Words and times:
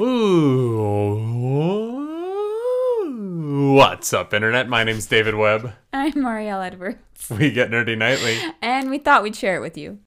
Ooh. 0.00 1.16
What's 3.74 4.12
up, 4.12 4.32
Internet? 4.32 4.68
My 4.68 4.84
name's 4.84 5.06
David 5.06 5.34
Webb. 5.34 5.72
I'm 5.92 6.12
Marielle 6.12 6.64
Edwards. 6.64 7.28
We 7.28 7.50
get 7.50 7.72
nerdy 7.72 7.98
nightly. 7.98 8.38
And 8.62 8.90
we 8.90 8.98
thought 8.98 9.24
we'd 9.24 9.34
share 9.34 9.56
it 9.56 9.60
with 9.60 9.76
you. 9.76 9.98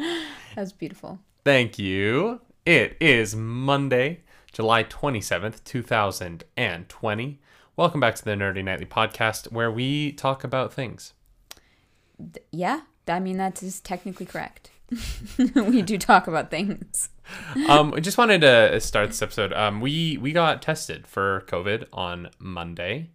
That 0.00 0.56
was 0.56 0.72
beautiful. 0.72 1.20
Thank 1.44 1.78
you. 1.78 2.40
It 2.66 2.96
is 3.00 3.36
Monday, 3.36 4.22
July 4.52 4.82
27th, 4.82 5.62
2020. 5.62 7.38
Welcome 7.76 8.00
back 8.00 8.14
to 8.16 8.24
the 8.24 8.32
Nerdy 8.32 8.62
Nightly 8.62 8.84
podcast 8.86 9.50
where 9.50 9.70
we 9.70 10.12
talk 10.12 10.44
about 10.44 10.72
things. 10.72 11.14
Yeah, 12.50 12.82
I 13.08 13.18
mean, 13.18 13.38
that 13.38 13.62
is 13.62 13.80
technically 13.80 14.26
correct. 14.26 14.70
we 15.54 15.80
do 15.80 15.96
talk 15.96 16.26
about 16.26 16.50
things. 16.50 17.08
Um, 17.68 17.94
I 17.94 18.00
just 18.00 18.18
wanted 18.18 18.42
to 18.42 18.78
start 18.80 19.08
this 19.08 19.22
episode. 19.22 19.52
Um, 19.54 19.80
we 19.80 20.18
we 20.18 20.32
got 20.32 20.60
tested 20.60 21.06
for 21.06 21.44
COVID 21.48 21.86
on 21.92 22.28
Monday 22.38 23.10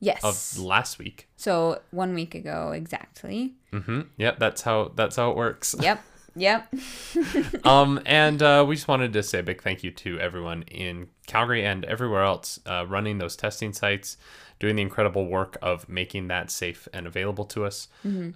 Yes. 0.00 0.22
of 0.24 0.58
last 0.62 0.98
week. 0.98 1.28
so 1.36 1.80
one 1.90 2.12
week 2.12 2.34
ago, 2.34 2.72
exactly. 2.72 3.54
Mm-hmm. 3.72 4.00
Yep, 4.18 4.38
that's 4.38 4.62
how 4.62 4.92
that's 4.94 5.16
how 5.16 5.30
it 5.30 5.36
works. 5.36 5.74
Yep. 5.80 6.02
Yep. 6.36 6.74
um, 7.64 8.00
and 8.06 8.42
uh, 8.42 8.64
we 8.66 8.74
just 8.74 8.88
wanted 8.88 9.12
to 9.12 9.22
say 9.22 9.40
a 9.40 9.42
big 9.42 9.62
thank 9.62 9.84
you 9.84 9.90
to 9.90 10.18
everyone 10.18 10.62
in 10.62 11.08
Calgary 11.26 11.64
and 11.64 11.84
everywhere 11.84 12.22
else 12.22 12.58
uh, 12.66 12.86
running 12.88 13.18
those 13.18 13.36
testing 13.36 13.72
sites, 13.72 14.16
doing 14.58 14.76
the 14.76 14.82
incredible 14.82 15.26
work 15.26 15.58
of 15.62 15.88
making 15.88 16.28
that 16.28 16.50
safe 16.50 16.88
and 16.92 17.06
available 17.06 17.44
to 17.46 17.64
us. 17.64 17.88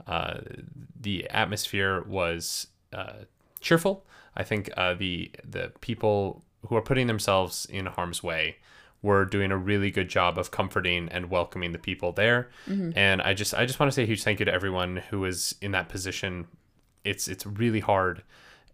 Uh, 0.06 0.38
the 1.01 1.29
atmosphere 1.30 2.02
was 2.06 2.68
uh, 2.93 3.24
cheerful. 3.60 4.04
I 4.37 4.43
think 4.43 4.71
uh, 4.76 4.95
the 4.95 5.30
the 5.43 5.73
people 5.80 6.43
who 6.68 6.76
are 6.76 6.82
putting 6.82 7.06
themselves 7.06 7.66
in 7.66 7.87
harm's 7.87 8.23
way 8.23 8.56
were 9.02 9.24
doing 9.24 9.52
a 9.52 9.56
really 9.56 9.90
good 9.90 10.09
job 10.09 10.37
of 10.37 10.51
comforting 10.51 11.09
and 11.10 11.30
welcoming 11.30 11.73
the 11.73 11.78
people 11.78 12.12
there. 12.12 12.49
And 12.96 13.23
I 13.23 13.34
just 13.34 13.54
I 13.54 13.65
just 13.65 13.78
want 13.80 13.90
to 13.90 13.95
say 13.95 14.02
a 14.02 14.06
huge 14.06 14.23
thank 14.24 14.40
you 14.40 14.45
to 14.45 14.52
everyone 14.52 14.96
who 15.10 15.21
was 15.21 15.54
in 15.62 15.71
that 15.73 15.88
position 15.88 16.49
it's 17.07 17.29
it's 17.29 17.46
really 17.46 17.80
hard. 17.80 18.23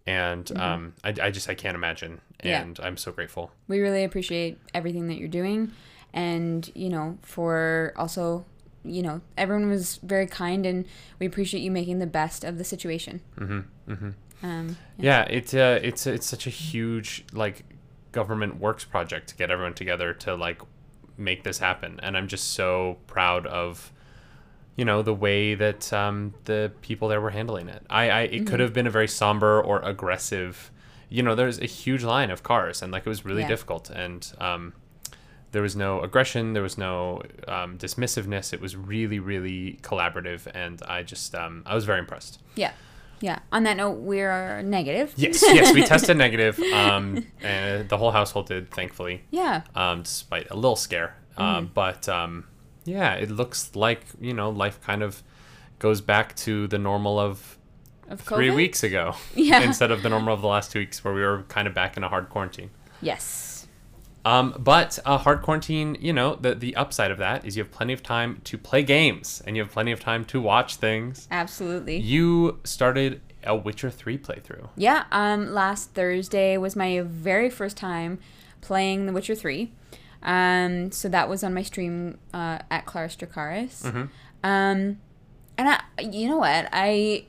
And 0.06 0.50
um 0.58 0.94
I, 1.04 1.14
I 1.22 1.30
just 1.30 1.48
i 1.48 1.54
can't 1.54 1.76
imagine. 1.76 2.20
Yeah. 2.42 2.62
and 2.62 2.78
i'm 2.82 2.96
so 2.96 3.12
grateful. 3.12 3.52
We 3.68 3.80
really 3.80 4.04
appreciate 4.04 4.58
everything 4.74 5.06
that 5.08 5.18
you're 5.18 5.28
doing. 5.28 5.72
And 6.12 6.70
you 6.74 6.88
know 6.88 7.18
for 7.22 7.92
also 7.96 8.44
you 8.84 9.02
know 9.02 9.20
everyone 9.38 9.68
was 9.68 9.98
very 10.02 10.26
kind 10.26 10.66
and 10.66 10.86
we 11.20 11.26
appreciate 11.26 11.60
you 11.60 11.70
making 11.70 11.98
the 11.98 12.06
best 12.06 12.42
of 12.44 12.58
the 12.58 12.64
situation. 12.64 13.20
Mm-hmm, 13.38 13.92
mm-hmm. 13.92 14.46
um 14.46 14.76
yeah. 14.98 15.22
It's 15.30 15.54
uh 15.54 15.78
it's 15.82 16.06
it's 16.06 16.26
such 16.26 16.46
a 16.46 16.50
huge 16.50 17.24
like 17.32 17.64
government 18.10 18.60
works 18.60 18.84
project 18.84 19.28
to 19.28 19.36
get 19.36 19.50
everyone 19.50 19.74
together 19.74 20.12
to 20.12 20.34
like 20.34 20.60
make 21.16 21.44
this 21.44 21.58
happen. 21.58 22.00
And 22.02 22.16
i'm 22.16 22.26
just 22.26 22.54
so 22.54 22.98
proud 23.06 23.46
of 23.46 23.92
you 24.76 24.84
know 24.84 25.02
the 25.02 25.14
way 25.14 25.54
that 25.54 25.92
um 25.92 26.34
the 26.44 26.72
people 26.82 27.08
there 27.08 27.20
were 27.20 27.30
handling 27.30 27.68
it. 27.68 27.82
I 27.90 28.10
i 28.10 28.20
it 28.22 28.46
could 28.46 28.60
have 28.60 28.72
been 28.72 28.86
a 28.86 28.90
very 28.90 29.08
somber 29.08 29.60
or 29.60 29.80
aggressive 29.80 30.70
you 31.08 31.22
know 31.22 31.34
there's 31.34 31.58
a 31.60 31.66
huge 31.66 32.02
line 32.04 32.30
of 32.30 32.42
cars 32.42 32.80
and 32.82 32.90
like 32.92 33.04
it 33.06 33.08
was 33.08 33.24
really 33.24 33.42
Yeah. 33.42 33.48
difficult 33.48 33.90
and 33.90 34.32
um 34.40 34.72
there 35.50 35.60
was 35.62 35.76
no 35.76 36.00
aggression 36.00 36.54
there 36.54 36.62
was 36.62 36.78
no 36.78 37.20
um, 37.46 37.76
dismissiveness. 37.76 38.54
It 38.54 38.60
was 38.62 38.74
really 38.76 39.18
really 39.18 39.78
collaborative 39.82 40.46
and 40.54 40.80
i 40.88 41.02
just 41.02 41.34
um, 41.34 41.62
i 41.66 41.74
was 41.74 41.84
very 41.84 41.98
impressed. 41.98 42.40
Yeah. 42.56 42.72
Yeah. 43.20 43.38
On 43.52 43.62
that 43.64 43.76
note 43.76 43.98
we're 43.98 44.62
negative. 44.62 45.12
Yes. 45.16 45.42
Yes 45.42 45.74
we 45.74 45.84
tested 45.84 46.16
negative 46.26 46.58
um, 46.58 47.26
and 47.42 47.88
the 47.90 47.98
whole 47.98 48.10
household 48.12 48.46
did 48.46 48.70
thankfully. 48.70 49.22
Yeah. 49.30 49.62
Um, 49.74 50.02
despite 50.02 50.50
a 50.50 50.54
little 50.56 50.76
scare. 50.76 51.14
Um, 51.36 51.70
but 51.74 52.08
um, 52.08 52.44
yeah 52.84 53.14
it 53.14 53.30
looks 53.30 53.74
like 53.74 54.04
you 54.20 54.32
know 54.34 54.50
life 54.50 54.80
kind 54.82 55.02
of 55.02 55.22
goes 55.78 56.00
back 56.00 56.34
to 56.36 56.66
the 56.68 56.78
normal 56.78 57.18
of 57.18 57.58
of 58.08 58.20
three 58.20 58.50
weeks 58.50 58.82
ago 58.82 59.14
Yeah. 59.34 59.60
instead 59.68 59.90
of 59.90 60.02
the 60.02 60.08
normal 60.08 60.34
of 60.34 60.40
the 60.42 60.48
last 60.48 60.72
two 60.72 60.80
weeks 60.80 61.02
where 61.04 61.14
we 61.14 61.22
were 61.22 61.42
kind 61.48 61.66
of 61.68 61.74
back 61.74 61.96
in 61.96 62.04
a 62.04 62.08
hard 62.08 62.28
quarantine 62.28 62.70
yes 63.00 63.66
Um, 64.24 64.54
but 64.56 65.00
a 65.04 65.18
hard 65.18 65.42
quarantine, 65.42 65.96
you 66.00 66.12
know, 66.12 66.36
the 66.36 66.54
the 66.54 66.76
upside 66.76 67.10
of 67.10 67.18
that 67.18 67.44
is 67.44 67.56
you 67.56 67.62
have 67.64 67.72
plenty 67.72 67.92
of 67.92 68.02
time 68.04 68.40
to 68.44 68.56
play 68.56 68.82
games 68.84 69.42
and 69.44 69.56
you 69.56 69.62
have 69.64 69.72
plenty 69.72 69.90
of 69.90 69.98
time 69.98 70.24
to 70.26 70.40
watch 70.40 70.76
things. 70.76 71.26
absolutely 71.30 71.96
You 71.98 72.60
started 72.62 73.20
a 73.42 73.56
Witcher 73.56 73.90
3 73.90 74.18
playthrough. 74.18 74.68
Yeah, 74.76 75.04
um, 75.10 75.52
last 75.52 75.90
Thursday 75.94 76.56
was 76.56 76.76
my 76.76 77.00
very 77.02 77.50
first 77.50 77.76
time 77.76 78.20
playing 78.60 79.06
The 79.06 79.12
Witcher 79.12 79.34
3. 79.34 79.72
Um, 80.22 80.92
so 80.92 81.08
that 81.08 81.28
was 81.28 81.42
on 81.42 81.54
my 81.54 81.62
stream 81.62 82.18
uh, 82.32 82.58
at 82.70 82.86
Claris 82.86 83.16
Dracaris. 83.16 83.84
Um, 84.44 84.98
and 85.58 85.68
I, 85.68 85.80
you 86.00 86.28
know 86.28 86.38
what? 86.38 86.68
I 86.72 87.26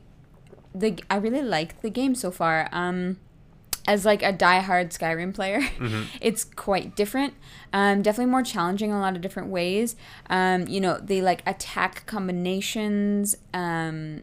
the 0.73 0.97
I 1.09 1.17
really 1.17 1.41
like 1.41 1.81
the 1.81 1.89
game 1.89 2.15
so 2.15 2.31
far. 2.31 2.69
Um, 2.71 3.19
as 3.85 4.05
like 4.05 4.23
a 4.23 4.31
diehard 4.31 4.97
Skyrim 4.97 5.33
player, 5.33 5.61
it's 6.21 6.45
quite 6.45 6.95
different. 6.95 7.33
Um, 7.73 8.01
definitely 8.01 8.31
more 8.31 8.43
challenging 8.43 8.91
in 8.91 8.95
a 8.95 9.01
lot 9.01 9.15
of 9.15 9.21
different 9.21 9.49
ways. 9.49 9.95
Um, 10.29 10.67
you 10.67 10.79
know, 10.79 10.99
the 11.01 11.21
like 11.21 11.43
attack 11.45 12.05
combinations. 12.05 13.35
Um, 13.53 14.21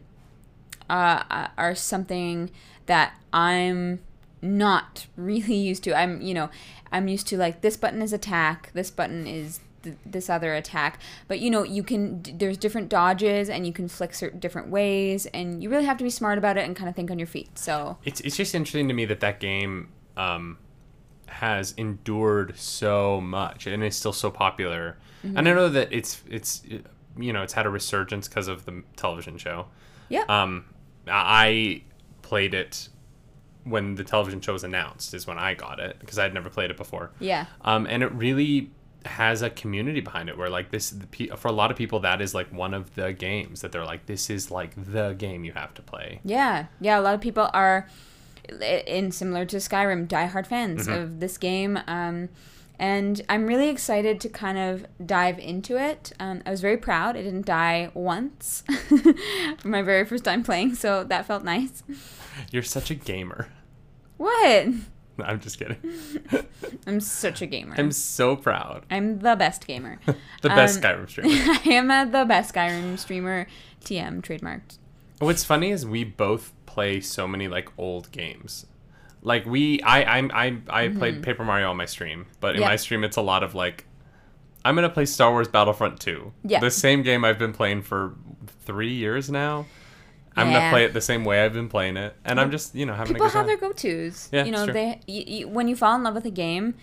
uh, 0.91 1.47
are 1.57 1.73
something 1.73 2.51
that 2.85 3.17
I'm 3.31 4.01
not 4.41 5.07
really 5.15 5.55
used 5.55 5.83
to. 5.85 5.95
I'm, 5.95 6.21
you 6.21 6.33
know, 6.33 6.49
I'm 6.91 7.07
used 7.07 7.27
to 7.27 7.37
like 7.37 7.61
this 7.61 7.77
button 7.77 8.01
is 8.01 8.13
attack, 8.13 8.71
this 8.73 8.89
button 8.91 9.27
is 9.27 9.59
th- 9.83 9.95
this 10.05 10.29
other 10.29 10.53
attack. 10.53 10.99
But 11.27 11.39
you 11.39 11.49
know, 11.49 11.63
you 11.63 11.83
can 11.83 12.21
d- 12.21 12.33
there's 12.37 12.57
different 12.57 12.89
dodges 12.89 13.49
and 13.49 13.65
you 13.67 13.73
can 13.73 13.87
flick 13.87 14.13
certain 14.13 14.39
different 14.39 14.69
ways, 14.69 15.25
and 15.27 15.61
you 15.63 15.69
really 15.69 15.85
have 15.85 15.97
to 15.97 16.03
be 16.03 16.09
smart 16.09 16.37
about 16.37 16.57
it 16.57 16.65
and 16.65 16.75
kind 16.75 16.89
of 16.89 16.95
think 16.95 17.11
on 17.11 17.19
your 17.19 17.27
feet. 17.27 17.57
So 17.57 17.97
It's, 18.03 18.19
it's 18.21 18.35
just 18.35 18.55
interesting 18.55 18.87
to 18.87 18.93
me 18.93 19.05
that 19.05 19.19
that 19.21 19.39
game 19.39 19.89
um, 20.17 20.57
has 21.27 21.73
endured 21.77 22.57
so 22.57 23.21
much 23.21 23.67
and 23.67 23.83
is 23.83 23.95
still 23.95 24.13
so 24.13 24.29
popular. 24.31 24.97
And 25.23 25.47
I 25.47 25.53
know 25.53 25.69
that 25.69 25.89
it's 25.93 26.23
it's 26.27 26.63
you 27.15 27.31
know 27.31 27.43
it's 27.43 27.53
had 27.53 27.67
a 27.67 27.69
resurgence 27.69 28.27
because 28.27 28.47
of 28.47 28.65
the 28.65 28.83
television 28.95 29.37
show. 29.37 29.67
yeah, 30.09 30.23
Um, 30.27 30.65
I 31.07 31.83
played 32.23 32.55
it 32.55 32.89
when 33.63 33.95
the 33.95 34.03
television 34.03 34.41
show 34.41 34.53
was 34.53 34.63
announced. 34.63 35.13
Is 35.13 35.27
when 35.27 35.37
I 35.37 35.53
got 35.53 35.79
it 35.79 35.97
because 35.99 36.17
I 36.19 36.23
had 36.23 36.33
never 36.33 36.49
played 36.49 36.71
it 36.71 36.77
before. 36.77 37.11
yeah, 37.19 37.45
um, 37.61 37.85
and 37.87 38.03
it 38.03 38.11
really 38.13 38.71
has 39.05 39.41
a 39.41 39.49
community 39.49 39.99
behind 39.99 40.29
it 40.29 40.37
where 40.37 40.49
like 40.49 40.69
this 40.69 40.93
for 41.35 41.47
a 41.47 41.51
lot 41.51 41.71
of 41.71 41.77
people 41.77 41.99
that 42.01 42.21
is 42.21 42.35
like 42.35 42.53
one 42.53 42.71
of 42.71 42.93
the 42.93 43.11
games 43.11 43.61
that 43.61 43.71
they're 43.71 43.83
like 43.83 44.05
this 44.05 44.29
is 44.29 44.51
like 44.51 44.73
the 44.77 45.13
game 45.13 45.43
you 45.43 45.51
have 45.53 45.73
to 45.73 45.81
play 45.81 46.19
yeah, 46.23 46.67
yeah. 46.79 46.99
A 46.99 47.01
lot 47.01 47.15
of 47.15 47.21
people 47.21 47.49
are 47.51 47.87
in 48.49 49.11
similar 49.11 49.45
to 49.45 49.57
Skyrim, 49.57 50.07
diehard 50.07 50.47
fans 50.47 50.87
of 50.87 51.19
this 51.19 51.37
game. 51.37 51.79
Um, 51.87 52.29
and 52.79 53.21
I'm 53.29 53.45
really 53.45 53.69
excited 53.69 54.19
to 54.21 54.29
kind 54.29 54.57
of 54.57 54.87
dive 55.05 55.37
into 55.37 55.77
it. 55.77 56.13
Um, 56.19 56.41
I 56.45 56.49
was 56.49 56.61
very 56.61 56.77
proud. 56.77 57.15
I 57.15 57.21
didn't 57.21 57.45
die 57.45 57.91
once 57.93 58.63
for 59.59 59.67
my 59.67 59.83
very 59.83 60.03
first 60.03 60.23
time 60.23 60.43
playing, 60.43 60.73
so 60.73 61.03
that 61.03 61.27
felt 61.27 61.43
nice. 61.43 61.83
You're 62.51 62.63
such 62.63 62.91
a 62.91 62.95
gamer 62.95 63.49
What? 64.17 64.67
i'm 65.23 65.39
just 65.39 65.59
kidding 65.59 65.77
I'm 66.87 66.99
such 66.99 67.41
a 67.41 67.45
gamer. 67.45 67.75
i'm 67.77 67.91
so 67.91 68.35
proud 68.35 68.85
I'm 68.89 69.19
the 69.19 69.35
best 69.35 69.67
gamer. 69.67 69.99
the 70.41 70.49
best 70.49 70.77
Um, 70.77 70.83
skyrim 70.83 71.09
streamer 71.09 71.29
I 71.65 71.69
am 71.69 71.91
uh, 71.91 72.05
the 72.05 72.25
best 72.25 72.53
Skyrim 72.53 72.97
streamer. 72.97 73.45
TM 73.83 74.21
trademarked. 74.21 74.77
what's 75.19 75.43
funny 75.43 75.69
is 75.71 75.85
we 75.85 76.03
both 76.03 76.53
play 76.65 77.01
so 77.01 77.27
many 77.27 77.47
like 77.47 77.69
old 77.77 78.11
games 78.11 78.65
like 79.21 79.45
we 79.45 79.81
i 79.83 80.03
i'm 80.17 80.31
i 80.33 80.57
i 80.69 80.87
played 80.87 81.21
paper 81.21 81.43
mario 81.43 81.69
on 81.69 81.77
my 81.77 81.85
stream 81.85 82.25
but 82.39 82.55
in 82.55 82.61
Mm-hmm. 82.61 82.69
My 82.71 82.75
stream 82.77 83.03
it's 83.03 83.17
a 83.17 83.21
lot 83.21 83.43
of 83.43 83.53
like 83.53 83.85
i'm 84.65 84.73
gonna 84.75 84.89
play 84.89 85.05
star 85.05 85.31
wars 85.31 85.47
battlefront 85.47 85.99
2 85.99 86.31
Yeah. 86.45 86.59
the 86.61 86.71
same 86.71 87.03
game 87.03 87.23
i've 87.25 87.37
been 87.37 87.53
playing 87.53 87.81
for 87.83 88.15
three 88.65 88.93
years 88.93 89.29
now 89.29 89.65
i'm 90.37 90.51
gonna 90.51 90.69
play 90.69 90.85
it 90.85 90.93
the 90.93 91.01
same 91.01 91.23
way 91.25 91.43
i've 91.43 91.53
been 91.53 91.67
playing 91.69 91.97
it 91.97 92.15
and 92.23 92.39
i'm 92.39 92.51
just 92.51 92.73
you 92.73 92.85
know 92.85 92.93
having 92.93 93.13
People 93.13 93.27
a 93.27 93.29
good 93.29 93.33
have 93.37 93.45
time 93.45 93.47
their 93.47 93.57
go-tos. 93.69 94.29
Yeah, 94.31 94.45
you 94.45 94.51
know, 94.51 94.65
they 94.65 94.99
y 95.07 95.25
y 95.27 95.45
when 95.45 95.67
you 95.67 95.75
fall 95.75 95.95
in 95.95 96.03
love 96.03 96.15
with 96.15 96.25
a 96.25 96.31
game, 96.31 96.75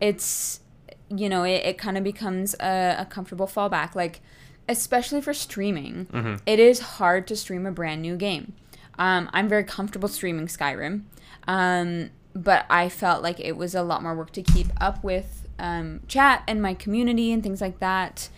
it's 0.00 0.60
you 1.10 1.28
know, 1.28 1.42
it, 1.42 1.62
it 1.64 1.78
kind 1.78 1.96
of 1.96 2.04
becomes 2.04 2.54
a, 2.60 2.96
a 2.98 3.06
comfortable 3.06 3.46
fallback. 3.46 3.94
Like 3.94 4.20
especially 4.68 5.20
for 5.22 5.32
streaming, 5.32 6.06
Mm-hmm. 6.12 6.34
it 6.44 6.58
is 6.58 6.80
hard 6.80 7.26
to 7.28 7.36
stream 7.36 7.64
a 7.66 7.70
brand 7.72 8.02
new 8.02 8.16
game. 8.16 8.52
Um, 8.98 9.30
I'm 9.32 9.48
very 9.48 9.64
comfortable 9.64 10.08
streaming 10.08 10.46
Skyrim, 10.48 11.04
um, 11.46 12.10
but 12.34 12.66
I 12.68 12.88
felt 12.88 13.22
like 13.22 13.40
it 13.40 13.56
was 13.56 13.74
a 13.74 13.82
lot 13.82 14.02
more 14.02 14.14
work 14.14 14.32
to 14.32 14.42
keep 14.42 14.66
up 14.80 15.02
with 15.02 15.48
um, 15.58 16.00
chat 16.08 16.42
and 16.46 16.60
my 16.60 16.74
community 16.74 17.32
and 17.32 17.42
things 17.42 17.60
like 17.60 17.78
that. 17.80 18.28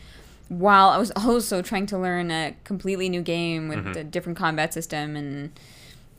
While 0.50 0.90
I 0.90 0.98
was 0.98 1.10
also 1.16 1.62
trying 1.62 1.86
to 1.86 1.98
learn 1.98 2.30
a 2.30 2.54
completely 2.64 3.08
new 3.08 3.22
game 3.22 3.68
with 3.68 3.78
Mm-hmm. 3.78 3.98
a 3.98 4.04
different 4.04 4.36
combat 4.36 4.74
system 4.74 5.16
and 5.16 5.58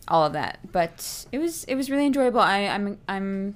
all 0.08 0.26
of 0.26 0.34
that. 0.34 0.60
But 0.72 1.28
it 1.32 1.38
was 1.38 1.64
it 1.66 1.76
was 1.76 1.92
really 1.92 2.08
enjoyable. 2.08 2.40
I, 2.40 2.62
I'm 2.66 2.98
I'm 3.08 3.56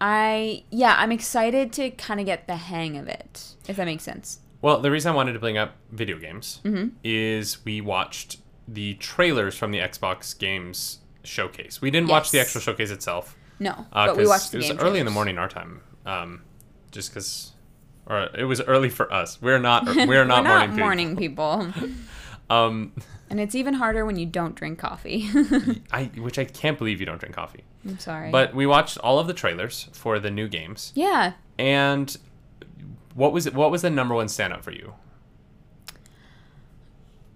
I 0.00 0.64
yeah 0.70 0.94
I'm 0.98 1.12
excited 1.12 1.72
to 1.74 1.90
kind 1.90 2.18
of 2.20 2.26
get 2.26 2.46
the 2.46 2.56
hang 2.56 2.96
of 2.96 3.06
it 3.08 3.54
if 3.68 3.76
that 3.76 3.84
makes 3.84 4.02
sense. 4.02 4.40
Well, 4.60 4.80
the 4.80 4.90
reason 4.90 5.12
I 5.12 5.14
wanted 5.14 5.32
to 5.34 5.38
bring 5.38 5.58
up 5.58 5.74
video 5.90 6.18
games 6.18 6.60
Mm-hmm. 6.64 6.88
is 7.04 7.64
we 7.64 7.80
watched 7.80 8.38
the 8.68 8.94
trailers 8.94 9.56
from 9.56 9.72
the 9.72 9.78
Xbox 9.78 10.36
games 10.38 10.98
showcase. 11.24 11.80
We 11.80 11.90
didn't 11.90 12.08
watch 12.08 12.30
the 12.30 12.38
Yes. 12.38 12.48
actual 12.48 12.60
showcase 12.60 12.90
itself. 12.90 13.36
No, 13.58 13.86
Uh, 13.92 14.06
but 14.06 14.16
we 14.16 14.26
watched 14.26 14.50
the 14.52 14.58
it 14.58 14.72
was 14.74 14.78
early 14.82 14.98
in 15.00 15.04
the 15.04 15.12
morning 15.12 15.38
our 15.38 15.48
time. 15.48 15.80
Um, 16.06 16.42
just 16.90 17.10
because, 17.10 17.51
or 18.06 18.28
it 18.36 18.44
was 18.44 18.60
early 18.62 18.88
for 18.88 19.12
us. 19.12 19.40
We're 19.40 19.58
not. 19.58 19.86
We're 19.96 20.24
not 20.24 20.44
We're 20.44 20.48
morning. 20.48 20.48
not 20.48 20.60
people. 20.70 20.78
morning 20.78 21.16
people. 21.16 21.72
Um, 22.50 22.92
and 23.30 23.40
it's 23.40 23.54
even 23.54 23.72
harder 23.72 24.04
when 24.04 24.18
you 24.18 24.26
don't 24.26 24.54
drink 24.54 24.78
coffee. 24.78 25.26
I 25.90 26.10
which 26.18 26.38
I 26.38 26.44
can't 26.44 26.76
believe 26.76 27.00
you 27.00 27.06
don't 27.06 27.18
drink 27.18 27.34
coffee. 27.34 27.64
I'm 27.88 27.98
sorry. 27.98 28.30
But 28.30 28.54
we 28.54 28.66
watched 28.66 28.98
all 28.98 29.18
of 29.18 29.26
the 29.26 29.32
trailers 29.32 29.88
for 29.94 30.18
the 30.18 30.30
new 30.30 30.48
games, 30.48 30.92
yeah, 30.94 31.32
and 31.58 32.14
what 33.14 33.32
was 33.32 33.46
it? 33.46 33.54
What 33.54 33.70
was 33.70 33.80
the 33.80 33.88
number 33.88 34.14
one 34.14 34.26
standout 34.26 34.62
for 34.62 34.72
you? 34.72 34.92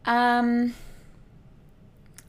Um. 0.04 0.74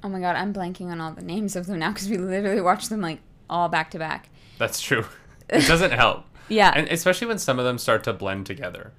Oh 0.04 0.10
my 0.10 0.20
god, 0.20 0.36
I'm 0.36 0.54
blanking 0.54 0.86
on 0.90 1.02
all 1.02 1.12
the 1.12 1.22
names 1.24 1.56
of 1.56 1.66
them 1.66 1.80
now 1.80 1.92
because 1.92 2.08
we 2.10 2.18
literally 2.18 2.62
watched 2.62 2.90
them 2.90 3.02
like 3.02 3.20
all 3.50 3.68
back 3.68 3.92
to 3.92 4.00
back. 4.00 4.30
That's 4.58 4.80
true. 4.82 5.06
It 5.50 5.66
doesn't 5.66 5.92
help, 5.92 6.26
Yeah. 6.50 6.72
and 6.76 6.88
especially 6.90 7.28
when 7.28 7.40
some 7.40 7.60
of 7.60 7.66
them 7.66 7.78
start 7.78 8.04
to 8.06 8.14
blend 8.14 8.46
together. 8.46 8.92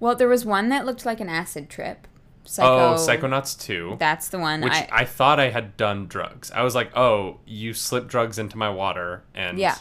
well, 0.00 0.14
there 0.14 0.28
was 0.28 0.44
one 0.44 0.68
that 0.70 0.86
looked 0.86 1.04
like 1.04 1.20
an 1.20 1.28
acid 1.28 1.68
trip. 1.68 2.06
Oh, 2.44 2.50
Psycho. 2.50 2.68
oh, 2.68 2.94
Psychonauts 2.96 3.60
two. 3.60 3.96
That's 3.98 4.28
the 4.28 4.38
one. 4.38 4.62
which 4.62 4.72
I, 4.72 4.88
I, 4.90 5.04
thought 5.04 5.38
I 5.38 5.50
had 5.50 5.76
done 5.76 6.06
drugs. 6.06 6.50
I 6.50 6.62
was 6.62 6.74
like, 6.74 6.96
oh, 6.96 7.40
you 7.44 7.74
slipped 7.74 8.08
drugs 8.08 8.38
into 8.38 8.56
my 8.56 8.70
water, 8.70 9.22
and 9.34 9.58
yeah. 9.58 9.76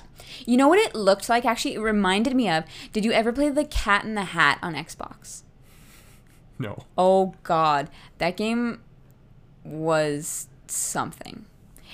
You 0.45 0.57
know 0.57 0.67
what 0.67 0.79
it 0.79 0.93
looked 0.93 1.29
like? 1.29 1.45
Actually, 1.45 1.75
it 1.75 1.79
reminded 1.79 2.35
me 2.35 2.49
of. 2.49 2.65
Did 2.91 3.05
you 3.05 3.13
ever 3.13 3.31
play 3.31 3.49
the 3.49 3.63
Cat 3.63 4.03
in 4.03 4.15
the 4.15 4.25
Hat 4.25 4.59
on 4.61 4.73
Xbox? 4.73 5.43
no, 6.59 6.83
Oh 6.97 7.35
God, 7.43 7.89
that 8.17 8.35
game 8.35 8.81
was 9.63 10.47
something. 10.67 11.45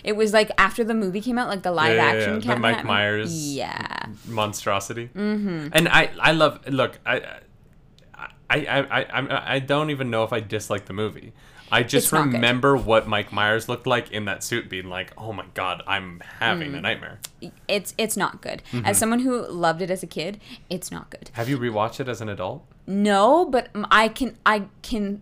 It 0.03 0.15
was 0.15 0.33
like 0.33 0.51
after 0.57 0.83
the 0.83 0.93
movie 0.93 1.21
came 1.21 1.37
out, 1.37 1.47
like 1.47 1.63
the 1.63 1.71
live 1.71 1.95
Yeah, 1.95 2.11
yeah, 2.13 2.17
action 2.19 2.41
yeah, 2.41 2.53
the 2.55 2.59
Mike 2.59 2.75
Hat. 2.77 2.85
Myers 2.85 3.53
Yeah. 3.55 4.05
monstrosity. 4.27 5.07
Mm-hmm. 5.15 5.67
And 5.73 5.87
I, 5.89 6.09
I 6.19 6.31
love. 6.31 6.67
Look, 6.67 6.99
I, 7.05 7.21
I, 8.49 8.57
I, 8.65 9.01
I, 9.01 9.55
I, 9.55 9.59
don't 9.59 9.89
even 9.89 10.09
know 10.09 10.23
if 10.23 10.31
I 10.33 10.39
dislike 10.39 10.85
the 10.85 10.93
movie. 10.93 11.33
I 11.71 11.81
just 11.81 12.05
It's 12.07 12.13
not 12.13 12.25
good. 12.25 12.33
remember 12.33 12.75
what 12.77 13.07
Mike 13.07 13.31
Myers 13.31 13.67
looked 13.67 13.87
like 13.87 14.11
in 14.11 14.25
that 14.25 14.43
suit, 14.43 14.69
being 14.69 14.89
like, 14.89 15.11
"Oh 15.17 15.33
my 15.33 15.45
god, 15.55 15.81
I'm 15.87 16.21
having 16.39 16.73
Mm. 16.73 16.77
a 16.77 16.81
nightmare." 16.81 17.19
It's 17.67 17.95
it's 17.97 18.15
not 18.15 18.41
good. 18.41 18.61
Mm-hmm. 18.71 18.85
As 18.85 18.99
someone 18.99 19.19
who 19.21 19.47
loved 19.47 19.81
it 19.81 19.89
as 19.89 20.03
a 20.03 20.07
kid, 20.07 20.39
it's 20.69 20.91
not 20.91 21.09
good. 21.09 21.31
Have 21.33 21.49
you 21.49 21.57
rewatched 21.57 21.99
it 21.99 22.07
as 22.07 22.21
an 22.21 22.29
adult? 22.29 22.63
No, 22.85 23.45
but 23.45 23.69
I 23.89 24.07
can 24.09 24.37
I 24.45 24.65
can 24.83 25.21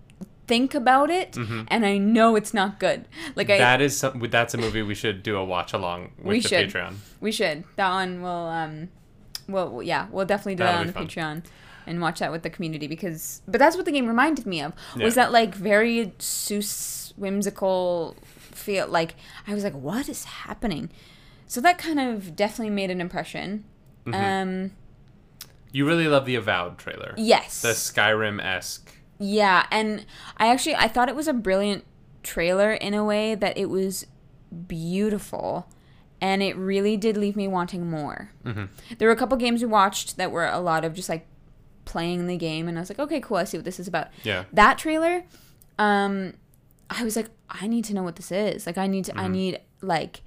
think 0.52 0.76
about 0.76 1.10
it 1.10 1.32
and 1.74 1.82
I 1.94 1.98
know 1.98 2.36
it's 2.40 2.54
not 2.54 2.72
good. 2.80 3.00
Like 3.38 3.50
I 3.50 3.54
Mm-hmm. 3.54 3.62
that 3.70 3.82
is 3.82 3.94
some, 4.02 4.14
that's 4.38 4.54
a 4.54 4.58
movie 4.58 4.82
we 4.82 4.96
should 4.96 5.24
do 5.24 5.34
a 5.38 5.46
watch 5.56 5.72
along 5.74 6.00
with 6.18 6.28
We 6.34 6.40
the 6.42 6.48
should. 6.50 6.70
Patreon. 6.70 6.94
we 7.20 7.32
should. 7.32 7.64
That 7.78 7.90
one 8.00 8.22
will 8.26 8.46
um 8.62 8.90
well 9.48 9.82
yeah, 9.84 10.08
we'll 10.12 10.26
definitely 10.34 10.56
do 10.56 10.64
That'll 10.64 10.86
that 10.86 10.96
on 10.98 11.06
the 11.08 11.14
Patreon 11.14 11.44
and 11.88 12.00
watch 12.06 12.20
that 12.20 12.32
with 12.32 12.44
the 12.44 12.50
community 12.50 12.88
because 12.96 13.42
but 13.48 13.60
that's 13.60 13.76
what 13.78 13.86
the 13.86 13.92
game 13.98 14.08
reminded 14.08 14.46
me 14.46 14.62
of. 14.62 14.74
Was 14.98 15.16
that 15.16 15.32
like 15.32 15.56
very 15.56 16.14
Seuss 16.20 17.14
whimsical 17.18 18.16
feel 18.26 18.88
like 18.88 19.16
I 19.48 19.54
was 19.54 19.64
like 19.64 19.74
what 19.90 20.10
is 20.10 20.24
happening? 20.46 20.90
So 21.48 21.60
that 21.62 21.78
kind 21.78 22.00
of 22.00 22.36
definitely 22.36 22.70
made 22.82 22.92
an 22.92 23.02
impression. 23.02 23.64
Mm-hmm. 24.06 24.14
Um 24.14 24.72
You 25.72 25.88
really 25.88 26.08
love 26.08 26.26
the 26.26 26.36
Avowed 26.36 26.78
trailer. 26.78 27.14
yes. 27.18 27.62
The 27.62 27.70
Skyrim 27.88 28.44
esque. 28.44 28.92
Yeah, 29.22 29.68
and 29.72 30.06
I 30.38 30.48
actually 30.48 30.76
I 30.76 30.88
thought 30.88 31.08
it 31.08 31.16
was 31.16 31.28
a 31.28 31.34
brilliant 31.34 31.86
trailer 32.24 32.74
in 32.74 32.94
a 32.94 33.06
way 33.06 33.36
that 33.36 33.58
it 33.58 33.70
was 33.70 34.06
beautiful 34.68 35.68
and 36.20 36.44
it 36.44 36.56
really 36.56 36.98
did 36.98 37.18
leave 37.18 37.36
me 37.36 37.48
wanting 37.48 37.90
more. 37.90 38.32
Mm-hmm. 38.44 38.66
There 38.98 39.08
were 39.08 39.14
a 39.14 39.18
couple 39.18 39.38
games 39.38 39.62
we 39.62 39.68
watched 39.68 40.18
that 40.18 40.32
were 40.32 40.46
a 40.46 40.60
lot 40.60 40.84
of 40.84 40.94
just 40.94 41.08
like 41.08 41.28
playing 41.86 42.28
the 42.28 42.38
game 42.38 42.68
and 42.68 42.78
I 42.78 42.82
was 42.82 42.90
like, 42.90 43.00
"Okay, 43.00 43.20
cool. 43.20 43.38
I 43.38 43.44
see 43.44 43.58
what 43.58 43.66
this 43.66 43.80
is 43.80 43.88
about." 43.88 44.08
Yeah. 44.24 44.46
That 44.54 44.78
trailer 44.78 45.24
um 45.78 46.34
I 46.90 47.04
was 47.04 47.16
like, 47.16 47.28
"I 47.50 47.68
need 47.68 47.86
to 47.86 47.94
know 47.94 48.04
what 48.04 48.16
this 48.16 48.32
is." 48.32 48.66
Like 48.66 48.78
I 48.78 48.88
need 48.88 49.06
to 49.06 49.18
I 49.18 49.28
need 49.28 49.60
like 49.82 50.22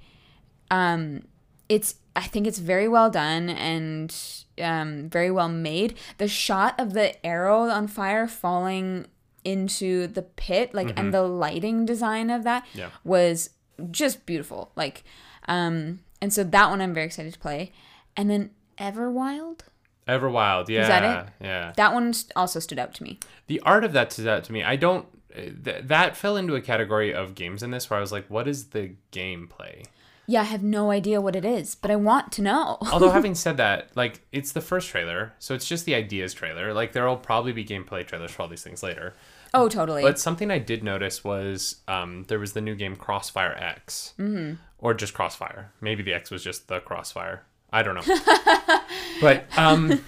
um 0.71 1.23
it's 1.67 1.95
I 2.15 2.21
think 2.23 2.47
it's 2.47 2.59
very 2.59 2.87
well 2.87 3.09
done 3.09 3.49
and 3.49 4.15
um, 4.61 5.09
very 5.09 5.31
well 5.31 5.49
made. 5.49 5.97
The 6.17 6.27
shot 6.27 6.79
of 6.79 6.93
the 6.93 7.23
arrow 7.25 7.63
on 7.69 7.87
fire 7.87 8.27
falling 8.27 9.07
into 9.43 10.07
the 10.07 10.21
pit, 10.23 10.73
like, 10.73 10.97
and 10.97 11.13
the 11.13 11.21
lighting 11.23 11.85
design 11.85 12.29
of 12.29 12.43
that 12.45 12.65
Yeah. 12.73 12.89
was 13.03 13.49
just 13.91 14.25
beautiful. 14.25 14.71
Like, 14.75 15.03
um, 15.47 15.99
and 16.21 16.33
so 16.33 16.43
that 16.43 16.69
one 16.69 16.81
I'm 16.81 16.93
very 16.93 17.05
excited 17.05 17.33
to 17.33 17.39
play. 17.39 17.71
And 18.17 18.29
then 18.29 18.51
Everwild, 18.79 19.59
Everwild. 20.07 20.69
Yeah. 20.69 20.81
Is 20.83 20.87
that 20.87 21.03
it? 21.27 21.45
Yeah. 21.45 21.73
that 21.75 21.93
one 21.93 22.13
also 22.35 22.59
stood 22.59 22.79
out 22.79 22.93
to 22.95 23.03
me. 23.03 23.19
The 23.47 23.59
art 23.61 23.83
of 23.83 23.91
that 23.93 24.11
stood 24.13 24.27
out 24.27 24.43
to 24.45 24.51
me. 24.53 24.63
I 24.63 24.75
don't. 24.75 25.07
Th- 25.33 25.83
that 25.83 26.15
fell 26.15 26.37
into 26.37 26.55
a 26.55 26.61
category 26.61 27.13
of 27.13 27.35
games 27.35 27.61
in 27.61 27.71
this 27.71 27.89
where 27.89 27.97
I 27.97 28.01
was 28.01 28.11
like, 28.13 28.25
what 28.29 28.47
is 28.47 28.67
the 28.67 28.93
gameplay? 29.11 29.85
Yeah, 30.27 30.41
I 30.41 30.45
have 30.45 30.63
no 30.63 30.91
idea 30.91 31.21
what 31.21 31.35
it 31.35 31.45
is, 31.45 31.75
but 31.75 31.91
I 31.91 31.95
want 31.95 32.31
to 32.33 32.41
know. 32.41 32.77
Although 32.91 33.11
having 33.11 33.35
said 33.35 33.57
that, 33.57 33.89
like 33.95 34.21
it's 34.31 34.51
the 34.51 34.61
first 34.61 34.89
trailer, 34.89 35.33
so 35.39 35.53
it's 35.53 35.67
just 35.67 35.85
the 35.85 35.95
ideas 35.95 36.33
trailer. 36.33 36.73
Like 36.73 36.93
there 36.93 37.07
will 37.07 37.17
probably 37.17 37.51
be 37.51 37.63
gameplay 37.63 38.05
trailers 38.05 38.31
for 38.31 38.43
all 38.43 38.47
these 38.47 38.63
things 38.63 38.81
later. 38.83 39.13
oh, 39.53 39.69
totally. 39.69 40.01
But 40.01 40.19
something 40.19 40.51
I 40.51 40.59
did 40.59 40.83
notice 40.83 41.23
was 41.23 41.77
um, 41.87 42.25
there 42.27 42.39
was 42.39 42.53
the 42.53 42.61
new 42.61 42.75
game 42.75 42.95
Crossfire 42.95 43.53
X, 43.53 44.13
mm-hmm. 44.19 44.55
or 44.79 44.93
just 44.93 45.13
Crossfire. 45.13 45.71
Maybe 45.81 46.03
the 46.03 46.13
X 46.13 46.31
was 46.31 46.43
just 46.43 46.67
the 46.67 46.79
Crossfire. 46.79 47.43
I 47.71 47.83
don't 47.83 47.95
know. 47.95 48.79
but 49.21 49.45
um, 49.57 49.99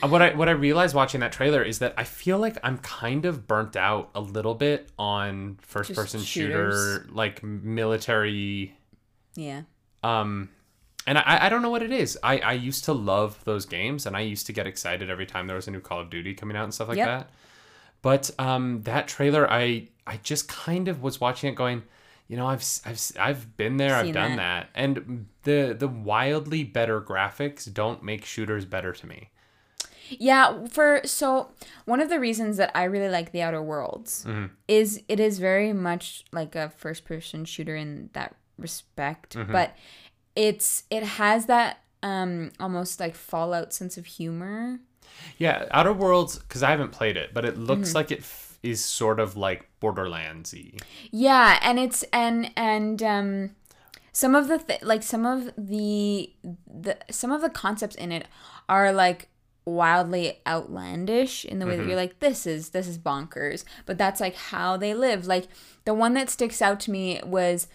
what 0.00 0.22
I 0.22 0.34
what 0.34 0.48
I 0.48 0.52
realized 0.52 0.94
watching 0.94 1.20
that 1.20 1.32
trailer 1.32 1.62
is 1.62 1.80
that 1.80 1.94
I 1.96 2.04
feel 2.04 2.38
like 2.38 2.56
I'm 2.62 2.78
kind 2.78 3.24
of 3.26 3.46
burnt 3.46 3.76
out 3.76 4.10
a 4.14 4.20
little 4.20 4.54
bit 4.54 4.88
on 4.98 5.58
first 5.60 5.94
person 5.94 6.20
shooter, 6.20 7.06
like 7.10 7.42
military 7.42 8.76
yeah. 9.34 9.62
um 10.02 10.48
and 11.06 11.16
I, 11.16 11.46
I 11.46 11.48
don't 11.48 11.62
know 11.62 11.70
what 11.70 11.82
it 11.82 11.92
is. 11.92 12.18
I, 12.22 12.38
I 12.40 12.52
used 12.52 12.84
to 12.84 12.92
love 12.92 13.42
those 13.44 13.64
games 13.64 14.04
and 14.06 14.14
I 14.14 14.20
used 14.20 14.46
to 14.46 14.52
get 14.52 14.66
excited 14.66 15.08
every 15.08 15.24
time 15.24 15.46
there 15.46 15.56
was 15.56 15.66
a 15.66 15.70
new 15.70 15.80
Call 15.80 15.98
of 16.00 16.10
Duty 16.10 16.34
coming 16.34 16.56
out 16.58 16.64
and 16.64 16.74
stuff 16.74 16.88
like 16.88 16.98
Yep. 16.98 17.06
that. 17.06 17.30
But 18.02 18.30
um 18.38 18.82
that 18.82 19.08
trailer 19.08 19.50
I 19.50 19.88
I 20.06 20.18
just 20.22 20.46
kind 20.48 20.88
of 20.88 21.02
was 21.02 21.20
watching 21.20 21.50
it 21.50 21.56
going, 21.56 21.82
you 22.28 22.36
know, 22.36 22.46
I've 22.46 22.62
I've 22.84 23.00
I've 23.18 23.56
been 23.56 23.76
there, 23.78 23.94
I've 23.96 24.12
done 24.12 24.36
that. 24.36 24.68
that. 24.74 24.80
And 24.80 25.26
the 25.44 25.74
the 25.78 25.88
wildly 25.88 26.64
better 26.64 27.00
graphics 27.00 27.72
don't 27.72 28.02
make 28.02 28.24
shooters 28.24 28.64
better 28.66 28.92
to 28.92 29.06
me. 29.06 29.30
Yeah, 30.18 30.66
for 30.66 31.00
so 31.04 31.52
one 31.84 32.00
of 32.00 32.08
the 32.10 32.18
reasons 32.20 32.56
that 32.56 32.72
I 32.76 32.84
really 32.84 33.08
like 33.08 33.32
the 33.32 33.42
Outer 33.42 33.62
Worlds 33.62 34.24
Mm-hmm. 34.28 34.46
is 34.68 35.02
it 35.08 35.18
is 35.20 35.38
very 35.38 35.72
much 35.72 36.24
like 36.32 36.54
a 36.56 36.70
first 36.76 37.04
person 37.04 37.44
shooter 37.44 37.76
in 37.76 38.10
that 38.12 38.34
respect, 38.60 39.34
Mm-hmm. 39.36 39.52
but 39.52 39.74
it's 40.36 40.84
it 40.90 41.02
has 41.02 41.46
that 41.46 41.78
um 42.02 42.50
almost 42.60 43.00
like 43.00 43.14
Fallout 43.14 43.72
sense 43.72 43.96
of 43.98 44.06
humor. 44.06 44.80
Yeah, 45.38 45.66
Outer 45.72 45.92
Worlds 45.92 46.38
cuz 46.48 46.62
I 46.62 46.70
haven't 46.70 46.92
played 46.92 47.16
it, 47.16 47.34
but 47.34 47.44
it 47.44 47.58
looks 47.58 47.88
Mm-hmm. 47.88 47.96
like 47.96 48.10
it 48.12 48.20
f- 48.20 48.58
is 48.62 48.84
sort 48.84 49.18
of 49.20 49.36
like 49.36 49.68
Borderlandsy. 49.80 50.80
Yeah, 51.10 51.58
and 51.62 51.78
it's 51.78 52.02
and 52.12 52.50
and 52.56 53.02
um 53.02 53.50
some 54.12 54.34
of 54.34 54.48
the 54.48 54.58
th- 54.58 54.82
like 54.82 55.02
some 55.02 55.24
of 55.26 55.50
the 55.56 56.32
the 56.66 56.96
some 57.10 57.32
of 57.32 57.40
the 57.40 57.50
concepts 57.50 57.96
in 57.96 58.12
it 58.12 58.26
are 58.68 58.92
like 58.92 59.28
wildly 59.74 60.40
outlandish 60.46 61.44
in 61.44 61.58
the 61.58 61.66
way 61.66 61.76
that 61.76 61.86
you're 61.86 61.96
like 61.96 62.20
this 62.20 62.46
is 62.46 62.70
this 62.70 62.86
is 62.86 62.98
bonkers. 62.98 63.64
But 63.86 63.98
that's 63.98 64.20
like 64.20 64.34
how 64.34 64.76
they 64.76 64.94
live. 64.94 65.26
Like 65.26 65.48
the 65.84 65.94
one 65.94 66.14
that 66.14 66.30
sticks 66.30 66.60
out 66.60 66.80
to 66.80 66.90
me 66.90 67.20
was 67.24 67.68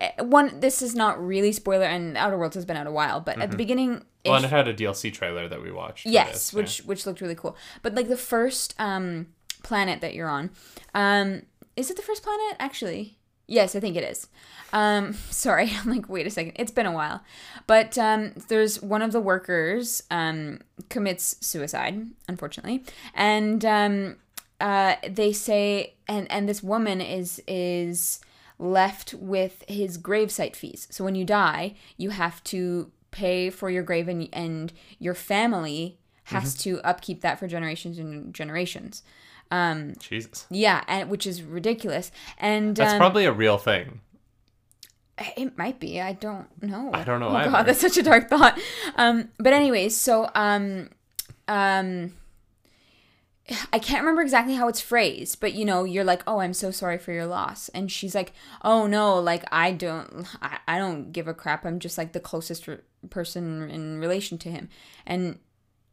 eh, 0.00 0.22
one 0.22 0.60
this 0.60 0.82
is 0.82 0.94
not 0.94 1.24
really 1.24 1.52
spoiler 1.52 1.84
and 1.84 2.16
outer 2.16 2.38
worlds 2.38 2.54
has 2.54 2.64
been 2.64 2.76
out 2.76 2.86
a 2.86 2.92
while 2.92 3.20
but 3.20 3.38
at 3.38 3.50
the 3.50 3.56
beginning 3.56 4.04
Well, 4.24 4.36
and 4.36 4.44
it 4.44 4.50
had 4.50 4.68
a 4.68 4.74
DLC 4.74 5.12
trailer 5.12 5.48
that 5.48 5.62
we 5.62 5.70
watched. 5.70 6.06
yes 6.06 6.32
this, 6.32 6.52
yeah. 6.52 6.56
which 6.58 6.78
which 6.84 7.06
looked 7.06 7.20
really 7.20 7.34
cool. 7.34 7.56
But 7.82 7.94
like 7.94 8.08
the 8.08 8.16
first 8.16 8.74
um 8.78 9.28
planet 9.62 10.00
that 10.00 10.14
you're 10.14 10.28
on 10.28 10.50
um 10.94 11.42
is 11.76 11.90
it 11.90 11.96
the 11.96 12.02
first 12.02 12.22
planet? 12.22 12.56
Actually 12.58 13.18
yes 13.50 13.76
i 13.76 13.80
think 13.80 13.96
it 13.96 14.04
is 14.04 14.28
um 14.72 15.12
sorry 15.30 15.70
i'm 15.78 15.90
like 15.90 16.08
wait 16.08 16.26
a 16.26 16.30
second 16.30 16.52
it's 16.56 16.72
been 16.72 16.86
a 16.86 16.92
while 16.92 17.22
but 17.66 17.98
um 17.98 18.32
there's 18.48 18.80
one 18.82 19.02
of 19.02 19.12
the 19.12 19.20
workers 19.20 20.02
um 20.10 20.58
commits 20.88 21.36
suicide 21.40 22.06
unfortunately 22.28 22.82
and 23.14 23.64
um 23.64 24.16
uh, 24.60 24.96
they 25.08 25.32
say, 25.32 25.94
and 26.06 26.30
and 26.30 26.46
this 26.46 26.62
woman 26.62 27.00
is 27.00 27.42
is 27.48 28.20
left 28.58 29.14
with 29.14 29.64
his 29.68 29.96
gravesite 29.96 30.54
fees. 30.54 30.86
So 30.90 31.02
when 31.02 31.14
you 31.14 31.24
die, 31.24 31.76
you 31.96 32.10
have 32.10 32.44
to 32.44 32.92
pay 33.10 33.48
for 33.48 33.70
your 33.70 33.82
grave, 33.82 34.06
and 34.06 34.28
and 34.34 34.70
your 34.98 35.14
family 35.14 35.98
has 36.24 36.54
Mm-hmm. 36.54 36.62
to 36.76 36.80
upkeep 36.82 37.22
that 37.22 37.38
for 37.38 37.48
generations 37.48 37.98
and 37.98 38.34
generations. 38.34 39.02
Jesus. 39.98 40.46
Yeah, 40.50 40.84
and 40.86 41.10
which 41.10 41.26
is 41.26 41.42
ridiculous. 41.42 42.10
And 42.38 42.76
That's 42.76 42.92
um, 42.92 42.98
probably 42.98 43.24
a 43.24 43.32
real 43.32 43.58
thing. 43.58 44.00
It 45.36 45.58
might 45.58 45.78
be. 45.78 46.00
I 46.00 46.14
don't 46.14 46.46
know. 46.62 46.90
I 46.94 47.04
don't 47.04 47.20
know 47.20 47.28
Oh 47.28 47.36
either. 47.36 47.50
god, 47.50 47.62
that's 47.64 47.80
such 47.80 47.96
a 47.98 48.02
dark 48.02 48.30
thought. 48.30 48.58
Um, 48.96 49.28
but 49.38 49.52
anyways, 49.52 49.94
so 49.96 50.30
um, 50.34 50.88
um, 51.46 52.14
I 53.72 53.78
can't 53.80 54.00
remember 54.00 54.22
exactly 54.22 54.54
how 54.54 54.68
it's 54.68 54.80
phrased, 54.80 55.40
but 55.40 55.52
you 55.52 55.64
know, 55.66 55.84
you're 55.84 56.04
like, 56.04 56.22
"Oh, 56.26 56.38
I'm 56.40 56.54
so 56.54 56.70
sorry 56.70 56.96
for 56.96 57.12
your 57.12 57.26
loss," 57.26 57.68
and 57.70 57.90
she's 57.92 58.14
like, 58.14 58.32
"Oh 58.62 58.86
no, 58.86 59.18
like 59.18 59.44
I 59.52 59.72
don't, 59.72 60.26
I, 60.40 60.58
I 60.68 60.78
don't 60.78 61.12
give 61.12 61.26
a 61.28 61.34
crap. 61.34 61.66
I'm 61.66 61.80
just 61.80 61.98
like 61.98 62.12
the 62.12 62.20
closest 62.20 62.66
re- 62.68 62.78
person 63.10 63.68
in 63.68 63.98
relation 63.98 64.38
to 64.38 64.50
him," 64.50 64.68
and 65.04 65.38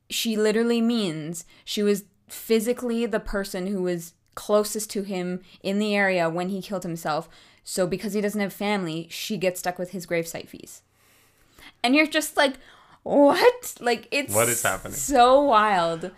she 0.09 0.37
literally 0.37 0.79
means 0.81 1.43
she 1.65 1.83
was 1.83 2.03
physically 2.27 3.05
the 3.05 3.19
person 3.19 3.67
who 3.67 3.81
was 3.81 4.13
closest 4.36 4.89
to 4.91 5.01
him 5.03 5.41
in 5.63 5.79
the 5.79 5.96
area 5.96 6.29
when 6.29 6.50
he 6.50 6.62
killed 6.62 6.84
himself. 6.84 7.27
So 7.63 7.88
because 7.88 8.13
he 8.13 8.22
doesn't 8.22 8.39
have 8.39 8.53
family, 8.53 9.07
she 9.10 9.38
gets 9.38 9.60
stuck 9.60 9.77
with 9.79 9.91
his 9.91 10.05
gravesite 10.05 10.48
fees. 10.48 10.81
And 11.84 11.96
you're 11.96 12.07
just 12.07 12.38
like, 12.38 12.53
what? 13.03 13.75
Like 13.79 14.07
it's 14.12 14.34
What 14.34 14.50
is 14.50 14.62
happening? 14.63 14.93
So 14.93 15.41
wild. 15.41 16.12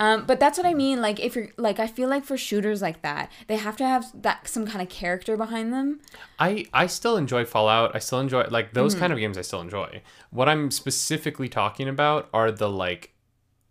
Um, 0.00 0.24
but 0.26 0.40
that's 0.40 0.58
what 0.58 0.66
I 0.66 0.74
mean. 0.74 1.00
Like 1.00 1.20
if 1.20 1.36
you're 1.36 1.48
like, 1.56 1.78
I 1.78 1.86
feel 1.86 2.08
like 2.08 2.24
for 2.24 2.36
shooters 2.36 2.82
like 2.82 3.02
that, 3.02 3.30
they 3.46 3.56
have 3.56 3.76
to 3.76 3.84
have 3.86 4.06
that 4.22 4.48
some 4.48 4.66
kind 4.66 4.82
of 4.82 4.88
character 4.88 5.36
behind 5.36 5.72
them. 5.72 6.00
I 6.40 6.66
I 6.72 6.86
still 6.88 7.16
enjoy 7.16 7.44
Fallout. 7.44 7.94
I 7.94 8.00
still 8.00 8.18
enjoy 8.18 8.46
like 8.50 8.66
Mm-hmm. 8.66 8.74
those 8.74 8.94
kind 8.96 9.12
of 9.12 9.18
games. 9.18 9.38
I 9.38 9.42
still 9.42 9.60
enjoy. 9.60 10.02
What 10.30 10.48
I'm 10.48 10.70
specifically 10.72 11.48
talking 11.48 11.88
about 11.88 12.28
are 12.32 12.50
the 12.50 12.68
like 12.68 13.11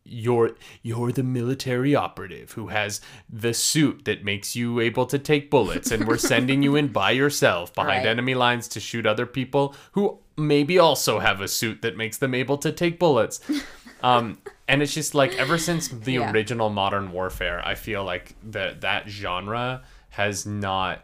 you're 0.04 0.52
you're 0.82 1.12
the 1.12 1.24
military 1.24 1.94
operative 1.96 2.52
who 2.54 2.68
has 2.68 3.02
the 3.30 3.54
suit 3.54 4.04
that 4.06 4.24
makes 4.26 4.56
you 4.56 4.80
able 4.80 5.06
to 5.06 5.20
take 5.20 5.50
bullets 5.52 5.92
and 5.92 6.08
we're 6.08 6.18
sending 6.18 6.64
you 6.64 6.76
in 6.76 6.88
by 6.88 7.12
yourself 7.12 7.72
behind 7.76 8.04
Right. 8.06 8.10
enemy 8.10 8.34
lines 8.34 8.68
to 8.70 8.80
shoot 8.80 9.06
other 9.06 9.26
people 9.28 9.76
who 9.92 10.18
maybe 10.38 10.80
also 10.80 11.20
have 11.20 11.40
a 11.40 11.48
suit 11.48 11.82
that 11.84 11.96
makes 11.98 12.18
them 12.18 12.34
able 12.34 12.58
to 12.58 12.72
take 12.72 12.98
bullets 12.98 13.40
um 14.04 14.40
and 14.68 14.82
it's 14.82 14.94
just 14.96 15.14
like 15.14 15.34
ever 15.38 15.58
since 15.60 15.88
the 15.90 16.14
Yeah. 16.14 16.32
original 16.32 16.70
modern 16.72 17.12
warfare 17.12 17.62
i 17.64 17.76
feel 17.76 18.04
like 18.04 18.36
that 18.44 18.82
that 18.82 19.08
genre 19.08 19.84
has 20.10 20.46
not 20.48 21.04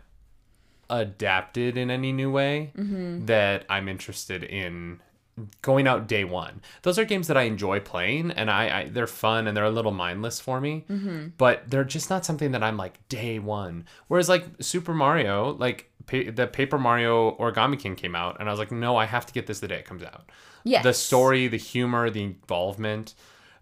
adapted 0.90 1.78
in 1.78 1.92
any 1.92 2.12
new 2.14 2.32
way 2.32 2.72
that 2.76 3.66
I'm 3.70 3.88
interested 3.90 4.44
in 4.44 5.02
going 5.62 5.88
out 5.88 6.08
day 6.08 6.24
one. 6.24 6.62
Those 6.82 6.98
are 6.98 7.06
games 7.06 7.28
that 7.28 7.38
I 7.38 7.44
enjoy 7.44 7.80
playing, 7.80 8.32
and 8.32 8.50
I, 8.50 8.80
I 8.82 8.90
they're 8.90 9.08
fun 9.08 9.48
and 9.48 9.56
they're 9.56 9.64
a 9.66 9.72
little 9.72 9.92
mindless 9.92 10.40
for 10.40 10.60
me. 10.60 10.86
But 11.38 11.70
they're 11.70 11.84
just 11.84 12.10
not 12.10 12.26
something 12.26 12.52
that 12.52 12.64
I'm 12.64 12.78
like 12.78 13.08
day 13.10 13.40
one. 13.40 13.86
Whereas 14.08 14.30
like 14.30 14.46
Super 14.60 14.94
Mario, 14.94 15.52
like 15.52 15.90
pa- 16.08 16.32
the 16.34 16.48
Paper 16.48 16.78
Mario 16.80 17.36
Origami 17.38 17.80
King 17.80 17.96
came 17.96 18.16
out, 18.16 18.38
and 18.40 18.50
I 18.50 18.52
was 18.52 18.60
like, 18.60 18.72
no, 18.72 18.96
I 18.98 19.06
have 19.06 19.26
to 19.28 19.34
get 19.34 19.48
this 19.48 19.60
the 19.60 19.68
day 19.68 19.76
it 19.80 19.86
comes 19.86 20.04
out. 20.04 20.30
Yes. 20.64 20.84
The 20.84 20.94
story, 20.94 21.48
the 21.48 21.58
humor, 21.58 22.10
the 22.10 22.24
involvement. 22.24 23.14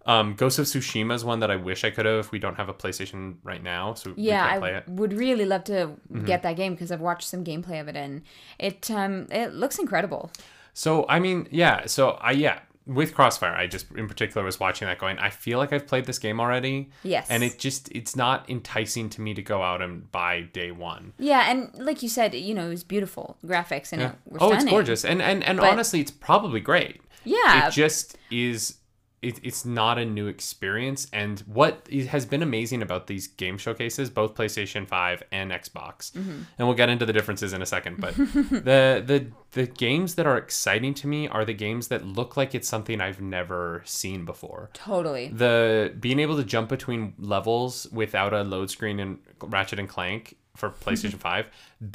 Um, 0.08 0.36
Ghost 0.36 0.60
of 0.60 0.66
Tsushima 0.66 1.16
is 1.16 1.26
one 1.26 1.40
that 1.40 1.50
I 1.50 1.56
wish 1.56 1.84
I 1.84 1.90
could 1.90 2.06
have. 2.06 2.20
If 2.20 2.32
we 2.32 2.38
don't 2.38 2.56
have 2.58 2.70
a 2.70 2.74
PlayStation 2.76 3.38
right 3.44 3.62
now, 3.64 3.96
so 3.96 4.14
we 4.16 4.24
Yeah, 4.24 4.46
I. 4.46 4.60
Mm-hmm. 4.60 4.96
would 4.98 5.14
really 5.14 5.46
love 5.46 5.64
to 5.66 5.96
get 6.26 6.44
that 6.44 6.56
game 6.56 6.74
because 6.74 6.92
I've 6.92 7.02
watched 7.02 7.28
some 7.28 7.44
gameplay 7.44 7.82
of 7.82 7.88
it 7.88 7.96
and 7.96 8.22
it 8.60 8.90
um 8.92 9.26
it 9.32 9.54
looks 9.54 9.80
incredible. 9.80 10.32
So 10.76 11.06
I 11.10 11.18
mean, 11.20 11.48
yeah. 11.50 11.88
So 11.88 12.12
I 12.22 12.32
yeah 12.34 12.60
with 12.86 13.16
Crossfire, 13.16 13.56
I 13.56 13.66
just 13.66 13.90
in 13.94 14.08
particular 14.08 14.46
was 14.46 14.60
watching 14.60 14.88
that 14.88 15.00
going. 15.00 15.18
I 15.18 15.32
feel 15.32 15.58
like 15.58 15.74
I've 15.74 15.88
played 15.88 16.06
this 16.06 16.20
game 16.20 16.40
already. 16.40 16.92
Yes. 17.02 17.28
And 17.32 17.44
it 17.44 17.58
just 17.58 17.90
it's 17.92 18.16
not 18.16 18.48
enticing 18.48 19.10
to 19.12 19.22
me 19.22 19.34
to 19.34 19.42
go 19.42 19.64
out 19.64 19.82
and 19.82 20.12
buy 20.12 20.42
day 20.42 20.72
one. 20.72 21.14
Yeah, 21.18 21.50
and 21.50 21.74
like 21.84 22.04
you 22.04 22.10
said, 22.10 22.36
you 22.36 22.54
know, 22.54 22.68
it 22.68 22.70
was 22.70 22.84
beautiful 22.84 23.38
graphics 23.44 23.92
and 23.92 24.02
Yeah. 24.04 24.10
it 24.10 24.16
were 24.26 24.38
Oh, 24.44 24.52
it's 24.54 24.66
gorgeous, 24.66 25.04
and 25.04 25.20
and 25.22 25.44
and 25.44 25.58
But- 25.60 25.72
honestly, 25.72 26.00
it's 26.02 26.12
probably 26.12 26.60
great. 26.60 27.02
Yeah, 27.24 27.68
It 27.68 27.72
just 27.72 28.18
is. 28.30 28.76
It, 29.22 29.40
it's 29.42 29.66
not 29.66 29.98
a 29.98 30.06
new 30.06 30.28
experience, 30.28 31.08
and 31.12 31.40
what 31.42 31.88
has 32.10 32.28
been 32.28 32.44
amazing 32.44 32.84
about 32.84 33.08
these 33.08 33.28
game 33.28 33.58
showcases, 33.58 34.12
both 34.12 34.36
PlayStation 34.36 34.88
Five 34.88 35.24
and 35.32 35.50
Xbox, 35.52 36.12
Mm-hmm. 36.12 36.42
and 36.60 36.68
we'll 36.68 36.76
get 36.76 36.90
into 36.90 37.06
the 37.08 37.14
differences 37.14 37.52
in 37.52 37.62
a 37.62 37.66
second. 37.66 38.00
But 38.00 38.16
the 38.18 39.02
the 39.06 39.28
the 39.54 39.66
games 39.66 40.16
that 40.16 40.28
are 40.28 40.38
exciting 40.38 40.94
to 40.96 41.08
me 41.08 41.28
are 41.28 41.44
the 41.44 41.54
games 41.54 41.88
that 41.88 42.06
look 42.06 42.38
like 42.38 42.54
it's 42.54 42.68
something 42.68 43.02
I've 43.02 43.20
never 43.22 43.82
seen 43.86 44.26
before. 44.26 44.70
totally. 44.74 45.30
The 45.30 45.94
being 46.00 46.20
able 46.20 46.38
to 46.38 46.44
jump 46.44 46.70
between 46.70 47.14
levels 47.18 47.88
without 47.92 48.34
a 48.34 48.44
load 48.44 48.70
screen 48.70 49.00
and 49.00 49.18
Ratchet 49.42 49.80
and 49.80 49.90
Clank 49.90 50.36
for 50.56 50.70
PlayStation 50.86 51.16
Five 51.18 51.50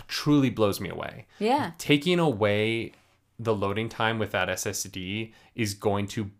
truly 0.09 0.51
blows 0.51 0.81
me 0.81 0.89
away 0.89 1.27
Yeah. 1.39 1.73
taking 1.79 2.19
away 2.19 2.93
the 3.39 3.55
loading 3.55 3.89
time 3.89 4.19
with 4.19 4.33
that 4.33 4.49
SSD 4.49 5.33
is 5.55 5.75
going 5.75 6.07
to 6.09 6.31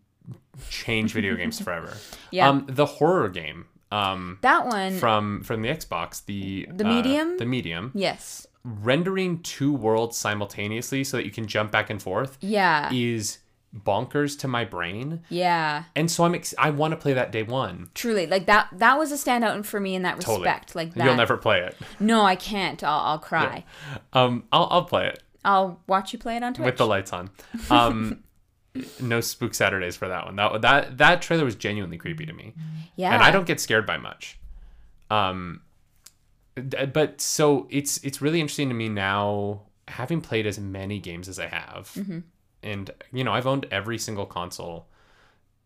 change 0.69 1.13
video 1.13 1.35
games 1.35 1.59
forever. 1.59 1.95
Yeah. 2.31 2.47
Um, 2.49 2.65
the 2.69 2.85
horror 2.85 3.27
game 3.27 3.65
um, 3.91 4.37
That 4.41 4.65
one 4.65 4.97
from 4.97 5.43
from 5.43 5.61
the 5.61 5.67
Xbox, 5.69 6.23
the 6.25 6.65
The 6.71 6.85
uh, 6.85 6.87
Medium? 6.87 7.37
the 7.37 7.45
medium, 7.45 7.91
Yes. 7.93 8.47
rendering 8.63 9.41
two 9.41 9.73
worlds 9.73 10.15
simultaneously 10.17 11.03
so 11.03 11.17
that 11.17 11.25
you 11.25 11.31
can 11.31 11.45
jump 11.47 11.71
back 11.71 11.89
and 11.89 12.01
forth 12.01 12.37
Yeah. 12.39 12.89
is 12.93 13.39
bonkers 13.75 14.37
to 14.39 14.47
my 14.47 14.63
brain. 14.65 15.21
Yeah. 15.29 15.83
And 15.95 16.09
so 16.11 16.23
I'm 16.25 16.35
ex- 16.35 16.53
I 16.57 16.69
want 16.69 16.91
to 16.91 16.97
play 16.97 17.13
that 17.13 17.31
day 17.33 17.43
one. 17.43 17.89
Truly. 17.93 18.27
Like 18.27 18.45
that 18.45 18.67
that 18.73 18.97
was 18.97 19.11
a 19.11 19.15
standout 19.15 19.65
for 19.65 19.79
me 19.81 19.95
in 19.95 20.03
that 20.03 20.19
Totally. 20.21 20.45
respect. 20.45 20.73
Like 20.75 20.93
that. 20.93 21.03
You'll 21.05 21.15
never 21.15 21.35
play 21.37 21.59
it. 21.61 21.75
No, 21.99 22.23
I 22.23 22.35
can't. 22.35 22.81
I'll 22.83 22.99
I'll 22.99 23.19
cry. 23.19 23.65
Um, 24.13 24.43
I'll 24.53 24.67
I'll 24.71 24.85
play 24.85 25.07
it. 25.07 25.21
I'll 25.43 25.81
watch 25.87 26.13
you 26.13 26.19
play 26.19 26.37
it 26.37 26.43
on 26.43 26.53
Twitch. 26.53 26.65
with 26.65 26.77
the 26.77 26.85
lights 26.87 27.11
on. 27.13 27.29
Um, 27.69 28.23
no 29.01 29.21
spook 29.21 29.53
Saturdays 29.53 29.95
for 29.95 30.07
that 30.07 30.25
one. 30.25 30.35
That 30.35 30.61
that 30.61 30.97
that 30.97 31.21
trailer 31.21 31.45
was 31.45 31.55
genuinely 31.55 31.97
creepy 31.97 32.25
to 32.25 32.33
me, 32.33 32.53
yeah. 32.95 33.13
and 33.13 33.21
I 33.23 33.31
don't 33.31 33.45
get 33.47 33.59
scared 33.59 33.85
by 33.85 33.97
much. 33.97 34.37
Um, 35.09 35.61
but 36.55 37.21
so 37.21 37.67
it's 37.69 37.97
it's 38.03 38.21
really 38.21 38.39
interesting 38.41 38.69
to 38.69 38.75
me 38.75 38.89
now, 38.89 39.61
having 39.87 40.21
played 40.21 40.45
as 40.45 40.59
many 40.59 40.99
games 40.99 41.27
as 41.27 41.39
I 41.39 41.47
have, 41.47 41.91
Mm-hmm. 41.97 42.19
and 42.63 42.91
you 43.11 43.23
know 43.23 43.33
I've 43.33 43.47
owned 43.47 43.65
every 43.71 43.97
single 43.97 44.25
console 44.25 44.87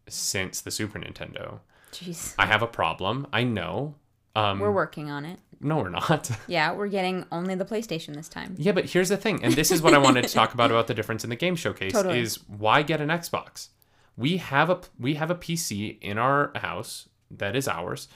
since 0.08 0.62
the 0.62 0.72
Super 0.72 1.00
Nintendo. 1.00 1.60
Jeez. 1.92 2.36
I 2.38 2.46
have 2.46 2.62
a 2.62 2.68
problem. 2.68 3.28
I 3.32 3.44
know. 3.44 3.96
Um, 4.36 4.60
We're 4.60 4.72
working 4.72 5.10
on 5.10 5.24
it. 5.26 5.40
No, 5.62 5.78
we're 5.78 5.90
not. 5.90 6.30
Yeah, 6.48 6.72
we're 6.74 6.88
getting 6.88 7.26
only 7.32 7.56
the 7.56 7.66
PlayStation 7.66 8.14
this 8.16 8.28
time. 8.30 8.56
Yeah, 8.58 8.72
but 8.72 8.86
here's 8.86 9.10
the 9.10 9.18
thing, 9.18 9.44
and 9.44 9.54
this 9.54 9.72
is 9.72 9.82
what 9.82 9.94
I 9.94 9.98
wanted 9.98 10.28
to 10.28 10.34
talk 10.34 10.54
about 10.54 10.72
about 10.72 10.88
the 10.88 10.94
difference 10.94 11.24
in 11.24 11.30
the 11.30 11.36
game 11.36 11.56
showcase 11.56 11.94
Totally. 11.94 12.20
is 12.20 12.40
why 12.48 12.82
get 12.84 13.02
an 13.02 13.10
Xbox? 13.10 13.70
We 14.18 14.38
have 14.38 14.70
a 14.70 14.80
we 15.00 15.16
have 15.16 15.30
a 15.32 15.36
PC 15.36 15.98
in 16.02 16.18
our 16.18 16.52
house 16.56 17.10
that 17.32 17.56
is 17.56 17.68
ours 17.68 18.08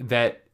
that 0.00 0.44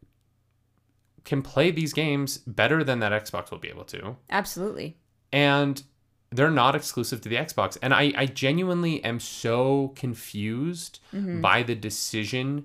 can 1.24 1.40
play 1.42 1.70
these 1.70 1.92
games 1.92 2.38
better 2.38 2.84
than 2.84 2.98
that 3.00 3.12
Xbox 3.12 3.50
will 3.50 3.58
be 3.58 3.68
able 3.68 3.84
to. 3.84 4.16
Absolutely. 4.28 4.98
And 5.32 5.82
they're 6.30 6.50
not 6.50 6.74
exclusive 6.74 7.20
to 7.22 7.28
the 7.28 7.36
Xbox. 7.36 7.78
And 7.80 7.94
I, 7.94 8.12
I 8.16 8.26
genuinely 8.26 9.02
am 9.04 9.20
so 9.20 9.92
confused 9.96 10.98
Mm-hmm. 11.14 11.40
by 11.40 11.62
the 11.62 11.74
decision 11.76 12.64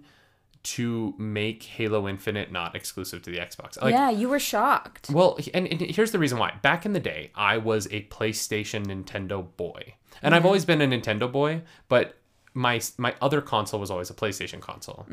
to 0.61 1.13
make 1.17 1.63
Halo 1.63 2.07
Infinite 2.07 2.51
not 2.51 2.75
exclusive 2.75 3.21
to 3.23 3.31
the 3.31 3.37
Xbox. 3.37 3.81
Like 3.81 3.93
yeah, 3.93 4.09
you 4.09 4.27
were 4.29 4.39
shocked. 4.39 5.09
well, 5.09 5.37
and, 5.53 5.67
and 5.67 5.81
here's 5.81 6.11
the 6.11 6.19
reason 6.19 6.37
why. 6.37 6.55
Back 6.61 6.85
in 6.85 6.93
the 6.93 6.99
day, 6.99 7.31
I 7.35 7.57
was 7.57 7.87
a 7.87 8.03
PlayStation 8.03 8.85
Nintendo 8.87 9.47
boy. 9.57 9.95
And 10.21 10.35
I've 10.35 10.45
always 10.45 10.65
been 10.65 10.81
a 10.81 10.87
Nintendo 10.87 11.31
boy, 11.31 11.61
but 11.87 12.15
my 12.53 12.81
my 12.97 13.15
other 13.21 13.41
console 13.41 13.79
was 13.79 13.89
always 13.91 14.09
a 14.09 14.13
PlayStation 14.13 14.59
console. 14.59 15.05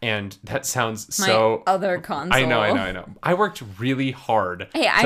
And 0.00 0.36
that 0.44 0.64
sounds 0.64 1.18
My 1.18 1.26
so 1.26 1.62
other 1.66 1.98
console. 1.98 2.38
I 2.38 2.46
know, 2.46 2.60
I 2.60 2.72
know, 2.72 2.82
I 2.82 2.92
know. 2.92 3.08
I 3.22 3.34
worked 3.34 3.62
really 3.78 4.12
hard 4.12 4.68
Hey, 4.72 4.86
I 4.86 5.02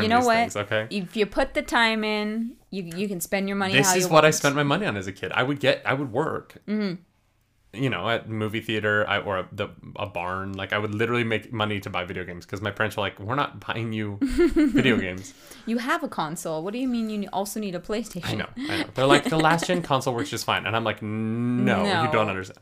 you 0.00 0.08
know 0.08 0.20
what? 0.20 0.36
things, 0.36 0.56
okay? 0.56 0.86
If 0.90 1.16
you 1.16 1.26
put 1.26 1.54
the 1.54 1.62
time 1.62 2.04
in, 2.04 2.56
you 2.70 2.84
you 2.84 3.08
can 3.08 3.20
spend 3.20 3.48
your 3.48 3.56
money 3.56 3.72
This 3.72 3.90
how 3.90 3.96
is 3.96 4.08
what 4.08 4.24
I 4.24 4.30
spent 4.30 4.54
my 4.54 4.62
money 4.62 4.86
on 4.86 4.96
as 4.96 5.06
a 5.06 5.12
kid. 5.12 5.32
I 5.32 5.42
would 5.42 5.60
get 5.60 5.82
I 5.84 5.94
would 5.94 6.12
work. 6.12 6.58
Mm-hmm. 6.68 7.02
You 7.74 7.90
know, 7.90 8.08
at 8.08 8.28
movie 8.28 8.60
theater 8.60 9.04
I, 9.08 9.18
or 9.18 9.38
a, 9.38 9.48
the, 9.52 9.68
a 9.96 10.06
barn. 10.06 10.52
Like 10.52 10.72
I 10.72 10.78
would 10.78 10.94
literally 10.94 11.24
make 11.24 11.52
money 11.52 11.80
to 11.80 11.90
buy 11.90 12.04
video 12.04 12.24
games 12.24 12.44
because 12.46 12.60
my 12.62 12.70
parents 12.70 12.96
were 12.96 13.02
like, 13.02 13.18
"We're 13.18 13.34
not 13.34 13.60
buying 13.66 13.92
you 13.92 14.18
video 14.20 14.96
games." 15.06 15.34
You 15.66 15.78
have 15.78 16.02
a 16.02 16.08
console. 16.08 16.62
What 16.62 16.72
do 16.72 16.78
you 16.78 16.88
mean 16.88 17.10
you 17.10 17.28
also 17.32 17.58
need 17.60 17.74
a 17.74 17.80
PlayStation? 17.80 18.24
I 18.26 18.34
know, 18.34 18.48
I 18.56 18.76
know. 18.82 18.84
They're 18.94 19.06
like 19.06 19.24
the 19.24 19.38
last 19.38 19.66
gen 19.66 19.82
console 19.90 20.14
works 20.14 20.30
just 20.30 20.44
fine, 20.44 20.66
and 20.66 20.74
I'm 20.76 20.84
like, 20.84 21.02
no, 21.02 21.82
No. 21.84 22.02
you 22.04 22.12
don't 22.12 22.28
understand. 22.28 22.58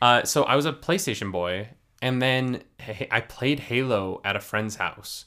Uh, 0.00 0.22
so 0.24 0.44
I 0.44 0.56
was 0.56 0.66
a 0.66 0.72
PlayStation 0.72 1.30
boy, 1.32 1.68
And 2.00 2.20
then 2.22 2.62
I 3.10 3.20
played 3.20 3.60
Halo 3.60 4.20
at 4.24 4.36
a 4.36 4.40
friend's 4.40 4.76
house, 4.76 5.24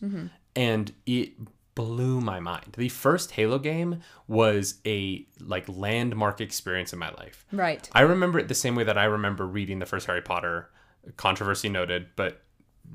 and 0.55 0.93
it 1.05 1.33
blew 1.77 2.19
my 2.19 2.39
mind. 2.39 2.73
The 2.75 2.89
first 2.89 3.33
Halo 3.33 3.59
game 3.59 4.01
was 4.27 4.79
a 4.83 5.27
like 5.39 5.69
landmark 5.69 6.41
experience 6.41 6.91
in 6.91 6.97
my 6.97 7.11
life. 7.11 7.45
Right. 7.51 7.87
I 7.93 8.01
remember 8.01 8.39
it 8.39 8.47
the 8.47 8.55
same 8.55 8.73
way 8.73 8.83
that 8.83 8.97
I 8.97 9.03
remember 9.03 9.45
reading 9.45 9.77
the 9.77 9.85
first 9.85 10.07
Harry 10.07 10.23
Potter, 10.23 10.71
controversy 11.17 11.69
noted, 11.69 12.07
but 12.15 12.41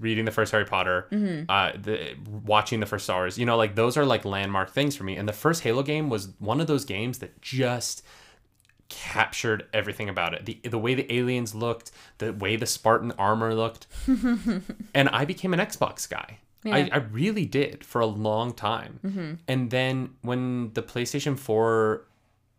reading 0.00 0.24
the 0.24 0.32
first 0.32 0.50
Harry 0.50 0.64
Potter, 0.64 1.06
uh, 1.48 1.72
the 1.80 2.16
watching 2.44 2.80
the 2.80 2.86
first 2.86 3.04
Star 3.04 3.20
Wars, 3.20 3.38
you 3.38 3.46
know, 3.46 3.56
like 3.56 3.76
those 3.76 3.96
are 3.96 4.04
like 4.04 4.24
landmark 4.24 4.70
things 4.70 4.96
for 4.96 5.04
me. 5.04 5.14
And 5.14 5.28
the 5.28 5.32
first 5.32 5.62
Halo 5.62 5.84
game 5.84 6.10
was 6.10 6.30
one 6.40 6.60
of 6.60 6.66
those 6.66 6.84
games 6.84 7.20
that 7.20 7.40
just 7.40 8.02
captured 8.88 9.64
everything 9.72 10.08
about 10.08 10.34
it. 10.34 10.44
The 10.44 10.68
the 10.68 10.78
way 10.78 10.94
the 10.94 11.10
aliens 11.14 11.54
looked, 11.54 11.92
the 12.18 12.32
way 12.32 12.56
the 12.56 12.66
Spartan 12.66 13.12
armor 13.12 13.54
looked. 13.54 13.86
and 14.94 15.08
I 15.08 15.24
became 15.24 15.54
an 15.54 15.60
Xbox 15.60 16.10
guy. 16.10 16.38
I, 16.64 16.78
Yeah. 16.78 16.88
I 16.92 16.96
really 16.98 17.44
did 17.44 17.84
for 17.84 18.00
a 18.00 18.06
long 18.06 18.52
time. 18.52 19.00
Mm-hmm. 19.04 19.34
And 19.48 19.70
then 19.70 20.14
when 20.22 20.72
the 20.74 20.82
PlayStation 20.82 21.38
4 21.38 22.06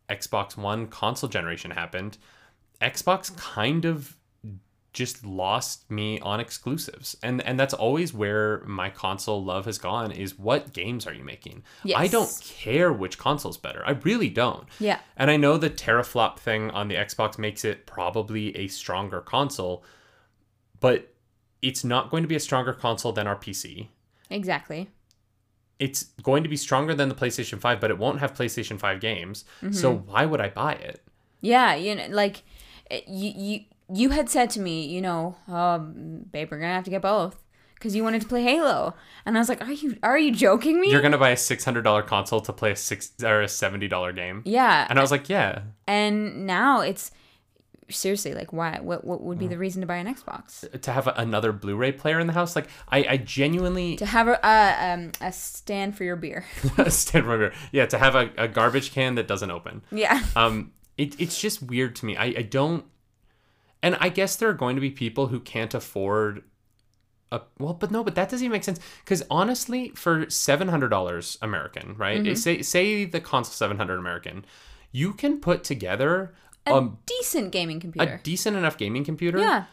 Xbox 0.10 0.57
One 0.57 0.88
console 0.88 1.29
generation 1.29 1.72
happened, 1.72 2.17
Xbox 2.81 3.36
kind 3.38 3.86
of 3.86 4.17
just 4.93 5.25
lost 5.25 5.89
me 5.89 6.19
on 6.19 6.39
exclusives. 6.39 7.17
And 7.24 7.41
and 7.41 7.60
that's 7.60 7.74
always 7.74 8.13
where 8.13 8.60
my 8.65 8.89
console 8.89 9.43
love 9.43 9.65
has 9.65 9.79
gone 9.79 10.12
is 10.12 10.38
what 10.38 10.72
games 10.72 11.07
are 11.07 11.13
you 11.13 11.24
making? 11.24 11.63
I 11.95 12.07
don't 12.07 12.31
care 12.43 12.93
which 12.93 13.17
console's 13.17 13.57
better. 13.57 13.83
I 13.86 13.91
really 13.91 14.29
don't. 14.29 14.67
Yeah. 14.79 15.00
And 15.17 15.31
I 15.31 15.38
know 15.38 15.57
the 15.57 15.69
teraflop 15.69 16.38
thing 16.38 16.69
on 16.72 16.88
the 16.88 16.95
Xbox 16.95 17.39
makes 17.39 17.65
it 17.65 17.88
probably 17.88 18.55
a 18.55 18.67
stronger 18.67 19.19
console, 19.22 19.83
but 20.79 21.12
it's 21.63 21.84
not 21.84 22.12
going 22.12 22.22
to 22.24 22.27
be 22.27 22.36
a 22.36 22.39
stronger 22.39 22.74
console 22.74 23.12
than 23.12 23.25
our 23.25 23.36
PC. 23.36 23.88
Exactly. 24.29 24.89
It's 25.79 26.03
going 26.22 26.43
to 26.43 26.50
be 26.50 26.55
stronger 26.58 26.93
than 26.93 27.10
the 27.10 27.15
PlayStation 27.15 27.60
5, 27.60 27.79
but 27.82 27.89
it 27.89 27.98
won't 27.98 28.20
have 28.20 28.34
PlayStation 28.36 28.79
5 28.79 29.00
games. 29.00 29.43
So 29.72 29.91
why 29.96 30.25
would 30.25 30.39
I 30.39 30.50
buy 30.50 30.74
it? 30.74 31.01
Yeah, 31.41 31.74
you 31.75 31.96
know, 31.96 32.05
like 32.10 32.43
you 33.08 33.32
you 33.36 33.60
you 33.93 34.10
had 34.12 34.29
said 34.29 34.50
to 34.51 34.60
me, 34.62 34.86
you 34.86 35.01
know, 35.01 35.36
um, 35.48 36.25
babe, 36.32 36.50
we're 36.51 36.60
gonna 36.60 36.74
have 36.74 36.86
to 36.86 36.89
get 36.89 37.01
both 37.01 37.43
because 37.75 37.96
you 37.98 38.03
wanted 38.03 38.22
to 38.22 38.27
play 38.29 38.43
Halo, 38.43 38.93
and 39.25 39.36
I 39.38 39.41
was 39.41 39.50
like, 39.50 39.62
are 39.62 39.72
you 39.74 39.98
are 40.03 40.17
you 40.17 40.32
joking 40.32 40.79
me? 40.79 40.89
You're 40.89 41.01
going 41.01 41.12
to 41.12 41.17
buy 41.17 41.32
a 41.32 41.36
$600 41.36 42.08
console 42.08 42.39
to 42.39 42.53
play 42.53 42.72
a 42.72 42.75
6 42.77 43.12
or 43.25 43.41
a 43.41 43.48
$70 43.48 44.15
game. 44.15 44.41
yeah, 44.46 44.88
And 44.89 44.98
I 44.98 45.01
was 45.01 45.12
like, 45.12 45.27
yeah. 45.27 45.63
and 45.86 46.46
now 46.48 46.79
it's 46.79 47.12
seriously 47.93 48.33
like, 48.33 48.51
why? 48.53 48.79
What 48.81 49.03
what 49.05 49.19
Mm. 49.19 49.23
would 49.23 49.39
be 49.39 49.47
the 49.47 49.57
reason 49.57 49.81
to 49.81 49.88
buy 49.88 49.97
an 49.97 50.07
Xbox? 50.13 50.69
To 50.81 50.91
have 50.91 51.07
a, 51.07 51.13
another 51.17 51.51
Blu-ray 51.51 51.93
player 51.93 52.19
in 52.19 52.27
the 52.27 52.33
house, 52.33 52.55
like 52.55 52.67
I, 52.89 53.05
I 53.09 53.17
genuinely 53.17 53.95
To 53.97 54.05
have 54.05 54.27
a 54.27 54.45
uh, 54.45 54.75
um, 54.93 55.12
a 55.21 55.31
stand 55.31 55.95
for 55.97 56.03
your 56.03 56.15
beer. 56.15 56.45
stand 56.89 57.25
remember, 57.25 57.55
yeah, 57.71 57.85
to 57.85 57.97
have 57.97 58.15
a, 58.15 58.29
a 58.38 58.47
garbage 58.47 58.91
can 58.91 59.15
that 59.15 59.27
doesn't 59.27 59.51
open. 59.51 59.81
yeah. 59.91 60.23
um 60.35 60.71
it, 60.97 61.19
it's 61.19 61.39
just 61.41 61.63
weird 61.63 61.95
to 61.97 62.05
me 62.05 62.15
I, 62.15 62.25
I 62.25 62.41
don't 62.43 62.85
and 63.81 63.97
i 64.00 64.09
guess 64.09 64.35
there 64.35 64.47
are 64.50 64.53
going 64.53 64.75
to 64.75 64.79
be 64.81 64.91
people 64.91 65.25
who 65.27 65.39
can't 65.39 65.73
afford 65.73 66.43
a 67.31 67.41
well 67.57 67.73
but 67.73 67.89
no 67.89 68.03
but 68.03 68.13
that 68.13 68.29
doesn't 68.29 68.45
even 68.45 68.51
make 68.51 68.63
sense 68.63 68.79
because 69.03 69.23
honestly 69.31 69.89
for 69.95 70.27
$700 70.27 71.38
american 71.41 71.95
right 71.97 72.38
say 72.38 72.62
say 72.62 73.05
the 73.05 73.19
console 73.19 73.53
700 73.53 73.97
american 73.97 74.45
you 74.91 75.13
can 75.13 75.39
put 75.39 75.63
together 75.63 76.35
A 76.65 76.75
a, 76.75 76.91
decent 77.05 77.51
gaming 77.51 77.79
computer. 77.79 78.13
a 78.13 78.24
decent 78.24 78.55
enough 78.55 78.77
gaming 78.77 79.03
computer 79.03 79.39
yeah, 79.39 79.65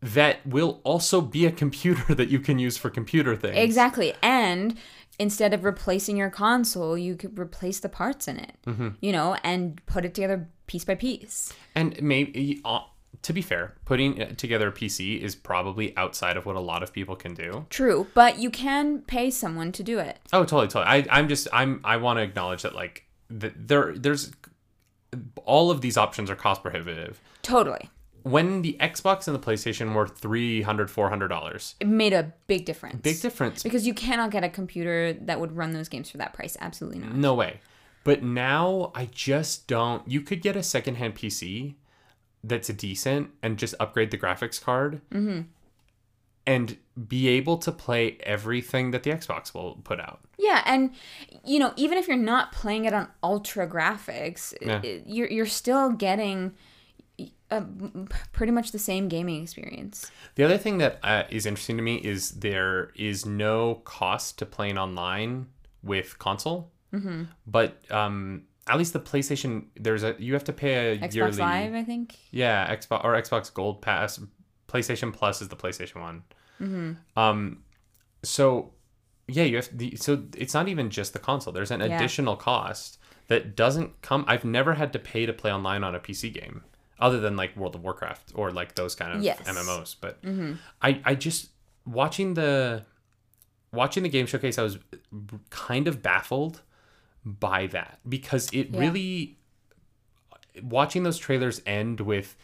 that 0.00 0.44
will 0.46 0.80
also 0.84 1.20
be 1.20 1.46
a 1.46 1.52
computer 1.52 2.14
that 2.14 2.28
you 2.28 2.40
can 2.40 2.58
use 2.58 2.76
for 2.76 2.90
computer 2.90 3.36
things 3.36 3.56
exactly. 3.56 4.14
And 4.22 4.76
instead 5.18 5.54
of 5.54 5.64
replacing 5.64 6.16
your 6.16 6.30
console, 6.30 6.98
you 6.98 7.14
could 7.16 7.38
replace 7.38 7.80
the 7.80 7.88
parts 7.88 8.28
in 8.28 8.38
it. 8.38 8.56
Mm-hmm. 8.66 8.88
You 9.00 9.12
know, 9.12 9.36
and 9.44 9.84
put 9.86 10.04
it 10.04 10.14
together 10.14 10.48
piece 10.66 10.84
by 10.84 10.94
piece. 10.94 11.52
And 11.74 12.00
maybe, 12.02 12.60
uh, 12.64 12.80
to 13.22 13.32
be 13.32 13.42
fair, 13.42 13.74
putting 13.84 14.20
uh, 14.20 14.32
together 14.36 14.68
a 14.68 14.72
PC 14.72 15.20
is 15.20 15.36
probably 15.36 15.96
outside 15.96 16.36
of 16.36 16.46
what 16.46 16.56
a 16.56 16.60
lot 16.60 16.82
of 16.82 16.92
people 16.92 17.14
can 17.14 17.34
do. 17.34 17.66
True, 17.70 18.06
but 18.14 18.38
you 18.38 18.50
can 18.50 19.02
pay 19.02 19.30
someone 19.30 19.70
to 19.72 19.82
do 19.82 19.98
it. 19.98 20.18
Oh, 20.32 20.40
totally, 20.40 20.68
totally. 20.68 20.86
I, 20.86 21.06
I'm 21.10 21.28
just, 21.28 21.46
I'm, 21.52 21.80
I 21.84 21.98
want 21.98 22.18
to 22.18 22.22
acknowledge 22.22 22.62
that, 22.62 22.74
like, 22.74 23.04
th- 23.28 23.54
there, 23.56 23.92
there's, 23.94 24.32
all 25.44 25.70
of 25.70 25.80
these 25.80 25.96
options 25.96 26.30
are 26.30 26.36
cost 26.36 26.62
prohibitive. 26.62 27.20
Totally. 27.42 27.90
When 28.22 28.62
the 28.62 28.76
Xbox 28.78 29.26
and 29.26 29.34
the 29.34 29.40
PlayStation 29.40 29.94
were 29.94 30.06
$300, 30.06 30.62
$400, 30.64 31.74
It 31.80 31.88
made 31.88 32.12
a 32.12 32.32
big 32.46 32.64
difference. 32.64 33.00
big 33.02 33.20
difference. 33.20 33.62
Because 33.64 33.86
you 33.86 33.94
cannot 33.94 34.30
get 34.30 34.44
a 34.44 34.48
computer 34.48 35.12
that 35.12 35.40
would 35.40 35.56
run 35.56 35.72
those 35.72 35.88
games 35.88 36.08
for 36.08 36.18
that 36.18 36.32
price. 36.32 36.56
Absolutely 36.60 37.00
not. 37.00 37.16
No 37.16 37.34
way. 37.34 37.60
But 38.04 38.22
now 38.22 38.92
I 38.94 39.06
just 39.06 39.66
don't. 39.66 40.06
You 40.08 40.20
could 40.20 40.40
get 40.40 40.56
a 40.56 40.62
secondhand 40.62 41.16
PC 41.16 41.74
that's 42.44 42.68
decent 42.68 43.30
and 43.42 43.58
just 43.58 43.74
upgrade 43.78 44.10
the 44.10 44.18
graphics 44.18 44.60
card 44.60 45.00
mm-hmm. 45.12 45.42
And 46.46 46.76
be 47.08 47.28
able 47.28 47.56
to 47.58 47.72
play 47.72 48.18
everything 48.24 48.90
that 48.90 49.02
the 49.02 49.10
Xbox 49.10 49.54
will 49.54 49.76
put 49.84 50.00
out. 50.00 50.20
Yeah, 50.38 50.62
and 50.66 50.90
you 51.44 51.58
know, 51.58 51.72
even 51.76 51.98
if 51.98 52.08
you're 52.08 52.16
not 52.16 52.52
playing 52.52 52.84
it 52.84 52.92
on 52.92 53.08
ultra 53.22 53.66
graphics, 53.68 54.54
Yeah. 54.60 54.82
you're 55.06 55.28
you're 55.28 55.46
still 55.46 55.90
getting 55.90 56.54
a, 57.50 57.62
pretty 58.32 58.52
much 58.52 58.72
the 58.72 58.78
same 58.78 59.08
gaming 59.08 59.42
experience. 59.42 60.10
The 60.34 60.44
other 60.44 60.58
thing 60.58 60.78
that 60.78 60.98
uh, 61.02 61.24
is 61.30 61.46
interesting 61.46 61.76
to 61.76 61.82
me 61.82 61.96
is 61.96 62.30
there 62.32 62.90
is 62.96 63.26
no 63.26 63.76
cost 63.84 64.38
to 64.38 64.46
playing 64.46 64.78
online 64.78 65.46
with 65.82 66.18
console, 66.18 66.72
mm-hmm. 66.92 67.24
but 67.46 67.78
um, 67.90 68.44
at 68.66 68.78
least 68.78 68.92
the 68.92 69.00
PlayStation, 69.00 69.66
there's 69.76 70.02
a 70.02 70.16
you 70.18 70.32
have 70.34 70.44
to 70.44 70.52
pay 70.52 70.92
a 70.92 70.98
Xbox 70.98 71.14
yearly. 71.14 71.36
Live, 71.36 71.74
I 71.74 71.84
think. 71.84 72.16
Yeah, 72.30 72.74
Xbox 72.74 73.04
or 73.04 73.12
Xbox 73.20 73.52
Gold 73.52 73.82
Pass. 73.82 74.20
PlayStation 74.72 75.12
Plus 75.12 75.42
is 75.42 75.48
the 75.48 75.56
PlayStation 75.56 76.00
one. 76.00 76.22
Um, 77.16 77.62
so 78.22 78.72
yeah, 79.28 79.44
you 79.44 79.56
have 79.56 79.68
the 79.76 79.96
so 79.96 80.22
it's 80.36 80.54
not 80.54 80.68
even 80.68 80.90
just 80.90 81.12
the 81.12 81.18
console. 81.18 81.52
There's 81.52 81.70
an 81.70 81.80
Yeah. 81.80 81.96
additional 81.96 82.36
cost 82.36 82.98
that 83.28 83.56
doesn't 83.56 84.00
come. 84.02 84.24
I've 84.28 84.44
never 84.44 84.74
had 84.74 84.92
to 84.92 84.98
pay 84.98 85.26
to 85.26 85.32
play 85.32 85.52
online 85.52 85.82
on 85.84 85.94
a 85.94 86.00
PC 86.00 86.32
game, 86.32 86.62
other 87.00 87.18
than 87.20 87.36
like 87.36 87.56
World 87.56 87.74
of 87.74 87.82
Warcraft 87.82 88.32
or 88.34 88.50
like 88.52 88.74
those 88.76 88.94
kind 88.94 89.12
of 89.16 89.22
Yes. 89.22 89.40
MMOs. 89.46 89.96
But 90.00 90.18
I 90.80 91.00
I 91.04 91.14
just 91.14 91.50
watching 91.84 92.34
the 92.34 92.84
watching 93.72 94.02
the 94.04 94.08
game 94.08 94.26
showcase, 94.26 94.58
I 94.58 94.62
was 94.62 94.78
kind 95.50 95.88
of 95.88 96.02
baffled 96.02 96.62
by 97.24 97.66
that 97.68 97.98
because 98.08 98.48
it 98.52 98.68
Yeah. 98.70 98.80
really 98.80 99.38
watching 100.62 101.02
those 101.02 101.18
trailers 101.18 101.62
end 101.66 102.00
with 102.00 102.36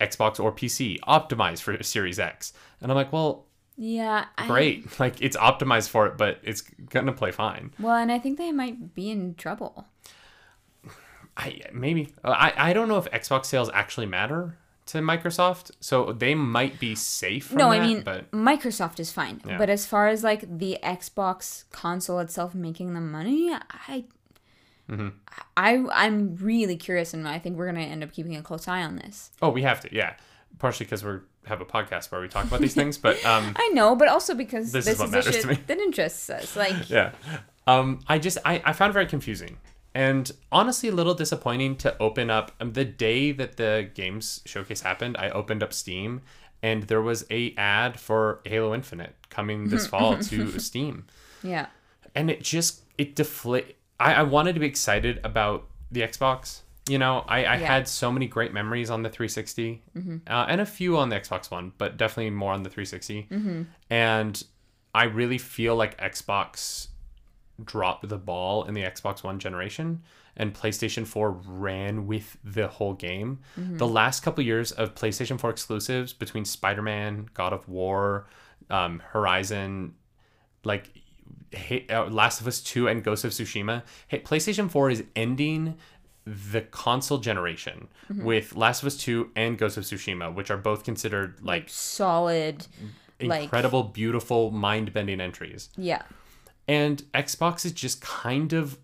Xbox 0.00 0.38
or 0.42 0.52
PC 0.52 0.98
optimized 1.00 1.62
for 1.62 1.82
Series 1.82 2.18
X, 2.18 2.52
and 2.80 2.90
I'm 2.90 2.96
like, 2.96 3.12
well, 3.12 3.46
Yeah. 3.76 4.26
I, 4.36 4.46
great, 4.46 4.98
like 5.00 5.20
it's 5.20 5.36
optimized 5.36 5.88
for 5.88 6.06
it, 6.06 6.16
but 6.16 6.38
it's 6.42 6.62
gonna 6.62 7.12
play 7.12 7.30
fine. 7.32 7.72
Well, 7.78 7.96
and 7.96 8.10
I 8.12 8.18
think 8.18 8.38
they 8.38 8.52
might 8.52 8.94
be 8.94 9.10
in 9.10 9.34
trouble. 9.34 9.86
I 11.36 11.60
maybe 11.72 12.12
uh, 12.24 12.30
I 12.30 12.70
I 12.70 12.72
don't 12.72 12.88
know 12.88 12.98
if 12.98 13.10
Xbox 13.10 13.46
sales 13.46 13.70
actually 13.72 14.06
matter 14.06 14.56
to 14.86 14.98
Microsoft, 14.98 15.70
so 15.80 16.12
they 16.12 16.34
might 16.34 16.80
be 16.80 16.94
safe. 16.94 17.52
No, 17.52 17.70
that, 17.70 17.80
I 17.80 17.86
mean 17.86 18.02
but 18.02 18.30
Microsoft 18.32 18.98
is 18.98 19.12
fine, 19.12 19.40
Yeah. 19.46 19.58
but 19.58 19.68
as 19.70 19.86
far 19.86 20.08
as 20.08 20.24
like 20.24 20.58
the 20.58 20.78
Xbox 20.82 21.64
console 21.70 22.18
itself 22.20 22.54
making 22.54 22.94
the 22.94 23.00
money, 23.00 23.52
I. 23.52 24.04
Mm-hmm. 24.88 25.08
I 25.56 25.84
I'm 25.92 26.36
really 26.36 26.76
curious, 26.76 27.14
and 27.14 27.28
I 27.28 27.38
think 27.38 27.56
we're 27.56 27.66
gonna 27.66 27.80
end 27.80 28.02
up 28.02 28.12
keeping 28.12 28.36
a 28.36 28.42
close 28.42 28.66
eye 28.68 28.82
on 28.82 28.96
this. 28.96 29.30
oh, 29.42 29.50
we 29.50 29.62
have 29.62 29.80
to, 29.80 29.94
yeah, 29.94 30.14
partially 30.58 30.86
because 30.86 31.04
we 31.04 31.18
have 31.46 31.60
a 31.60 31.64
podcast 31.66 32.10
where 32.10 32.20
we 32.20 32.28
talk 32.28 32.44
about 32.46 32.60
these 32.60 32.74
things, 32.74 32.98
but 32.98 33.22
um, 33.24 33.54
I 33.58 33.68
know, 33.74 33.94
but 33.96 34.08
also 34.08 34.34
because 34.34 34.72
This 34.72 34.84
this, 34.86 34.94
is 34.94 35.00
what 35.00 35.06
is, 35.08 35.12
matters 35.12 35.26
a 35.28 35.32
to 35.32 35.38
shit 35.40 35.58
me. 35.58 35.64
that 35.66 35.78
interests 35.78 36.28
us. 36.30 36.56
Like, 36.56 36.88
yeah 36.90 37.12
um 37.66 38.00
i 38.08 38.18
just 38.18 38.38
I, 38.46 38.62
I 38.64 38.72
found 38.72 38.90
it 38.90 38.92
very 38.94 39.04
confusing 39.06 39.58
and 39.94 40.30
honestly 40.50 40.88
a 40.88 40.92
little 40.92 41.12
disappointing 41.14 41.76
to 41.76 41.94
open 42.00 42.30
up 42.30 42.52
um, 42.60 42.72
the 42.72 42.84
day 42.86 43.30
that 43.32 43.58
the 43.58 43.90
games 43.94 44.40
showcase 44.46 44.80
happened 44.80 45.16
i 45.18 45.28
opened 45.28 45.62
up 45.62 45.74
steam 45.74 46.22
and 46.62 46.84
there 46.84 47.02
was 47.02 47.26
a 47.30 47.54
ad 47.58 48.00
for 48.00 48.40
halo 48.46 48.74
infinite 48.74 49.14
coming 49.28 49.68
this 49.68 49.86
fall 49.92 50.16
to 50.16 50.58
steam 50.58 51.04
yeah, 51.42 51.66
and 52.14 52.30
it 52.30 52.42
just 52.42 52.80
it 52.96 53.14
deflate 53.14 53.76
I, 54.00 54.14
I 54.14 54.22
wanted 54.22 54.54
to 54.54 54.60
be 54.60 54.66
excited 54.66 55.20
about 55.24 55.66
the 55.90 56.00
xbox. 56.02 56.60
You 56.88 56.98
know 56.98 57.24
i, 57.28 57.38
I 57.44 57.56
Yeah. 57.56 57.66
had 57.66 57.88
so 57.88 58.10
many 58.10 58.26
great 58.26 58.52
memories 58.54 58.88
on 58.90 59.02
the 59.02 59.10
360 59.10 59.82
uh, 60.26 60.46
and 60.48 60.60
a 60.60 60.66
few 60.66 60.96
on 60.96 61.08
the 61.10 61.16
xbox 61.20 61.50
one 61.50 61.72
but 61.76 61.96
definitely 61.98 62.30
more 62.30 62.52
on 62.52 62.62
the 62.62 62.70
360 62.70 63.28
and 63.90 64.42
i 64.94 65.04
really 65.04 65.36
feel 65.38 65.76
like 65.76 65.98
xbox 66.00 66.88
dropped 67.62 68.08
the 68.08 68.16
ball 68.18 68.62
in 68.64 68.72
the 68.74 68.82
Xbox 68.82 69.24
One 69.24 69.40
generation, 69.40 70.02
and 70.36 70.54
PlayStation 70.54 71.04
4 71.04 71.32
ran 71.32 72.06
with 72.06 72.36
the 72.44 72.68
whole 72.68 72.94
game. 72.94 73.40
The 73.56 73.86
last 73.88 74.20
couple 74.22 74.44
years 74.44 74.70
of 74.70 74.94
PlayStation 74.94 75.40
4 75.40 75.50
exclusives 75.50 76.12
between 76.12 76.44
Spider 76.44 76.82
Man, 76.82 77.28
God 77.34 77.52
of 77.52 77.68
War, 77.68 78.28
um, 78.70 79.02
Horizon, 79.10 79.94
like 80.62 80.92
uh, 81.90 82.04
Last 82.06 82.40
of 82.40 82.46
Us 82.46 82.60
2 82.60 82.88
and 82.88 83.02
Ghost 83.02 83.24
of 83.24 83.32
Tsushima, 83.32 83.82
hey, 84.08 84.20
PlayStation 84.20 84.70
4 84.70 84.90
is 84.90 85.04
ending 85.16 85.76
the 86.24 86.60
console 86.60 87.18
generation 87.18 87.88
with 88.10 88.54
Last 88.54 88.82
of 88.82 88.86
Us 88.88 88.96
2 88.98 89.30
and 89.34 89.56
Ghost 89.56 89.76
of 89.78 89.84
Tsushima, 89.84 90.34
which 90.34 90.50
are 90.50 90.58
both 90.58 90.84
considered 90.84 91.40
like 91.42 91.68
Solid. 91.68 92.66
like- 93.20 93.44
incredible, 93.44 93.82
beautiful, 93.84 94.50
mind 94.50 94.92
bending 94.92 95.20
entries. 95.20 95.70
Yeah. 95.76 96.02
And 96.66 97.02
Xbox 97.14 97.64
is 97.64 97.72
just 97.72 98.02
kind 98.02 98.52
of 98.52 98.78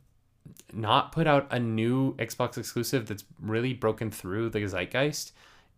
not 0.72 1.12
put 1.12 1.26
out 1.26 1.46
a 1.50 1.58
new 1.58 2.14
Xbox 2.16 2.56
exclusive 2.58 3.06
that's 3.06 3.24
really 3.40 3.74
broken 3.74 4.10
through 4.10 4.48
the 4.50 4.60
zeitgeist. 4.60 5.32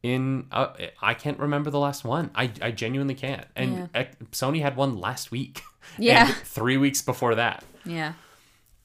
In 0.06 0.46
uh, 0.52 0.68
I 1.02 1.14
can't 1.14 1.38
remember 1.40 1.70
the 1.70 1.80
last 1.80 2.04
one. 2.04 2.30
I, 2.34 2.50
I 2.62 2.70
genuinely 2.70 3.14
can't. 3.14 3.46
And 3.56 3.88
Yeah. 3.94 4.06
Sony 4.30 4.60
had 4.62 4.76
one 4.76 4.96
last 4.98 5.30
week. 5.32 5.62
Yeah. 5.98 6.26
and 6.26 6.34
three 6.36 6.76
weeks 6.76 7.00
before 7.00 7.34
that. 7.36 7.64
Yeah. 7.84 8.12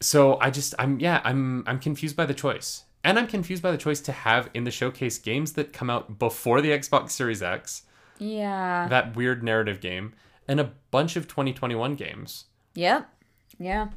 So 0.01 0.39
I 0.39 0.49
just 0.51 0.73
I'm 0.79 0.99
yeah 0.99 1.19
I'm 1.23 1.63
I'm 1.67 1.79
confused 1.79 2.15
by 2.15 2.25
the 2.25 2.33
choice, 2.33 2.83
and 3.03 3.17
I'm 3.19 3.27
confused 3.27 3.61
by 3.63 3.71
the 3.71 3.77
choice 3.77 3.99
to 4.01 4.11
have 4.11 4.49
in 4.53 4.63
the 4.65 4.71
showcase 4.71 5.17
games 5.19 5.53
that 5.53 5.73
come 5.73 5.89
out 5.89 6.17
before 6.19 6.61
the 6.61 6.69
Xbox 6.69 7.11
Series 7.11 7.41
X, 7.41 7.83
Yeah. 8.19 8.87
that 8.89 9.15
weird 9.15 9.43
narrative 9.43 9.79
game, 9.81 10.13
and 10.47 10.59
a 10.59 10.71
bunch 10.91 11.15
of 11.15 11.27
2021 11.27 11.95
games. 11.95 12.45
Yep. 12.75 13.09
Yeah. 13.59 13.89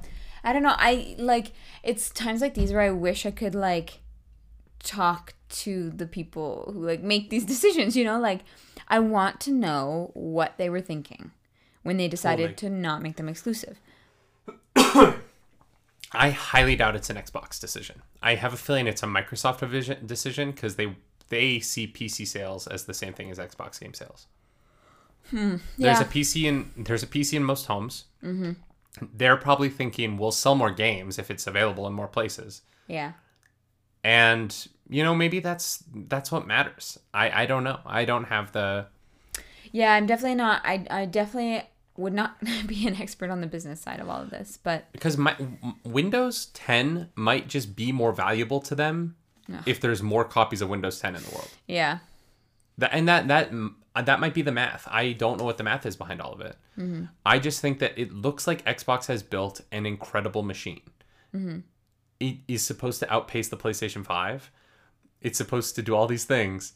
I 0.42 0.52
don't 0.52 0.62
know. 0.62 0.74
I 0.76 1.14
like 1.18 1.52
it's 1.82 2.08
times 2.10 2.40
like 2.40 2.54
these 2.54 2.72
where 2.72 2.82
I 2.82 2.90
wish 2.90 3.24
I 3.26 3.30
could 3.30 3.54
like 3.54 4.00
talk 4.85 5.35
to 5.49 5.90
the 5.90 6.07
people 6.07 6.70
who 6.73 6.87
like 6.87 7.03
make 7.03 7.31
these 7.31 7.44
decisions, 7.55 7.97
you 7.97 8.05
know? 8.05 8.18
Like 8.20 8.40
I 8.88 8.99
want 9.01 9.40
to 9.40 9.53
know 9.53 10.11
what 10.14 10.57
they 10.59 10.68
were 10.70 10.81
thinking 10.81 11.31
when 11.83 11.97
they 11.97 12.09
decided 12.09 12.57
to 12.59 12.70
not 12.70 13.03
make 13.03 13.16
them 13.16 13.29
exclusive. 13.29 13.79
I 14.77 16.31
highly 16.31 16.77
doubt 16.77 16.94
it's 16.97 17.11
an 17.11 17.16
Xbox 17.16 17.61
decision. 17.61 18.03
I 18.23 18.37
have 18.37 18.53
a 18.53 18.57
feeling 18.57 18.87
it's 18.87 19.03
a 19.03 19.07
Microsoft 19.07 20.07
decision 20.07 20.53
because 20.53 20.77
they 20.77 20.94
they 21.29 21.59
see 21.59 21.87
PC 21.87 22.27
sales 22.27 22.66
as 22.66 22.85
the 22.85 22.94
same 22.94 23.12
thing 23.14 23.31
as 23.31 23.38
Xbox 23.38 23.81
game 23.81 23.94
sales. 23.94 24.27
There's 25.33 25.61
Yeah. 25.79 26.01
a 26.01 26.05
PC 26.05 26.44
in 26.44 26.70
there's 26.77 27.03
a 27.03 27.07
PC 27.07 27.35
in 27.35 27.44
most 27.44 27.66
homes. 27.66 28.05
Mm-hmm. 28.23 28.53
They're 29.14 29.37
probably 29.37 29.70
thinking 29.70 30.16
we'll 30.18 30.31
sell 30.31 30.55
more 30.55 30.70
games 30.70 31.18
if 31.18 31.31
it's 31.31 31.47
available 31.47 31.87
in 31.87 31.92
more 31.94 32.09
places. 32.09 32.62
Yeah. 32.87 33.12
and 34.05 34.68
you 34.88 35.03
know 35.03 35.14
maybe 35.14 35.40
that's 35.40 35.85
that's 35.94 36.31
what 36.31 36.47
matters. 36.47 36.99
I 37.12 37.42
i 37.42 37.47
don't 37.47 37.64
know. 37.64 37.81
I 37.87 38.05
don't 38.05 38.25
have 38.25 38.53
the 38.53 38.87
Yeah, 39.73 39.92
I'm 39.94 40.07
definitely 40.07 40.37
not 40.37 40.62
I 40.64 40.87
I 40.90 41.05
definitely 41.07 41.68
would 41.97 42.12
not 42.12 42.37
be 42.66 42.87
an 42.87 42.97
expert 43.01 43.31
on 43.31 43.40
the 43.40 43.47
business 43.47 43.81
side 43.81 44.01
of 44.01 44.09
all 44.09 44.20
of 44.20 44.31
this, 44.31 44.59
but 44.62 44.90
because 44.92 45.16
my 45.16 45.37
windows 45.85 46.47
10 46.47 47.11
might 47.14 47.49
just 47.49 47.77
be 47.77 47.92
more 47.92 48.12
valuable 48.12 48.61
to 48.61 48.75
them 48.75 49.16
if 49.66 49.81
there's 49.81 50.03
more 50.03 50.25
copies 50.25 50.62
of 50.62 50.68
windows 50.68 50.99
10 51.01 51.16
in 51.16 51.23
the 51.23 51.31
world. 51.31 51.51
Yeah. 51.66 51.99
that 52.79 52.90
and 52.92 53.09
that 53.09 53.29
that 53.29 53.53
that 54.05 54.18
might 54.18 54.35
be 54.35 54.42
the 54.42 54.53
math. 54.53 54.88
I 54.90 55.12
don't 55.12 55.38
know 55.38 55.44
what 55.44 55.57
the 55.57 55.64
math 55.64 55.87
is 55.87 55.97
behind 55.97 56.20
all 56.20 56.33
of 56.33 56.40
it. 56.40 56.57
Mm-hmm. 56.79 57.05
I 57.25 57.38
just 57.38 57.61
think 57.61 57.79
that 57.79 57.97
it 57.97 58.12
looks 58.12 58.47
like 58.47 58.64
xbox 58.64 59.07
has 59.07 59.23
built 59.23 59.61
an 59.70 59.87
incredible 59.87 60.42
machine. 60.42 60.83
Mm-hmm. 61.35 61.59
It 62.20 62.38
is 62.49 62.64
supposed 62.64 63.01
to 63.01 63.12
outpace 63.12 63.49
the 63.49 63.57
playstation 63.57 64.05
5 64.05 64.51
it's 65.24 65.38
supposed 65.38 65.74
to 65.74 65.82
do 65.82 65.94
all 65.96 66.06
these 66.06 66.24
things 66.24 66.74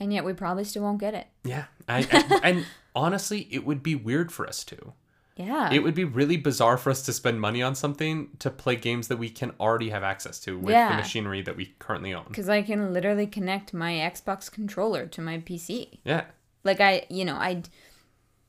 And 0.00 0.12
yet 0.12 0.24
we 0.24 0.32
probably 0.32 0.64
still 0.64 0.82
won't 0.82 0.98
get 0.98 1.14
it. 1.14 1.26
Yeah, 1.44 1.66
I, 1.88 1.98
I- 2.10 2.40
and 2.48 2.66
honestly, 2.96 3.46
it 3.50 3.64
would 3.66 3.82
be 3.82 3.94
weird 3.94 4.32
for 4.32 4.46
us 4.46 4.64
to. 4.64 4.94
Yeah. 5.36 5.72
It 5.72 5.82
would 5.82 5.94
be 5.94 6.04
really 6.04 6.36
bizarre 6.36 6.76
for 6.76 6.90
us 6.90 7.02
to 7.02 7.12
spend 7.14 7.40
money 7.40 7.62
on 7.62 7.74
something 7.74 8.28
to 8.40 8.50
play 8.50 8.76
games 8.76 9.08
that 9.08 9.16
we 9.18 9.30
can 9.30 9.52
already 9.58 9.88
have 9.90 10.02
access 10.02 10.38
to 10.40 10.58
with 10.58 10.74
the 10.74 10.96
machinery 10.96 11.40
that 11.42 11.56
we 11.56 11.74
currently 11.78 12.12
own. 12.12 12.24
Because 12.28 12.48
I 12.50 12.60
can 12.62 12.92
literally 12.92 13.26
connect 13.26 13.72
my 13.72 13.92
Xbox 13.92 14.50
controller 14.50 15.06
to 15.06 15.20
my 15.22 15.38
PC. 15.38 15.98
Yeah, 16.04 16.24
Like 16.64 16.80
I, 16.80 17.06
you 17.08 17.24
know, 17.24 17.36
I, 17.36 17.62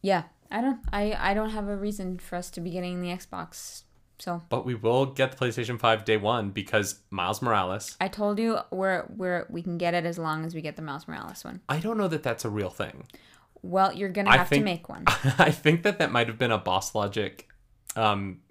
yeah, 0.01 0.23
I 0.49 0.59
don't, 0.61 0.79
I, 0.91 1.15
I 1.17 1.33
don't 1.33 1.51
have 1.51 1.67
a 1.69 1.77
reason 1.77 2.17
for 2.19 2.35
us 2.35 2.49
to 2.51 2.61
be 2.61 2.71
getting 2.71 2.99
the 3.01 3.09
Xbox. 3.09 3.83
So 4.21 4.43
but 4.49 4.65
we 4.65 4.75
will 4.75 5.07
get 5.07 5.31
the 5.31 5.37
PlayStation 5.45 5.79
5 5.79 6.05
day 6.05 6.15
one 6.17 6.51
because 6.51 6.99
Miles 7.09 7.41
Morales. 7.41 7.97
I 7.99 8.07
told 8.07 8.37
you 8.37 8.59
where 8.69 9.05
we're 9.09 9.47
we 9.49 9.63
can 9.63 9.79
get 9.79 9.95
it 9.95 10.05
as 10.05 10.19
long 10.19 10.45
as 10.45 10.53
we 10.53 10.61
get 10.61 10.75
the 10.75 10.83
Miles 10.83 11.07
Morales 11.07 11.43
one. 11.43 11.61
I 11.67 11.79
don't 11.79 11.97
know 11.97 12.07
that 12.07 12.21
that's 12.21 12.45
a 12.45 12.49
real 12.49 12.69
thing. 12.69 13.07
Well, 13.63 13.91
you're 13.93 14.09
gonna 14.09 14.29
I 14.29 14.37
have 14.37 14.47
think- 14.47 14.61
to 14.61 14.65
make 14.65 14.89
one. 14.89 15.05
I 15.39 15.49
think 15.49 15.81
that 15.83 15.97
that 15.97 16.11
might 16.11 16.27
have 16.27 16.37
been 16.37 16.51
a 16.51 16.59
Boss 16.59 16.93
Logic 16.93 17.47
um, 17.95 18.41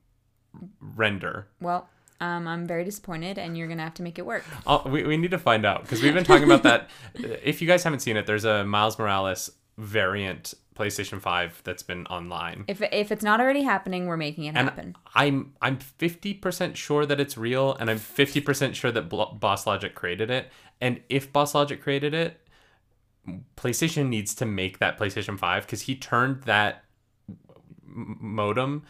render. 0.80 1.46
Well, 1.60 1.88
um, 2.20 2.46
I'm 2.48 2.66
very 2.66 2.84
disappointed, 2.84 3.38
and 3.38 3.56
you're 3.56 3.68
gonna 3.68 3.84
have 3.84 3.94
to 3.94 4.02
make 4.02 4.18
it 4.18 4.26
work. 4.26 4.44
Uh, 4.66 4.80
we, 4.86 5.04
we 5.04 5.16
need 5.16 5.30
to 5.30 5.38
find 5.38 5.64
out 5.64 5.82
because 5.82 6.02
we've 6.02 6.14
been 6.14 6.24
talking 6.24 6.44
about 6.44 6.64
that. 6.64 6.90
If 7.44 7.62
you 7.62 7.68
guys 7.68 7.84
haven't 7.84 8.00
seen 8.00 8.16
it, 8.16 8.26
there's 8.26 8.44
a 8.44 8.64
Miles 8.64 8.98
Morales 8.98 9.50
variant 9.78 10.54
PlayStation 10.80 11.20
5 11.20 11.60
that's 11.64 11.82
been 11.82 12.06
online. 12.06 12.64
If 12.66 12.80
if 12.80 13.12
it's 13.12 13.22
not 13.22 13.40
already 13.40 13.62
happening, 13.62 14.06
we're 14.06 14.16
making 14.16 14.44
it 14.44 14.56
And 14.56 14.68
happen. 14.68 14.96
I'm 15.14 15.52
I'm 15.60 15.78
50% 15.78 16.76
sure 16.76 17.04
that 17.06 17.20
it's 17.20 17.36
real 17.36 17.74
and 17.74 17.90
I'm 17.90 17.98
50% 17.98 18.74
sure 18.74 18.90
that 18.90 19.08
Blo- 19.08 19.32
Boss 19.38 19.66
Logic 19.66 19.94
created 19.94 20.30
it. 20.30 20.50
And 20.80 21.00
if 21.08 21.32
Boss 21.32 21.54
Logic 21.54 21.80
created 21.82 22.14
it, 22.14 22.40
PlayStation 23.56 24.08
needs 24.08 24.34
to 24.36 24.46
make 24.46 24.78
that 24.78 24.98
PlayStation 24.98 25.38
5 25.38 25.66
cuz 25.66 25.82
he 25.82 25.94
turned 25.94 26.42
that 26.44 26.84
modem 27.92 28.84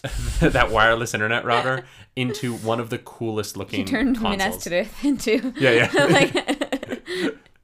that 0.40 0.70
wireless 0.70 1.12
internet 1.12 1.44
router 1.44 1.84
into 2.16 2.54
one 2.56 2.80
of 2.80 2.88
the 2.88 2.96
coolest 2.98 3.54
looking 3.56 3.80
He 3.80 3.84
turned 3.84 4.16
consoles. 4.18 4.66
Minas 4.66 4.90
Tirith 4.90 5.04
into 5.04 5.52
Yeah, 5.58 5.70
yeah. 5.92 6.04
like 6.10 6.55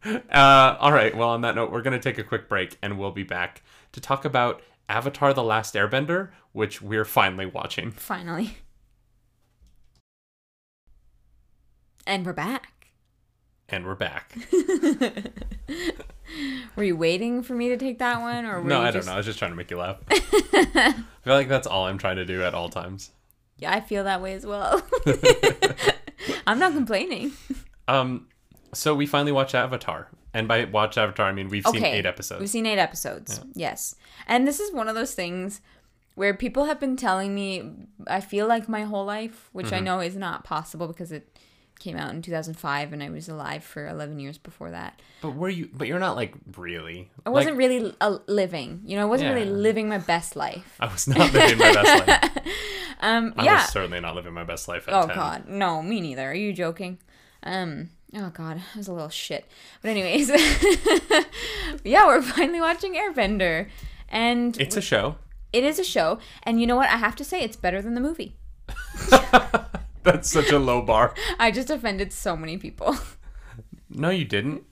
Uh, 0.04 0.76
all 0.80 0.92
right. 0.92 1.16
Well, 1.16 1.28
on 1.28 1.42
that 1.42 1.54
note, 1.54 1.70
we're 1.70 1.82
going 1.82 1.98
to 1.98 2.02
take 2.02 2.18
a 2.18 2.24
quick 2.24 2.48
break 2.48 2.76
and 2.82 2.98
we'll 2.98 3.12
be 3.12 3.22
back 3.22 3.62
to 3.92 4.00
talk 4.00 4.24
about 4.24 4.60
Avatar 4.88 5.32
The 5.32 5.44
Last 5.44 5.74
Airbender, 5.74 6.30
which 6.52 6.82
we're 6.82 7.04
finally 7.04 7.46
watching. 7.46 7.92
finally. 7.92 8.56
And 12.06 12.26
we're 12.26 12.32
back. 12.32 12.88
And 13.68 13.86
we're 13.86 13.94
back. 13.94 14.36
Were 16.76 16.84
you 16.84 16.96
waiting 16.96 17.42
for 17.42 17.54
me 17.54 17.68
to 17.68 17.76
take 17.76 17.98
that 18.00 18.20
one, 18.20 18.44
or 18.44 18.60
were 18.60 18.68
no, 18.68 18.82
I 18.82 18.90
just... 18.90 19.06
don't 19.06 19.12
know. 19.12 19.14
I 19.14 19.18
was 19.18 19.26
just 19.26 19.38
trying 19.38 19.52
to 19.52 19.56
make 19.56 19.70
you 19.70 19.78
laugh. 19.78 19.98
I 20.10 20.94
feel 21.22 21.34
like 21.34 21.48
that's 21.48 21.66
all 21.66 21.86
I'm 21.86 21.98
trying 21.98 22.16
to 22.16 22.24
do 22.24 22.42
at 22.42 22.54
all 22.54 22.68
times. 22.68 23.10
Yeah, 23.58 23.72
I 23.72 23.80
feel 23.80 24.04
that 24.04 24.20
way 24.20 24.34
as 24.34 24.44
well. 24.44 24.82
I'm 26.46 26.58
not 26.58 26.72
complaining. 26.72 27.32
Um, 27.86 28.28
so 28.74 28.94
we 28.94 29.06
finally 29.06 29.32
watched 29.32 29.54
Avatar. 29.54 30.08
And 30.34 30.48
by 30.48 30.64
watch 30.64 30.96
Avatar, 30.96 31.26
I 31.26 31.32
mean 31.32 31.48
we've 31.48 31.66
seen 31.66 31.84
eight 31.84 32.06
episodes. 32.06 32.40
We've 32.40 32.48
seen 32.50 32.66
eight 32.66 32.78
episodes. 32.78 33.40
Yes. 33.54 33.94
And 34.26 34.46
this 34.48 34.60
is 34.60 34.72
one 34.72 34.88
of 34.88 34.94
those 34.94 35.14
things 35.14 35.60
where 36.14 36.32
people 36.34 36.64
have 36.64 36.80
been 36.80 36.96
telling 36.96 37.34
me, 37.34 37.70
I 38.06 38.20
feel 38.20 38.46
like 38.46 38.68
my 38.68 38.82
whole 38.84 39.04
life, 39.04 39.48
which 39.52 39.66
Mm-hmm. 39.66 39.74
I 39.74 39.80
know 39.80 40.00
is 40.00 40.16
not 40.16 40.44
possible 40.44 40.86
because 40.86 41.12
it 41.12 41.38
came 41.80 41.96
out 41.96 42.14
in 42.14 42.22
2005 42.22 42.92
and 42.92 43.02
I 43.02 43.10
was 43.10 43.28
alive 43.28 43.64
for 43.64 43.88
11 43.88 44.20
years 44.20 44.38
before 44.38 44.70
that. 44.70 45.02
But 45.20 45.30
were 45.34 45.48
you? 45.48 45.68
But 45.72 45.88
you're 45.88 45.98
not 45.98 46.16
like 46.16 46.34
really. 46.56 47.10
I 47.26 47.30
wasn't 47.30 47.56
really 47.56 47.94
uh, 48.00 48.18
living, 48.26 48.82
you 48.86 48.96
know, 48.96 49.02
I 49.02 49.06
wasn't 49.06 49.34
really 49.34 49.50
living 49.50 49.88
my 49.88 49.98
best 49.98 50.36
life. 50.36 50.76
I 50.80 50.86
was 50.86 51.08
not 51.08 51.32
living 51.32 51.58
my 51.58 51.72
best 51.74 52.08
life. 52.08 52.30
Um, 53.04 53.34
I 53.36 53.44
yeah. 53.44 53.54
was 53.62 53.70
certainly 53.72 53.98
not 53.98 54.14
living 54.14 54.32
my 54.32 54.44
best 54.44 54.68
life 54.68 54.86
at 54.86 54.94
Oh 54.94 55.08
10. 55.08 55.16
god, 55.16 55.48
no, 55.48 55.82
me 55.82 56.00
neither. 56.00 56.30
Are 56.30 56.34
you 56.34 56.52
joking? 56.52 56.98
Um, 57.42 57.90
oh 58.14 58.30
god, 58.30 58.60
I 58.74 58.78
was 58.78 58.88
a 58.88 58.92
little 58.92 59.08
shit. 59.08 59.46
But 59.80 59.90
anyways, 59.90 60.28
yeah, 61.84 62.06
we're 62.06 62.22
finally 62.22 62.60
watching 62.60 62.94
Airbender, 62.94 63.68
and 64.08 64.58
It's 64.60 64.76
a 64.76 64.80
show. 64.82 65.16
it 65.52 65.64
is 65.64 65.78
a 65.78 65.84
show. 65.84 66.18
And 66.42 66.60
you 66.60 66.66
know 66.66 66.76
what? 66.76 66.88
I 66.90 66.96
have 66.96 67.16
to 67.16 67.24
say, 67.24 67.40
it's 67.40 67.56
better 67.56 67.80
than 67.82 67.94
the 67.94 68.00
movie. 68.00 68.36
That's 70.02 70.30
such 70.30 70.50
a 70.50 70.58
low 70.58 70.82
bar. 70.82 71.14
I 71.38 71.50
just 71.50 71.70
offended 71.70 72.12
so 72.12 72.36
many 72.36 72.56
people. 72.58 72.96
No, 73.94 74.08
you 74.08 74.24
didn't. 74.24 74.62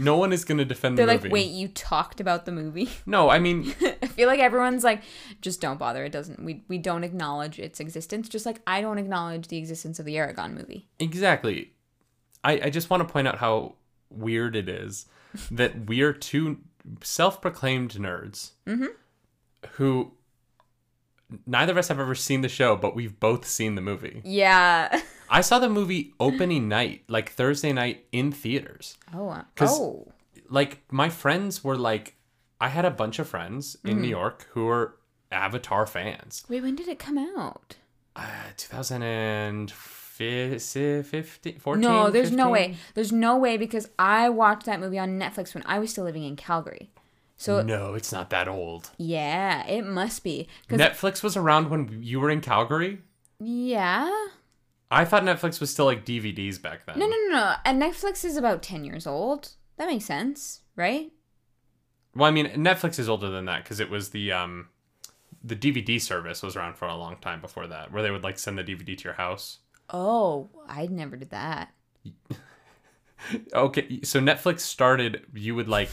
No 0.00 0.16
one 0.16 0.32
is 0.32 0.44
going 0.44 0.58
to 0.58 0.64
defend 0.64 0.98
They're 0.98 1.06
the 1.06 1.12
like, 1.12 1.22
movie. 1.22 1.32
"Wait, 1.32 1.50
you 1.52 1.68
talked 1.68 2.20
about 2.20 2.44
the 2.44 2.50
movie?" 2.52 2.90
No, 3.06 3.30
I 3.30 3.38
mean, 3.38 3.72
I 4.02 4.06
feel 4.08 4.26
like 4.26 4.40
everyone's 4.40 4.82
like, 4.82 5.00
"Just 5.40 5.60
don't 5.60 5.78
bother. 5.78 6.04
It 6.04 6.10
doesn't. 6.10 6.42
We 6.44 6.64
we 6.66 6.78
don't 6.78 7.04
acknowledge 7.04 7.58
its 7.60 7.78
existence. 7.78 8.28
Just 8.28 8.44
like 8.44 8.60
I 8.66 8.80
don't 8.80 8.98
acknowledge 8.98 9.46
the 9.48 9.58
existence 9.58 10.00
of 10.00 10.06
the 10.06 10.16
Eragon 10.16 10.54
movie." 10.54 10.88
exactly. 10.98 11.70
I, 12.44 12.60
I 12.64 12.70
just 12.70 12.90
want 12.90 13.06
to 13.06 13.12
point 13.12 13.26
out 13.26 13.38
how 13.38 13.74
weird 14.10 14.54
it 14.54 14.68
is 14.68 15.06
that 15.50 15.86
we 15.88 16.02
are 16.02 16.12
two 16.12 16.58
self 17.02 17.40
proclaimed 17.40 17.92
nerds 17.94 18.52
who 19.72 20.12
neither 21.46 21.72
of 21.72 21.78
us 21.78 21.88
have 21.88 21.98
ever 21.98 22.14
seen 22.14 22.42
the 22.42 22.48
show, 22.48 22.76
but 22.76 22.94
we've 22.94 23.18
both 23.18 23.46
seen 23.46 23.74
the 23.74 23.80
movie. 23.80 24.20
Yeah. 24.24 25.00
I 25.30 25.40
saw 25.40 25.58
the 25.58 25.68
movie 25.70 26.12
opening 26.20 26.68
night, 26.68 27.02
like 27.08 27.30
Thursday 27.30 27.72
night 27.72 28.04
in 28.12 28.30
theaters. 28.30 28.96
Oh. 29.12 29.30
uh, 29.30 29.42
Oh. 29.60 30.12
Like 30.50 30.82
my 30.92 31.08
friends 31.08 31.64
were 31.64 31.76
like 31.76 32.16
I 32.60 32.68
had 32.68 32.84
a 32.84 32.90
bunch 32.90 33.18
of 33.18 33.28
friends 33.28 33.76
in 33.84 33.92
Mm-hmm. 33.92 34.02
New 34.02 34.08
York 34.08 34.46
who 34.52 34.66
were 34.66 34.96
Avatar 35.32 35.86
fans. 35.86 36.44
Wait, 36.48 36.62
when 36.62 36.76
did 36.76 36.86
it 36.88 36.98
come 36.98 37.18
out? 37.18 37.76
Uh, 38.14 38.22
2015, 40.18 41.58
14, 41.58 41.80
No, 41.80 42.10
there's 42.10 42.30
no 42.32 42.50
way. 42.50 42.76
There's 42.94 43.12
no 43.12 43.36
way 43.36 43.56
because 43.56 43.88
I 43.98 44.28
watched 44.28 44.66
that 44.66 44.80
movie 44.80 44.98
on 44.98 45.18
Netflix 45.18 45.54
when 45.54 45.64
I 45.66 45.78
was 45.78 45.90
still 45.90 46.04
living 46.04 46.24
in 46.24 46.36
Calgary. 46.36 46.90
So 47.36 47.62
No, 47.62 47.94
it's 47.94 48.12
not 48.12 48.30
that 48.30 48.46
old. 48.48 48.90
yeah, 48.96 49.66
it 49.66 49.82
must 49.84 50.22
be. 50.24 50.48
Cause 50.68 50.78
Netflix 50.78 51.22
was 51.22 51.36
around 51.36 51.68
when 51.70 51.98
you 52.02 52.20
were 52.20 52.30
in 52.30 52.40
Calgary. 52.40 53.00
yeah. 53.40 54.10
I 54.90 55.04
thought 55.04 55.24
Netflix 55.24 55.58
was 55.58 55.70
still 55.70 55.86
like 55.86 56.04
DVDs 56.04 56.60
back 56.62 56.86
then. 56.86 56.98
No, 57.00 57.06
no, 57.06 57.16
no, 57.16 57.30
no. 57.30 57.54
And 57.64 57.82
Netflix 57.82 58.24
is 58.24 58.36
about 58.36 58.62
ten 58.62 58.84
years 58.84 59.08
old. 59.08 59.54
That 59.76 59.88
makes 59.88 60.04
sense, 60.04 60.60
right? 60.76 61.10
Well, 62.14 62.28
I 62.28 62.30
mean, 62.30 62.46
Netflix 62.50 63.00
is 63.00 63.08
older 63.08 63.28
than 63.28 63.46
that 63.46 63.64
because 63.64 63.80
it 63.80 63.90
was 63.90 64.10
the 64.10 64.30
um, 64.30 64.68
the 65.42 65.56
DVD 65.56 66.00
service 66.00 66.42
was 66.42 66.54
around 66.54 66.76
for 66.76 66.86
a 66.86 66.94
long 66.94 67.16
time 67.16 67.40
before 67.40 67.66
that, 67.66 67.90
where 67.92 68.02
they 68.04 68.12
would 68.12 68.22
like 68.22 68.38
send 68.38 68.56
the 68.56 68.62
DVD 68.62 68.96
to 68.96 69.04
your 69.04 69.14
house. 69.14 69.58
Oh, 69.94 70.50
I 70.68 70.86
never 70.86 71.16
did 71.16 71.30
that. 71.30 71.72
Okay, 73.54 74.00
so 74.02 74.20
Netflix 74.20 74.60
started. 74.60 75.24
You 75.32 75.54
would 75.54 75.66
like, 75.66 75.88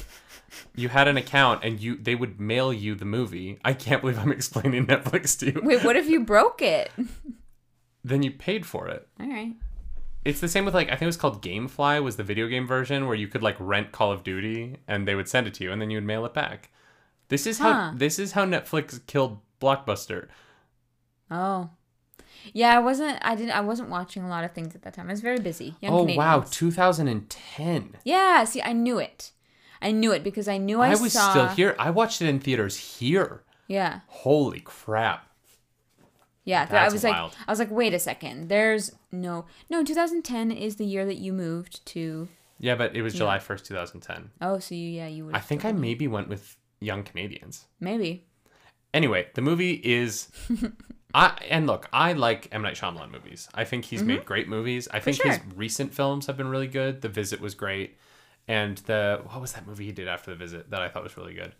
you 0.75 0.89
had 0.89 1.07
an 1.07 1.15
account, 1.15 1.63
and 1.63 1.79
you 1.79 1.95
they 1.95 2.13
would 2.13 2.41
mail 2.41 2.73
you 2.73 2.93
the 2.93 3.05
movie. 3.05 3.57
I 3.63 3.71
can't 3.73 4.01
believe 4.01 4.19
I'm 4.19 4.31
explaining 4.39 4.85
Netflix 4.87 5.39
to 5.39 5.45
you. 5.53 5.61
Wait, 5.63 5.81
what 5.85 5.95
if 5.95 6.09
you 6.09 6.25
broke 6.25 6.61
it? 6.61 6.91
Then 8.03 8.21
you 8.21 8.31
paid 8.31 8.65
for 8.65 8.87
it. 8.87 9.07
All 9.19 9.29
right. 9.29 9.53
It's 10.25 10.39
the 10.39 10.47
same 10.47 10.65
with 10.65 10.73
like 10.73 10.87
I 10.87 10.91
think 10.91 11.03
it 11.03 11.05
was 11.05 11.17
called 11.17 11.41
GameFly 11.43 12.03
was 12.03 12.15
the 12.15 12.23
video 12.23 12.47
game 12.47 12.65
version 12.65 13.05
where 13.05 13.15
you 13.15 13.27
could 13.27 13.43
like 13.43 13.55
rent 13.59 13.91
Call 13.91 14.11
of 14.11 14.23
Duty 14.23 14.77
and 14.87 15.07
they 15.07 15.13
would 15.13 15.29
send 15.29 15.45
it 15.45 15.53
to 15.53 15.63
you 15.63 15.71
and 15.71 15.79
then 15.81 15.91
you 15.91 15.97
would 15.97 16.03
mail 16.03 16.25
it 16.25 16.33
back. 16.33 16.71
This 17.29 17.45
is 17.45 17.59
how 17.59 17.93
this 17.95 18.17
is 18.17 18.31
how 18.31 18.45
Netflix 18.45 19.05
killed 19.05 19.39
Blockbuster. 19.61 20.29
Oh. 21.29 21.69
Yeah, 22.53 22.75
I 22.75 22.79
wasn't. 22.79 23.19
I 23.21 23.35
didn't. 23.35 23.51
I 23.51 23.61
wasn't 23.61 23.89
watching 23.89 24.23
a 24.23 24.29
lot 24.29 24.43
of 24.43 24.51
things 24.53 24.75
at 24.75 24.81
that 24.83 24.93
time. 24.93 25.07
I 25.07 25.13
was 25.13 25.21
very 25.21 25.39
busy. 25.39 25.75
Young 25.81 25.93
oh 25.93 26.03
wow, 26.15 26.45
2010. 26.49 27.97
Yeah. 28.03 28.43
See, 28.43 28.61
I 28.61 28.73
knew 28.73 28.99
it. 28.99 29.31
I 29.81 29.91
knew 29.91 30.11
it 30.11 30.23
because 30.23 30.47
I 30.47 30.57
knew 30.57 30.79
I, 30.79 30.91
I 30.91 30.95
was 30.95 31.13
saw. 31.13 31.31
still 31.31 31.47
here. 31.47 31.75
I 31.79 31.89
watched 31.89 32.21
it 32.21 32.27
in 32.27 32.39
theaters 32.39 32.77
here. 32.77 33.43
Yeah. 33.67 34.01
Holy 34.07 34.59
crap. 34.59 35.27
Yeah. 36.43 36.67
I 36.69 36.89
was 36.89 37.03
wild. 37.03 37.31
like, 37.31 37.39
I 37.47 37.51
was 37.51 37.59
like, 37.59 37.71
wait 37.71 37.93
a 37.93 37.99
second. 37.99 38.49
There's 38.49 38.91
no, 39.11 39.45
no. 39.69 39.83
2010 39.83 40.51
is 40.51 40.75
the 40.75 40.85
year 40.85 41.05
that 41.05 41.17
you 41.17 41.33
moved 41.33 41.85
to. 41.87 42.27
Yeah, 42.59 42.75
but 42.75 42.95
it 42.95 43.01
was 43.01 43.15
July 43.15 43.39
1st, 43.39 43.65
2010. 43.65 44.29
Oh, 44.41 44.59
so 44.59 44.75
you, 44.75 44.87
yeah, 44.87 45.07
you 45.07 45.25
would. 45.25 45.35
I 45.35 45.39
think 45.39 45.65
I 45.65 45.71
maybe 45.71 46.07
went 46.07 46.27
with 46.29 46.57
Young 46.79 47.03
Canadians. 47.03 47.65
maybe. 47.79 48.27
Anyway, 48.93 49.27
the 49.35 49.41
movie 49.41 49.81
is 49.83 50.27
I 51.13 51.37
and 51.49 51.67
look, 51.67 51.87
I 51.91 52.13
like 52.13 52.47
M 52.51 52.61
Night 52.61 52.75
Shyamalan 52.75 53.11
movies. 53.11 53.49
I 53.53 53.63
think 53.63 53.85
he's 53.85 54.03
made 54.03 54.25
great 54.25 54.47
movies. 54.47 54.87
I 54.91 54.99
think 54.99 55.21
his 55.21 55.37
Mm-hmm. 55.37 55.57
recent 55.57 55.93
films 55.93 56.27
have 56.27 56.37
been 56.37 56.47
really 56.47 56.67
good. 56.67 57.01
The 57.01 57.09
Visit 57.09 57.41
was 57.41 57.53
great, 57.55 57.97
and 58.47 58.77
the 58.79 59.21
what 59.25 59.41
was 59.41 59.53
that 59.53 59.67
movie 59.67 59.85
he 59.85 59.91
did 59.91 60.07
after 60.07 60.31
The 60.31 60.37
Visit 60.37 60.69
that 60.71 60.81
I 60.81 60.89
thought 60.89 61.03
was 61.03 61.17
really 61.17 61.33
good? 61.33 61.53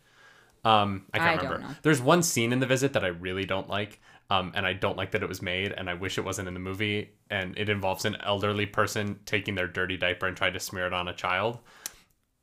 Um, 0.63 1.05
I 1.13 1.17
can't 1.19 1.29
I 1.31 1.35
don't 1.37 1.45
remember. 1.45 1.67
know. 1.69 1.75
There's 1.81 2.01
one 2.01 2.21
scene 2.23 2.53
in 2.53 2.59
The 2.59 2.67
Visit 2.67 2.93
that 2.93 3.03
I 3.03 3.07
really 3.07 3.45
don't 3.45 3.67
like, 3.67 3.99
um, 4.29 4.51
and 4.55 4.65
I 4.65 4.73
don't 4.73 4.95
like 4.95 5.11
that 5.11 5.23
it 5.23 5.29
was 5.29 5.41
made, 5.41 5.71
and 5.71 5.89
I 5.89 5.95
wish 5.95 6.17
it 6.17 6.21
wasn't 6.23 6.47
in 6.47 6.53
the 6.53 6.59
movie. 6.59 7.09
And 7.29 7.57
it 7.57 7.67
involves 7.67 8.05
an 8.05 8.17
elderly 8.23 8.65
person 8.67 9.19
taking 9.25 9.55
their 9.55 9.67
dirty 9.67 9.97
diaper 9.97 10.27
and 10.27 10.37
trying 10.37 10.53
to 10.53 10.59
smear 10.59 10.85
it 10.85 10.93
on 10.93 11.07
a 11.07 11.13
child. 11.13 11.59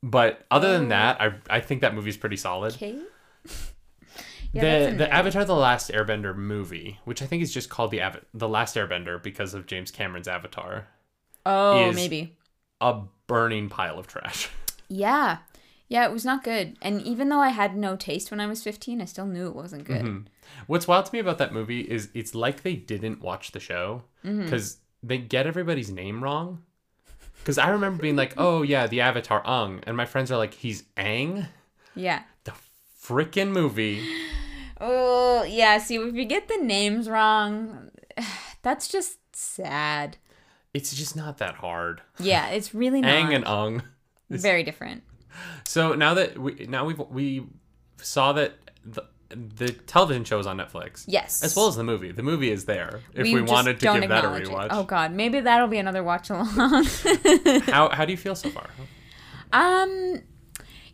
But 0.03 0.45
other 0.51 0.67
Oh. 0.69 0.71
than 0.79 0.89
that, 0.89 1.21
I 1.21 1.33
I 1.49 1.59
think 1.61 1.81
that 1.81 1.95
movie's 1.95 2.17
pretty 2.17 2.37
solid 2.37 2.73
Okay. 2.75 2.99
Yeah, 4.53 4.89
the 4.91 4.95
the. 4.97 5.13
Avatar: 5.13 5.45
The 5.45 5.55
Last 5.55 5.91
Airbender 5.91 6.35
movie, 6.35 6.99
which 7.05 7.21
I 7.21 7.25
think 7.25 7.43
is 7.43 7.53
just 7.53 7.69
called 7.69 7.91
the 7.91 7.99
Ava- 7.99 8.21
the 8.33 8.47
Last 8.49 8.75
Airbender 8.75 9.21
because 9.21 9.53
of 9.53 9.67
James 9.67 9.91
Cameron's 9.91 10.27
Avatar, 10.27 10.87
Oh, 11.45 11.91
maybe. 11.93 12.35
a 12.81 13.01
burning 13.27 13.69
pile 13.69 13.99
of 13.99 14.07
trash. 14.07 14.49
Yeah. 14.91 15.37
Yeah, 15.87 16.05
it 16.05 16.11
was 16.11 16.25
not 16.25 16.43
good. 16.43 16.77
And 16.81 16.99
even 17.03 17.29
though 17.29 17.39
I 17.39 17.49
had 17.49 17.77
no 17.77 17.95
taste 17.95 18.31
when 18.31 18.39
I 18.39 18.47
was 18.47 18.63
15, 18.63 19.01
I 19.01 19.05
still 19.05 19.27
knew 19.27 19.47
it 19.47 19.55
wasn't 19.55 19.83
good. 19.85 20.01
Mm-hmm. 20.03 20.19
What's 20.65 20.87
wild 20.87 21.05
to 21.05 21.13
me 21.13 21.19
about 21.19 21.37
that 21.39 21.53
movie 21.53 21.81
is 21.81 22.09
it's 22.15 22.33
like 22.33 22.63
they 22.63 22.73
didn't 22.75 23.21
watch 23.21 23.51
the 23.51 23.59
show 23.59 24.01
Mm-hmm. 24.25 24.43
because 24.45 24.77
they 25.03 25.17
get 25.19 25.45
everybody's 25.45 25.91
name 25.91 26.23
wrong. 26.23 26.63
Because 27.37 27.57
I 27.59 27.69
remember 27.69 28.01
being 28.01 28.15
like, 28.15 28.33
"Oh 28.37 28.63
yeah, 28.63 28.87
the 28.87 29.01
Avatar 29.01 29.41
Ung," 29.45 29.81
and 29.85 29.95
my 29.95 30.05
friends 30.05 30.31
are 30.31 30.37
like, 30.37 30.53
"He's 30.55 30.83
Ang." 30.97 31.45
Yeah. 31.95 32.21
Freaking 33.09 33.49
movie. 33.49 34.07
Oh, 34.79 35.43
yeah. 35.43 35.79
See, 35.79 35.95
if 35.95 36.13
you 36.13 36.25
get 36.25 36.47
the 36.47 36.57
names 36.57 37.09
wrong, 37.09 37.89
that's 38.61 38.87
just 38.87 39.17
sad. 39.35 40.17
It's 40.75 40.95
just 40.95 41.15
not 41.15 41.39
that 41.39 41.55
hard. 41.55 42.01
Yeah, 42.19 42.49
it's 42.49 42.75
really 42.75 43.01
not. 43.01 43.09
Aang 43.09 43.35
and 43.35 43.45
Ung. 43.47 43.81
Very 44.29 44.61
different. 44.61 45.01
So 45.63 45.95
now 45.95 46.13
that 46.13 46.37
we 46.37 46.67
now 46.69 46.85
we 46.85 46.93
we 46.93 47.47
saw 47.97 48.33
that 48.33 48.53
the 48.85 49.03
the 49.29 49.69
television 49.69 50.23
show 50.23 50.37
is 50.37 50.45
on 50.45 50.57
Netflix. 50.57 51.05
Yes. 51.07 51.43
As 51.43 51.55
well 51.55 51.67
as 51.67 51.75
the 51.75 51.83
movie. 51.83 52.11
The 52.11 52.21
movie 52.21 52.51
is 52.51 52.65
there. 52.65 53.01
If 53.13 53.23
we, 53.23 53.39
just 53.39 53.51
wanted 53.51 53.79
to 53.79 53.85
give 53.93 54.09
that 54.09 54.23
a 54.23 54.27
acknowledge 54.27 54.43
it. 54.43 54.49
rewatch. 54.49 54.67
Oh 54.69 54.83
God, 54.83 55.13
maybe 55.13 55.39
that'll 55.39 55.67
be 55.67 55.79
another 55.79 56.03
watch 56.03 56.29
along. 56.29 56.47
How 57.65 57.89
how 57.93 58.05
do 58.05 58.11
you 58.11 58.17
feel 58.17 58.35
so 58.35 58.49
far? 58.49 58.69
um, 59.51 60.21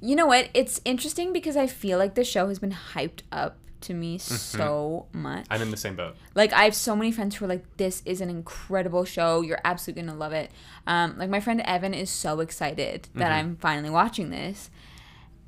you 0.02 0.16
know 0.16 0.26
what? 0.26 0.50
It's 0.54 0.82
interesting 0.86 1.34
because 1.34 1.56
I 1.58 1.68
feel 1.68 1.98
like 1.98 2.16
the 2.16 2.24
show 2.24 2.48
has 2.50 2.60
been 2.60 2.76
hyped 2.94 3.22
up 3.32 3.58
to 3.82 3.94
me 3.94 4.18
Mm-hmm. 4.18 4.36
so 4.36 5.06
much. 5.14 5.46
I'm 5.52 5.62
in 5.62 5.70
the 5.70 5.78
same 5.78 5.96
boat. 5.96 6.16
Like 6.34 6.54
I 6.54 6.64
have 6.64 6.74
so 6.76 6.96
many 6.96 7.12
friends 7.12 7.36
who 7.36 7.46
are 7.46 7.48
like, 7.48 7.78
"This 7.78 8.02
is 8.06 8.20
an 8.22 8.30
incredible 8.30 9.06
show. 9.06 9.42
You're 9.42 9.60
absolutely 9.64 10.04
gonna 10.04 10.18
love 10.18 10.34
it." 10.34 10.50
Um, 10.88 11.18
like 11.20 11.30
my 11.30 11.40
friend 11.40 11.62
Evan 11.62 11.94
is 11.94 12.10
so 12.10 12.40
excited 12.40 13.10
that 13.16 13.32
I'm 13.32 13.58
finally 13.58 13.90
watching 13.92 14.30
this, 14.32 14.70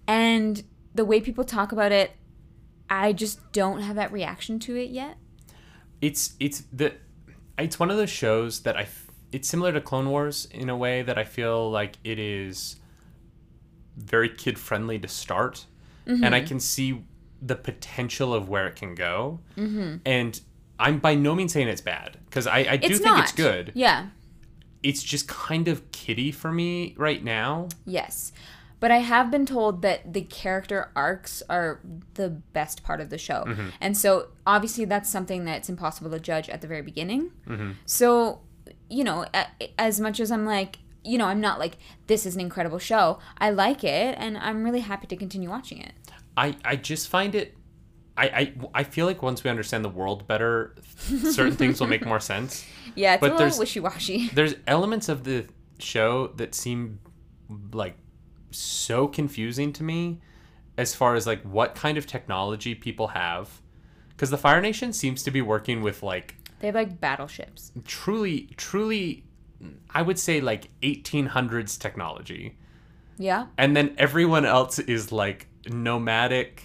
and 0.07 0.63
the 0.93 1.05
way 1.05 1.19
people 1.19 1.43
talk 1.43 1.71
about 1.71 1.91
it, 1.91 2.11
I 2.89 3.13
just 3.13 3.51
don't 3.51 3.81
have 3.81 3.95
that 3.95 4.11
reaction 4.11 4.59
to 4.59 4.75
it 4.75 4.89
yet. 4.89 5.17
It's 6.01 6.35
it's 6.39 6.63
the 6.71 6.93
it's 7.57 7.79
one 7.79 7.89
of 7.89 7.97
those 7.97 8.09
shows 8.09 8.61
that 8.61 8.77
I 8.77 8.83
f- 8.83 9.07
it's 9.31 9.47
similar 9.47 9.71
to 9.71 9.81
Clone 9.81 10.09
Wars 10.09 10.47
in 10.51 10.69
a 10.69 10.77
way 10.77 11.01
that 11.01 11.17
I 11.17 11.23
feel 11.23 11.69
like 11.71 11.97
it 12.03 12.19
is 12.19 12.75
very 13.97 14.29
kid 14.29 14.57
friendly 14.57 14.99
to 14.99 15.07
start, 15.07 15.65
and 16.05 16.21
Mm-hmm. 16.21 16.33
I 16.33 16.41
can 16.41 16.59
see 16.59 17.03
the 17.41 17.55
potential 17.55 18.33
of 18.33 18.49
where 18.49 18.67
it 18.67 18.75
can 18.75 18.95
go. 18.95 19.39
Mm-hmm. 19.57 19.97
And 20.05 20.39
I'm 20.79 20.99
by 20.99 21.15
no 21.15 21.35
means 21.35 21.53
saying 21.53 21.67
it's 21.67 21.81
bad 21.81 22.17
because 22.25 22.47
I, 22.47 22.59
I 22.59 22.77
do 22.77 22.87
It's 22.87 22.99
think 22.99 23.05
not 23.05 23.23
it's 23.23 23.31
good. 23.31 23.71
Yeah. 23.75 24.07
It's 24.83 25.03
just 25.03 25.27
kind 25.27 25.67
of 25.67 25.91
kiddie 25.91 26.31
for 26.31 26.51
me 26.51 26.95
right 26.97 27.23
now. 27.23 27.67
Yes. 27.85 28.31
But 28.79 28.91
I 28.91 28.97
have 28.97 29.31
been 29.31 29.45
told 29.45 29.81
that 29.81 30.13
the 30.13 30.21
character 30.21 30.91
arcs 30.95 31.41
are 31.49 31.81
the 32.13 32.29
best 32.29 32.83
part 32.83 33.01
of 33.01 33.09
the 33.09 33.17
show. 33.17 33.43
Mm-hmm. 33.47 33.69
And 33.81 33.97
so 33.97 34.27
obviously 34.45 34.85
that's 34.85 35.09
something 35.09 35.45
that's 35.45 35.67
impossible 35.67 36.11
to 36.11 36.19
judge 36.19 36.47
at 36.47 36.61
the 36.61 36.67
very 36.67 36.83
beginning. 36.83 37.31
Mm-hmm. 37.47 37.71
So, 37.85 38.41
you 38.87 39.03
know, 39.03 39.25
as 39.79 39.99
much 39.99 40.19
as 40.19 40.31
I'm 40.31 40.45
like, 40.45 40.77
you 41.07 41.17
know, 41.17 41.25
I'm 41.25 41.41
not 41.41 41.57
like, 41.59 41.77
this 42.07 42.25
is 42.25 42.35
an 42.35 42.41
incredible 42.41 42.79
show. 42.79 43.19
I 43.37 43.49
like 43.51 43.83
it 43.83 44.15
and 44.17 44.37
I'm 44.37 44.63
really 44.63 44.81
happy 44.81 45.07
to 45.07 45.15
continue 45.15 45.49
watching 45.49 45.79
it. 45.81 45.93
I, 46.35 46.55
I 46.65 46.75
just 46.75 47.07
find 47.09 47.33
it 47.35 47.55
I, 48.19 48.25
I 48.25 48.53
I 48.81 48.83
feel 48.83 49.05
like 49.05 49.21
once 49.21 49.43
we 49.43 49.49
understand 49.51 49.85
the 49.85 49.89
world 49.89 50.27
better, 50.27 50.75
certain 51.37 51.55
things 51.55 51.79
will 51.79 51.87
make 51.87 52.05
more 52.05 52.19
sense. 52.19 52.65
Yeah, 52.95 53.13
it's 53.13 53.21
But 53.21 53.27
a 53.27 53.33
little 53.33 53.39
there's- 53.39 53.59
wishy 53.59 53.79
washy. 53.79 54.29
There's 54.33 54.55
elements 54.65 55.07
of 55.07 55.23
the 55.23 55.45
show 55.77 56.27
that 56.37 56.55
seem 56.55 56.97
like 57.71 57.95
so 58.49 59.07
confusing 59.07 59.71
to 59.73 59.83
me 59.83 60.19
as 60.79 60.95
far 60.95 61.13
as 61.13 61.27
like 61.27 61.43
what 61.43 61.75
kind 61.75 61.95
of 61.99 62.07
technology 62.07 62.73
people 62.73 63.09
have. 63.09 63.61
Because 64.09 64.31
the 64.31 64.37
Fire 64.39 64.61
Nation 64.61 64.93
seems 64.93 65.21
to 65.23 65.29
be 65.31 65.43
working 65.43 65.83
with 65.83 66.01
like 66.01 66.35
They 66.59 66.65
have 66.67 66.75
like 66.75 66.99
battleships. 66.99 67.71
truly, 67.85 68.49
truly, 68.57 69.25
I 69.89 70.01
would 70.01 70.19
say 70.19 70.41
like 70.41 70.69
1800s 70.81 71.79
technology. 71.79 72.57
Yeah. 73.17 73.47
And 73.57 73.75
then 73.75 73.95
everyone 73.97 74.45
else 74.45 74.77
is 74.79 75.11
like 75.11 75.47
nomadic 75.67 76.63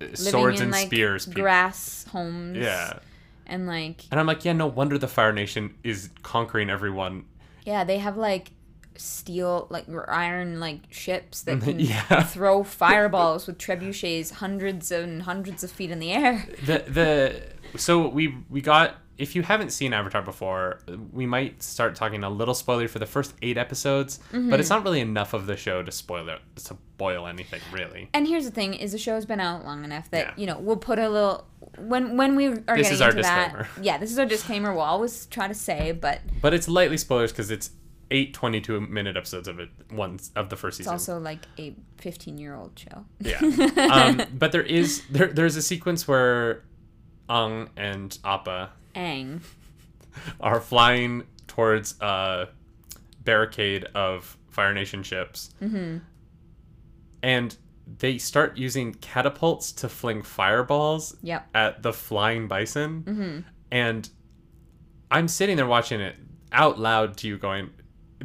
uh, 0.00 0.04
Living 0.04 0.16
swords 0.16 0.60
in 0.60 0.64
and 0.64 0.72
like 0.72 0.86
spears 0.86 1.26
people. 1.26 1.42
grass 1.42 2.04
homes. 2.12 2.58
Yeah. 2.58 2.98
And 3.46 3.66
like 3.66 4.04
And 4.10 4.20
I'm 4.20 4.26
like, 4.26 4.44
yeah, 4.44 4.52
no 4.52 4.66
wonder 4.66 4.98
the 4.98 5.08
Fire 5.08 5.32
Nation 5.32 5.74
is 5.82 6.10
conquering 6.22 6.68
everyone. 6.68 7.24
Yeah, 7.64 7.84
they 7.84 7.98
have 7.98 8.16
like 8.16 8.50
steel 8.98 9.66
like 9.70 9.86
iron 10.08 10.58
like 10.60 10.80
ships 10.90 11.42
that 11.42 11.60
can 11.62 11.78
Yeah. 11.80 12.22
throw 12.24 12.62
fireballs 12.64 13.46
with 13.46 13.58
trebuchets 13.58 14.32
hundreds 14.32 14.90
and 14.90 15.22
hundreds 15.22 15.62
of 15.64 15.70
feet 15.70 15.90
in 15.90 15.98
the 15.98 16.12
air. 16.12 16.46
the 16.64 16.84
the 16.88 17.78
so 17.78 18.08
we 18.08 18.36
we 18.50 18.60
got 18.60 18.96
if 19.18 19.34
you 19.34 19.42
haven't 19.42 19.70
seen 19.70 19.92
Avatar 19.92 20.20
before, 20.22 20.80
we 21.12 21.24
might 21.26 21.62
start 21.62 21.94
talking 21.94 22.22
a 22.24 22.30
little 22.30 22.54
spoiler 22.54 22.86
for 22.88 22.98
the 22.98 23.06
first 23.06 23.34
eight 23.42 23.56
episodes, 23.56 24.18
but 24.32 24.60
it's 24.60 24.68
not 24.70 24.84
really 24.84 25.00
enough 25.00 25.32
of 25.32 25.46
the 25.46 25.56
show 25.56 25.82
to 25.82 25.90
spoil 25.90 26.28
it 26.28 26.40
to 26.56 26.62
spoil 26.62 27.26
anything 27.26 27.60
really. 27.72 28.08
And 28.14 28.26
here's 28.26 28.44
the 28.44 28.50
thing: 28.50 28.74
is 28.74 28.92
the 28.92 28.98
show's 28.98 29.24
been 29.24 29.40
out 29.40 29.64
long 29.64 29.84
enough 29.84 30.10
that 30.10 30.26
Yeah. 30.26 30.32
you 30.36 30.46
know 30.46 30.58
we'll 30.58 30.76
put 30.76 30.98
a 30.98 31.08
little 31.08 31.46
when 31.78 32.16
when 32.16 32.36
we 32.36 32.46
are 32.46 32.52
This 32.54 32.64
getting 32.66 32.92
is 32.92 33.00
our 33.00 33.10
into 33.10 33.22
that. 33.22 33.66
Yeah, 33.80 33.98
this 33.98 34.10
is 34.10 34.18
our 34.18 34.26
disclaimer. 34.26 34.72
We'll 34.72 34.82
always 34.82 35.26
try 35.26 35.48
to 35.48 35.54
say, 35.54 35.92
but 35.92 36.20
But 36.42 36.52
it's 36.54 36.68
lightly 36.68 36.96
spoilers 36.98 37.32
because 37.32 37.50
it's 37.50 37.70
eight 38.12 38.32
22 38.34 38.82
minute 38.82 39.16
episodes 39.16 39.48
of 39.48 39.58
it 39.58 39.68
once 39.90 40.30
of 40.36 40.48
the 40.48 40.56
first 40.56 40.76
season. 40.76 40.94
it's 40.94 41.08
also 41.08 41.18
like 41.18 41.40
a 41.58 41.74
15 41.98 42.38
year 42.38 42.54
old 42.54 42.78
show. 42.78 43.04
Yeah. 43.20 43.40
um, 43.92 44.22
but 44.38 44.52
there 44.52 44.62
is 44.62 45.02
there 45.10 45.26
there's 45.28 45.56
a 45.56 45.62
sequence 45.62 46.06
where 46.06 46.62
Ung 47.28 47.70
and 47.76 48.16
Appa 48.24 48.70
Aang. 48.96 49.40
are 50.40 50.60
flying 50.60 51.24
towards 51.46 51.94
a 52.00 52.48
barricade 53.24 53.84
of 53.94 54.36
Fire 54.50 54.72
Nation 54.74 55.02
ships. 55.02 55.50
Mm-hmm. 55.62 55.98
And 57.22 57.56
they 57.98 58.18
start 58.18 58.56
using 58.56 58.94
catapults 58.94 59.72
to 59.72 59.88
fling 59.88 60.22
fireballs 60.22 61.16
Yep. 61.22 61.46
at 61.54 61.82
the 61.82 61.92
flying 61.92 62.48
bison. 62.48 63.02
Mm-hmm. 63.02 63.38
And 63.70 64.08
I'm 65.10 65.28
sitting 65.28 65.56
there 65.56 65.66
watching 65.66 66.00
it 66.00 66.16
out 66.52 66.78
loud 66.78 67.16
to 67.18 67.28
you 67.28 67.36
going, 67.38 67.70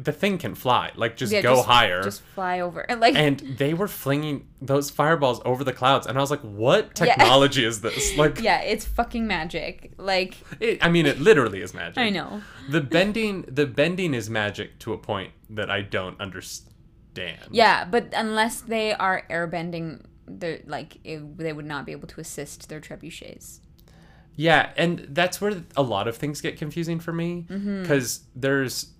the 0.02 0.12
thing 0.12 0.38
can 0.38 0.54
fly. 0.54 0.90
Like, 0.96 1.16
just 1.16 1.32
Yeah, 1.32 1.42
go 1.42 1.56
just- 1.56 1.68
higher. 1.68 2.02
Just 2.02 2.22
fly 2.34 2.60
over 2.60 2.80
and 2.80 3.00
like 3.00 3.14
and 3.14 3.38
they 3.58 3.74
were 3.74 3.88
flinging 3.88 4.46
those 4.60 4.90
fireballs 4.90 5.40
over 5.44 5.64
the 5.64 5.72
clouds. 5.72 6.06
And 6.06 6.16
I 6.18 6.20
was 6.20 6.30
like, 6.30 6.40
what 6.40 6.84
Yeah. 6.98 7.04
technology 7.16 7.64
is 7.64 7.80
this? 7.82 8.16
Like, 8.16 8.40
yeah, 8.40 8.60
it's 8.60 8.84
fucking 8.86 9.26
magic. 9.26 9.92
Like 9.98 10.36
it, 10.60 10.84
I 10.84 10.88
mean, 10.88 11.06
it 11.06 11.20
literally 11.20 11.60
is 11.62 11.74
magic. 11.74 11.98
I 11.98 12.10
know. 12.10 12.42
the 12.70 12.80
bending 12.80 13.42
the 13.42 13.66
bending 13.66 14.14
is 14.14 14.30
magic 14.30 14.78
to 14.80 14.92
a 14.92 14.98
point 14.98 15.32
that 15.50 15.70
I 15.70 15.82
don't 15.82 16.18
understand. 16.20 17.40
Yeah, 17.50 17.84
but 17.84 18.12
unless 18.16 18.62
they 18.62 18.94
are 18.94 19.24
airbending, 19.30 20.04
they're 20.26 20.60
like 20.66 20.96
it, 21.04 21.36
they 21.36 21.52
would 21.52 21.66
not 21.66 21.84
be 21.84 21.92
able 21.92 22.08
to 22.08 22.20
assist 22.20 22.68
their 22.70 22.80
trebuchets. 22.80 23.58
Yeah, 24.34 24.70
and 24.78 25.06
that's 25.10 25.42
where 25.42 25.62
a 25.76 25.82
lot 25.82 26.08
of 26.08 26.16
things 26.16 26.40
get 26.40 26.56
confusing 26.56 27.00
for 27.00 27.12
me 27.12 27.44
Mm-hmm. 27.50 27.82
because 27.82 28.20
there's 28.34 28.91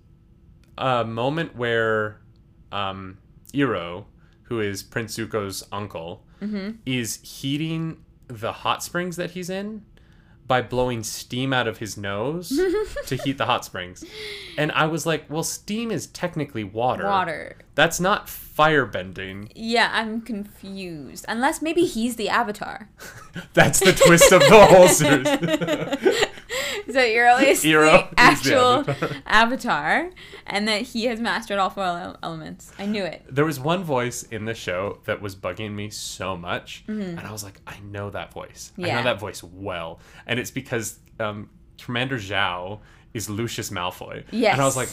a 0.78 1.04
moment 1.04 1.56
where 1.56 2.20
um 2.70 3.18
Iroh, 3.52 4.04
who 4.44 4.60
is 4.60 4.82
Prince 4.82 5.16
Zuko's 5.16 5.62
uncle, 5.72 6.24
Mm-hmm. 6.42 6.70
is 6.84 7.20
heating 7.22 8.04
the 8.26 8.50
hot 8.50 8.82
springs 8.82 9.14
that 9.14 9.30
he's 9.30 9.48
in 9.48 9.82
by 10.44 10.60
blowing 10.60 11.04
steam 11.04 11.52
out 11.52 11.68
of 11.68 11.78
his 11.78 11.96
nose 11.96 12.48
to 13.06 13.14
heat 13.14 13.38
the 13.38 13.46
hot 13.46 13.64
springs. 13.64 14.04
And 14.58 14.72
I 14.72 14.86
was 14.86 15.06
like, 15.06 15.30
well, 15.30 15.44
steam 15.44 15.92
is 15.92 16.08
technically 16.08 16.64
water. 16.64 17.04
Water. 17.04 17.58
That's 17.76 18.00
not 18.00 18.28
fire 18.28 18.84
bending. 18.86 19.52
Yeah, 19.54 19.88
I'm 19.92 20.20
confused. 20.20 21.24
Unless 21.28 21.62
maybe 21.62 21.84
he's 21.84 22.16
the 22.16 22.28
avatar. 22.28 22.90
That's 23.54 23.78
the 23.78 23.92
twist 23.92 24.32
of 24.32 24.40
the 24.40 24.66
whole 24.66 24.88
series. 24.88 26.26
So 26.90 26.98
Iroh 27.00 27.42
is 27.42 27.62
Iroh 27.64 28.10
the 28.16 28.32
is 28.32 28.42
the 28.42 28.54
actual 28.56 28.90
avatar. 28.90 29.10
avatar. 29.26 30.10
and 30.46 30.68
that 30.68 30.82
he 30.82 31.04
has 31.06 31.20
mastered 31.20 31.58
all 31.58 31.70
four 31.70 32.16
elements. 32.22 32.72
I 32.78 32.86
knew 32.86 33.04
it. 33.04 33.22
There 33.28 33.44
was 33.44 33.58
one 33.60 33.84
voice 33.84 34.22
in 34.24 34.44
the 34.44 34.54
show 34.54 34.98
that 35.04 35.20
was 35.22 35.34
bugging 35.36 35.72
me 35.74 35.90
so 35.90 36.36
much, 36.36 36.84
and 36.86 37.18
I 37.20 37.30
was 37.32 37.42
like, 37.44 37.60
I 37.66 37.78
know 37.80 38.10
that 38.10 38.32
voice. 38.32 38.72
Yeah. 38.76 38.86
I 38.86 38.88
Mm-hmm. 38.90 38.96
Know 38.98 39.02
that 39.04 39.20
voice 39.20 39.42
well, 39.42 40.00
and 40.26 40.38
it's 40.38 40.50
because 40.50 40.98
um, 41.18 41.48
Commander 41.78 42.18
Zhao 42.18 42.80
is 43.14 43.28
Lucius 43.30 43.70
Malfoy. 43.70 44.24
Yes. 44.30 44.52
And 44.54 44.62
I 44.62 44.64
was 44.64 44.76
like, 44.76 44.88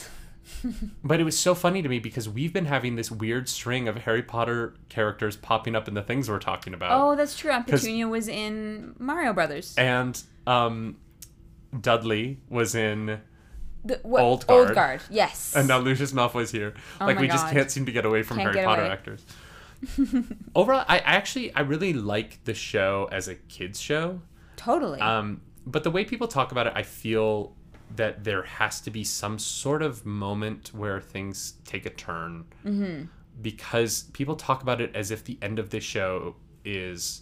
but 1.04 1.20
it 1.20 1.24
was 1.24 1.38
so 1.38 1.54
funny 1.54 1.82
to 1.82 1.90
me 1.90 2.00
because 2.00 2.28
we've 2.28 2.52
been 2.54 2.66
having 2.66 2.96
this 2.96 3.12
weird 3.12 3.48
string 3.48 3.88
of 3.88 3.96
Harry 3.98 4.24
Potter 4.24 4.74
characters 4.90 5.36
popping 5.38 5.76
up 5.76 5.88
in 5.88 5.94
the 5.94 6.02
things 6.02 6.30
we're 6.30 6.40
talking 6.40 6.74
about. 6.74 6.92
Oh, 7.00 7.16
that's 7.16 7.38
true. 7.38 7.52
Aunt 7.52 7.68
'Cause- 7.68 7.82
Petunia 7.82 8.08
was 8.08 8.28
in 8.28 8.96
Mario 9.00 9.34
Brothers. 9.34 9.76
And 9.78 10.22
um, 10.48 10.98
Dudley 11.80 12.40
was 12.50 12.76
in, 12.76 13.20
The, 13.86 14.00
what, 14.04 14.22
Old 14.22 14.48
Guard. 14.48 14.68
Old 14.68 14.76
Guard. 14.76 15.02
Yes. 15.10 15.56
and 15.56 15.68
now 15.68 15.80
Lucius 15.80 16.12
Malfoy's 16.12 16.52
here. 16.52 16.74
like 17.00 17.12
Oh 17.12 17.16
my 17.16 17.22
we 17.22 17.28
just 17.28 17.48
can't 17.50 17.70
seem 17.72 17.86
to 17.86 17.92
get 17.92 18.06
away 18.06 18.24
from 18.24 18.38
Can't 18.38 18.54
Harry 18.54 18.66
Potter 18.66 18.82
away. 18.84 18.92
actors. 18.92 19.26
Overall, 20.56 20.84
I 20.88 20.98
I 20.98 21.02
actually 21.02 21.54
I 21.54 21.62
really 21.62 21.94
like 21.94 22.44
the 22.44 22.54
show 22.54 23.08
as 23.12 23.28
a 23.28 23.36
kids 23.36 23.80
show. 23.80 24.22
totally. 24.58 25.00
Um, 25.00 25.42
but 25.66 25.84
the 25.84 25.92
way 25.92 26.04
people 26.04 26.28
talk 26.28 26.52
about 26.52 26.68
it, 26.68 26.74
I 26.76 26.84
feel 26.84 27.56
that 27.96 28.24
there 28.24 28.44
has 28.44 28.82
to 28.82 28.92
be 28.92 29.04
some 29.04 29.40
sort 29.40 29.82
of 29.82 30.06
moment 30.06 30.72
where 30.74 31.00
things 31.00 31.54
take 31.66 31.86
a 31.86 31.90
turn. 31.90 32.46
Mm-hmm. 32.66 33.06
Because 33.42 34.04
people 34.14 34.36
talk 34.36 34.62
about 34.62 34.82
it 34.82 34.94
as 34.96 35.12
if 35.12 35.24
the 35.24 35.38
end 35.42 35.60
of 35.60 35.70
this 35.70 35.84
show 35.84 36.36
is, 36.66 37.22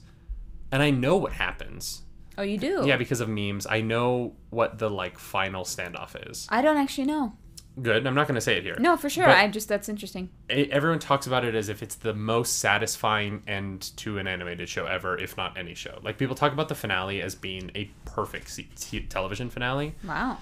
and 0.72 0.82
I 0.82 0.90
know 0.90 1.16
what 1.16 1.34
happens. 1.34 2.02
Oh, 2.38 2.44
you 2.44 2.58
do. 2.58 2.84
Yeah, 2.86 2.98
because 2.98 3.20
of 3.22 3.30
memes, 3.30 3.66
I 3.68 3.82
know 3.82 4.36
what 4.50 4.78
the 4.80 4.90
like 4.90 5.18
final 5.18 5.64
standoff 5.64 6.30
is. 6.30 6.48
I 6.50 6.62
don't 6.62 6.78
actually 6.78 7.06
know. 7.08 7.34
Good. 7.80 8.08
I'm 8.08 8.16
not 8.16 8.28
going 8.28 8.34
to 8.36 8.42
say 8.42 8.58
it 8.58 8.64
here. 8.64 8.76
No, 8.80 8.98
for 8.98 9.08
sure. 9.08 9.26
But- 9.26 9.38
I 9.38 9.48
just 9.50 9.68
that's 9.70 9.88
interesting. 9.88 10.30
it, 10.50 10.72
everyone 10.72 10.98
talks 10.98 11.28
about 11.28 11.46
it 11.46 11.54
as 11.54 11.70
if 11.70 11.84
it's 11.84 11.94
the 11.94 12.14
most 12.14 12.58
satisfying 12.58 13.44
end 13.48 13.96
to 13.98 14.18
an 14.18 14.26
animated 14.28 14.68
show 14.68 14.88
ever, 14.88 15.16
if 15.18 15.38
not 15.38 15.56
any 15.60 15.76
show. 15.76 16.00
Like 16.02 16.18
people 16.18 16.34
talk 16.36 16.54
about 16.54 16.70
the 16.70 16.76
finale 16.76 17.22
as 17.22 17.36
being 17.36 17.70
a 17.76 17.92
perfect 18.06 18.50
se- 18.50 19.06
television 19.10 19.52
finale, 19.52 19.94
Wow. 20.04 20.40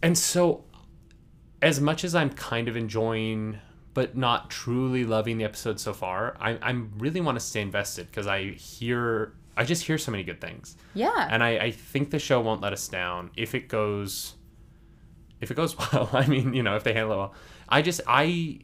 and 0.00 0.16
so 0.16 0.64
as 1.60 1.78
much 1.78 2.04
as 2.04 2.14
I'm 2.14 2.30
kind 2.30 2.68
of 2.68 2.76
enjoying, 2.76 3.58
but 3.92 4.16
not 4.16 4.50
truly 4.50 5.04
loving 5.04 5.36
the 5.36 5.44
episode 5.44 5.78
so 5.78 5.92
far, 5.92 6.36
I 6.40 6.52
I 6.62 6.70
really 6.96 7.20
want 7.20 7.36
to 7.38 7.44
stay 7.44 7.60
invested 7.60 8.06
because 8.06 8.26
I 8.26 8.52
hear 8.52 9.34
I 9.56 9.64
just 9.64 9.84
hear 9.84 9.98
so 9.98 10.10
many 10.10 10.24
good 10.24 10.40
things, 10.40 10.76
Yeah. 10.94 11.28
and 11.30 11.42
I 11.44 11.58
I 11.58 11.70
think 11.72 12.10
the 12.10 12.18
show 12.18 12.40
won't 12.40 12.60
let 12.62 12.72
us 12.72 12.88
down 12.88 13.30
if 13.36 13.54
it 13.54 13.68
goes. 13.68 14.34
If 15.40 15.50
it 15.50 15.54
goes 15.54 15.76
well, 15.92 16.08
I 16.12 16.26
mean, 16.26 16.54
you 16.54 16.62
know, 16.62 16.76
if 16.76 16.84
they 16.84 16.92
handle 16.94 17.12
it 17.12 17.16
well, 17.16 17.34
I 17.68 17.82
just 17.82 18.00
I 18.06 18.60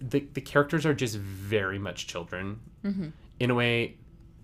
the 0.00 0.20
the 0.32 0.40
characters 0.40 0.86
are 0.86 0.94
just 0.94 1.16
very 1.18 1.78
much 1.78 2.06
children 2.06 2.60
mm-hmm. 2.84 3.08
in 3.38 3.50
a 3.50 3.54
way, 3.54 3.98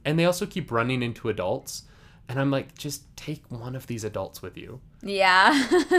and 0.05 0.19
they 0.19 0.25
also 0.27 0.47
keep 0.47 0.71
running 0.71 1.03
into 1.03 1.29
adults, 1.29 1.85
and 2.29 2.39
I'm 2.39 2.51
like, 2.51 2.77
just 2.77 3.17
take 3.17 3.43
one 3.51 3.75
of 3.75 3.87
these 3.87 4.05
adults 4.05 4.43
with 4.43 4.57
you. 4.57 4.81
yeah. 5.03 5.51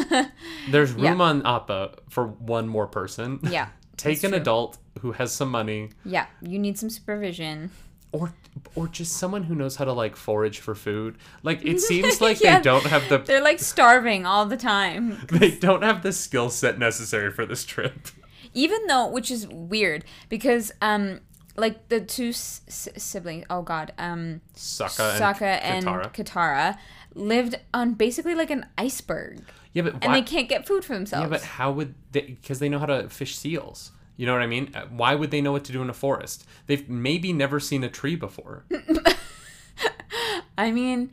There's 0.70 0.94
Yeah. 0.94 1.10
room 1.12 1.22
on 1.22 1.46
Appa 1.46 1.96
for 2.10 2.28
one 2.28 2.68
more 2.68 2.88
person. 2.88 3.40
yeah. 3.44 3.70
take 3.98 4.24
an 4.24 4.32
true. 4.32 4.40
adult 4.40 4.78
who 5.02 5.12
has 5.14 5.32
some 5.34 5.50
money, 5.50 5.90
Yeah. 6.06 6.28
You 6.42 6.60
need 6.60 6.78
some 6.78 6.90
supervision. 6.90 7.72
Or 8.12 8.34
or 8.76 8.88
just 8.88 9.14
someone 9.14 9.44
who 9.44 9.56
knows 9.56 9.76
how 9.76 9.86
to 9.86 9.94
like 9.94 10.16
forage 10.16 10.60
for 10.60 10.76
food. 10.76 11.18
Like 11.44 11.64
it 11.66 11.80
seems 11.90 12.22
like 12.22 12.40
Yeah. 12.44 12.58
they 12.58 12.64
don't 12.64 12.86
have 12.86 13.08
the 13.10 13.20
They're 13.20 13.44
like 13.44 13.60
starving 13.60 14.26
all 14.26 14.46
the 14.46 14.58
time. 14.58 15.20
they 15.32 15.52
don't 15.52 15.84
have 15.84 16.02
the 16.04 16.12
skill 16.14 16.50
set 16.50 16.80
necessary 16.80 17.32
for 17.32 17.46
this 17.46 17.64
trip. 17.66 18.08
Even 18.54 18.88
though, 18.88 19.08
which 19.08 19.30
is 19.30 19.48
weird, 19.48 20.04
because 20.28 20.72
um, 20.82 21.20
like 21.56 21.90
the 21.90 22.02
two 22.02 22.30
s- 22.30 22.62
siblings. 22.98 23.46
Oh 23.50 23.62
God. 23.62 23.94
Um, 24.00 24.42
Sokka, 24.56 25.20
Sokka 25.20 25.60
and, 25.62 25.88
and 25.88 26.12
Katara. 26.12 26.14
Katara 26.14 26.78
lived 27.14 27.56
on 27.74 27.94
basically 27.94 28.34
like 28.36 28.50
an 28.50 28.66
iceberg, 28.78 29.42
Yeah, 29.74 29.84
but 29.84 30.04
and 30.04 30.14
they 30.14 30.22
can't 30.24 30.50
get 30.50 30.66
food 30.68 30.84
for 30.84 30.94
themselves. 30.96 31.24
Yeah, 31.26 31.30
but 31.30 31.42
how 31.44 31.72
would 31.72 31.94
they? 32.12 32.22
Because 32.22 32.58
they 32.60 32.70
know 32.70 32.80
how 32.80 32.86
to 32.88 33.08
fish 33.10 33.36
seals. 33.38 33.92
You 34.20 34.26
know 34.26 34.34
what 34.34 34.42
I 34.42 34.48
mean? 34.48 34.70
Uh, 34.76 34.82
Why 34.90 35.16
would 35.16 35.32
they 35.32 35.40
know 35.40 35.54
what 35.54 35.64
to 35.64 35.72
do 35.72 35.82
in 35.82 35.90
a 35.90 35.94
forest? 35.94 36.46
They've 36.68 36.90
maybe 36.90 37.32
never 37.32 37.58
seen 37.58 37.86
a 37.86 37.90
tree 37.90 38.18
before. 38.18 38.66
I 40.58 40.72
mean, 40.72 41.12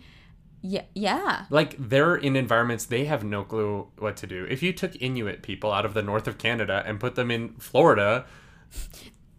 yeah, 0.61 0.83
yeah. 0.93 1.45
like 1.49 1.77
they're 1.79 2.17
in 2.17 2.35
environments 2.35 2.87
they 2.87 3.05
have 3.05 3.23
no 3.23 3.45
clue 3.45 3.87
what 3.97 4.17
to 4.17 4.27
do. 4.27 4.45
If 4.51 4.61
you 4.61 4.73
took 4.73 5.01
Inuit 5.01 5.43
people 5.43 5.71
out 5.71 5.85
of 5.85 5.95
the 5.95 6.03
north 6.03 6.27
of 6.27 6.37
Canada 6.37 6.83
and 6.85 6.99
put 6.99 7.15
them 7.15 7.31
in 7.31 7.51
Florida, 7.61 8.27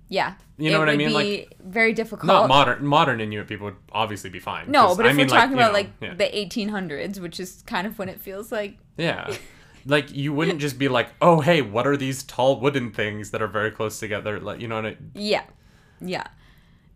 Yeah. 0.07 0.36
You 0.57 0.72
know 0.72 0.78
it 0.78 0.80
what 0.80 0.89
I 0.89 0.95
mean? 0.95 1.09
Be 1.09 1.49
very 1.61 1.91
difficult. 1.91 2.26
not 2.26 2.47
modern 2.47 2.86
modern 2.86 3.20
Inuit 3.20 3.49
people 3.49 3.65
would 3.65 3.76
obviously 3.91 4.30
be 4.30 4.39
fine. 4.39 4.72
No, 4.72 4.95
but 4.95 5.05
if 5.05 5.11
I 5.11 5.13
mean, 5.13 5.28
we're 5.28 5.36
talking 5.36 5.51
you 5.51 5.57
about 5.57 5.74
know, 5.74 5.78
like 5.78 5.89
yeah. 5.99 6.13
the 6.13 6.24
1800s, 6.24 7.20
which 7.20 7.38
is 7.38 7.63
kind 7.68 7.86
of 7.86 7.99
when 7.99 8.07
it 8.07 8.22
feels 8.22 8.49
like 8.49 8.78
Yeah. 8.95 9.36
Like 9.88 10.13
you 10.13 10.33
wouldn't 10.33 10.59
just 10.59 10.77
be 10.77 10.88
like, 10.89 11.09
"Oh, 11.21 11.39
hey, 11.41 11.61
what 11.61 11.88
are 11.88 11.95
these 11.97 12.21
tall 12.23 12.59
wooden 12.59 12.91
things 12.91 13.31
that 13.31 13.41
are 13.41 13.47
very 13.47 13.71
close 13.71 13.99
together?" 13.99 14.39
Like, 14.39 14.59
you 14.61 14.67
know 14.67 14.75
what 14.75 14.85
I 14.85 14.89
mean? 14.89 15.11
yeah, 15.15 15.43
yeah. 16.01 16.27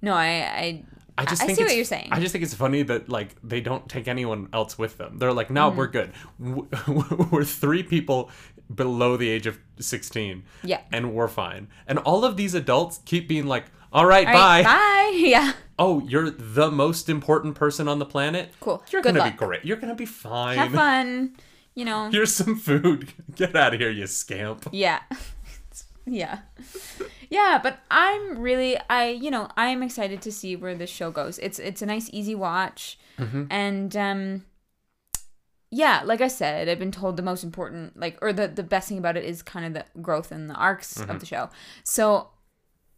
No, 0.02 0.14
I, 0.14 0.28
I 0.28 0.84
I 1.18 1.26
just 1.26 1.42
I 1.42 1.46
think 1.46 1.58
see 1.58 1.64
what 1.64 1.76
you're 1.76 1.86
saying. 1.86 2.10
I 2.12 2.20
just 2.20 2.32
think 2.32 2.44
it's 2.44 2.54
funny 2.54 2.84
that 2.84 3.08
like 3.10 3.36
they 3.44 3.62
don't 3.62 3.88
take 3.88 4.08
anyone 4.08 4.50
else 4.52 4.78
with 4.78 4.98
them. 4.98 5.18
They're 5.20 5.32
like, 5.34 5.50
no, 5.50 5.70
Mm-hmm. 5.70 5.78
we're 5.78 5.88
good. 5.88 6.12
We're 7.32 7.44
three 7.46 7.84
people 7.84 8.30
below 8.74 9.18
the 9.18 9.30
age 9.30 9.48
of 9.48 9.58
sixteen. 9.80 10.44
Yeah. 10.64 10.82
and 10.92 11.14
we're 11.14 11.28
fine. 11.28 11.68
And 11.88 12.00
all 12.00 12.26
of 12.26 12.36
these 12.38 12.54
adults 12.56 13.00
keep 13.06 13.28
being 13.28 13.46
like, 13.46 13.66
all 13.94 14.06
right, 14.06 14.28
All 14.28 14.34
bye. 14.34 14.64
right, 14.64 14.66
bye. 14.66 15.12
Yeah. 15.18 15.54
Oh, 15.78 16.00
you're 16.08 16.30
the 16.30 16.70
most 16.72 17.10
important 17.10 17.56
person 17.56 17.88
on 17.88 18.00
the 18.00 18.06
planet. 18.06 18.52
Cool. 18.60 18.84
You're 18.92 19.02
Good 19.02 19.16
gonna 19.16 19.26
luck. 19.26 19.34
be 19.34 19.46
great. 19.46 19.66
You're 19.66 19.78
gonna 19.78 19.96
be 19.96 20.06
fine. 20.06 20.58
Have 20.58 20.72
fun. 20.72 21.36
You 21.76 21.86
know. 21.86 22.10
Here's 22.12 22.34
some 22.34 22.58
food. 22.58 23.14
Get 23.36 23.56
out 23.56 23.74
of 23.74 23.80
here, 23.80 23.90
you 23.90 24.08
scamp. 24.08 24.68
Yeah. 24.72 25.00
yeah. 26.06 26.40
Yeah, 27.30 27.60
but 27.64 27.80
I'm 27.90 28.40
really 28.40 28.78
I 28.90 29.10
you 29.10 29.32
know, 29.32 29.48
I'm 29.56 29.82
excited 29.84 30.22
to 30.24 30.32
see 30.32 30.56
where 30.56 30.76
this 30.76 30.90
show 30.90 31.12
goes. 31.12 31.40
It's 31.40 31.60
it's 31.60 31.82
a 31.82 31.86
nice 31.86 32.10
easy 32.12 32.36
watch. 32.36 33.00
Mm-hmm. 33.18 33.44
And 33.50 33.96
um 33.96 34.46
yeah, 35.74 36.02
like 36.04 36.20
I 36.20 36.28
said, 36.28 36.68
I've 36.68 36.80
been 36.80 36.92
told 36.92 37.16
the 37.16 37.24
most 37.24 37.44
important 37.44 37.98
like 37.98 38.18
or 38.22 38.34
the 38.34 38.48
the 38.50 38.64
best 38.64 38.90
thing 38.90 38.98
about 38.98 39.16
it 39.16 39.24
is 39.24 39.42
kind 39.42 39.66
of 39.66 39.74
the 39.74 40.02
growth 40.02 40.32
and 40.32 40.50
the 40.50 40.56
arcs 40.56 40.96
Mm-hmm. 40.96 41.10
of 41.12 41.20
the 41.22 41.26
show. 41.26 41.50
So 41.84 42.30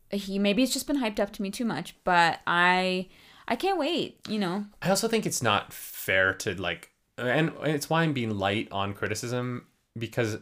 he 0.10 0.40
maybe 0.40 0.64
it's 0.64 0.74
just 0.74 0.88
been 0.88 1.00
hyped 1.02 1.20
up 1.20 1.32
to 1.34 1.42
me 1.44 1.52
too 1.52 1.66
much, 1.66 1.96
but 2.04 2.40
I 2.48 3.10
I 3.48 3.56
can't 3.56 3.78
wait, 3.78 4.20
you 4.28 4.40
know. 4.40 4.66
I 4.82 4.90
also 4.90 5.08
think 5.08 5.26
it's 5.28 5.44
not 5.44 5.74
fair 5.74 6.34
to 6.36 6.56
like, 6.56 6.90
and 7.18 7.52
it's 7.64 7.90
why 7.90 8.04
I'm 8.04 8.14
being 8.14 8.38
light 8.38 8.68
on 8.72 8.94
criticism 8.94 9.68
because 9.98 10.38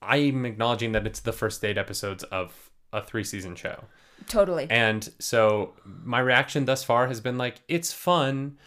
I'm 0.00 0.46
acknowledging 0.46 0.92
that 0.92 1.06
it's 1.06 1.20
the 1.20 1.32
first 1.32 1.64
eight 1.64 1.78
episodes 1.78 2.24
of 2.24 2.70
a 2.92 3.02
three 3.02 3.24
season 3.24 3.56
show. 3.56 3.84
Totally. 4.28 4.66
And 4.70 5.08
so 5.18 5.74
my 5.84 6.20
reaction 6.20 6.64
thus 6.64 6.84
far 6.84 7.06
has 7.08 7.20
been 7.20 7.38
like, 7.38 7.60
it's 7.68 7.92
fun, 7.92 8.58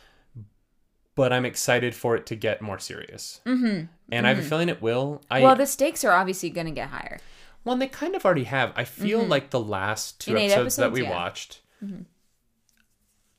but 1.16 1.34
I'm 1.34 1.46
excited 1.46 1.94
for 1.94 2.16
it 2.16 2.26
to 2.28 2.36
get 2.36 2.62
more 2.62 2.80
serious. 2.80 3.42
Mm-hmm. 3.46 3.86
And 4.12 4.26
I 4.26 4.30
have 4.30 4.40
a 4.40 4.48
feeling 4.48 4.70
it 4.70 4.82
will. 4.82 5.22
I, 5.30 5.42
well, 5.42 5.56
the 5.56 5.66
stakes 5.66 6.04
are 6.04 6.12
obviously 6.12 6.50
going 6.50 6.68
to 6.68 6.74
get 6.74 6.90
higher. 6.90 7.20
Well, 7.64 7.74
and 7.74 7.82
they 7.82 7.88
kind 7.88 8.16
of 8.16 8.26
already 8.26 8.46
have. 8.46 8.74
I 8.76 8.86
feel 8.86 9.24
like 9.24 9.52
the 9.52 9.60
last 9.60 10.20
two 10.20 10.32
Mm-hmm. 10.32 10.38
Eight 10.38 10.52
episodes, 10.52 10.76
that 10.78 10.92
we 10.92 11.04
yeah. 11.04 11.10
Mm-hmm. 11.10 11.16
watched. 11.16 11.62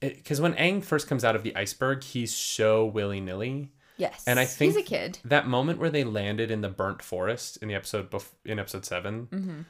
Because 0.01 0.41
when 0.41 0.55
Aang 0.55 0.83
first 0.83 1.09
comes 1.09 1.25
out 1.25 1.37
of 1.37 1.43
the 1.43 1.55
iceberg, 1.55 2.03
he's 2.03 2.35
so 2.35 2.85
willy 2.85 3.21
nilly. 3.21 3.73
Yes. 3.97 4.25
And 4.27 4.41
I 4.41 4.45
think 4.47 4.75
he's 4.75 4.83
a 4.85 4.87
kid. 4.87 5.19
that 5.25 5.47
moment 5.47 5.79
where 5.79 5.91
they 5.91 6.05
landed 6.05 6.51
in 6.51 6.61
the 6.63 6.69
burnt 6.69 7.03
forest 7.03 7.59
in 7.59 7.69
the 7.69 7.75
episode 7.75 8.11
bef- 8.11 8.33
in 8.45 8.59
episode 8.59 8.85
7 8.85 9.27
Mm-hmm. 9.31 9.61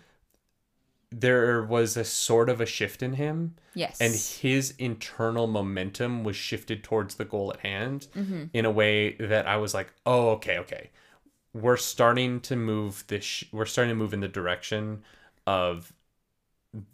there 1.11 1.63
was 1.63 1.97
a 1.97 2.05
sort 2.05 2.49
of 2.49 2.61
a 2.61 2.67
shift 2.67 3.03
in 3.03 3.15
him, 3.15 3.55
Yes. 3.75 4.01
and 4.01 4.15
his 4.15 4.75
internal 4.79 5.47
momentum 5.47 6.25
was 6.25 6.37
shifted 6.37 6.83
towards 6.83 7.17
the 7.17 7.25
goal 7.25 7.53
at 7.53 7.61
hand 7.61 8.07
Mm-hmm. 8.17 8.45
in 8.55 8.65
a 8.65 8.71
way 8.71 9.15
that 9.17 9.47
I 9.47 9.57
was 9.57 9.75
like, 9.75 9.93
oh, 10.07 10.31
okay, 10.31 10.59
okay, 10.59 10.91
we're 11.53 11.77
starting 11.77 12.41
to 12.43 12.57
move 12.57 13.05
this. 13.09 13.25
Sh- 13.25 13.45
we're 13.53 13.67
starting 13.67 13.91
to 13.91 13.95
move 13.99 14.15
in 14.15 14.21
the 14.21 14.29
direction 14.29 15.03
of 15.47 15.93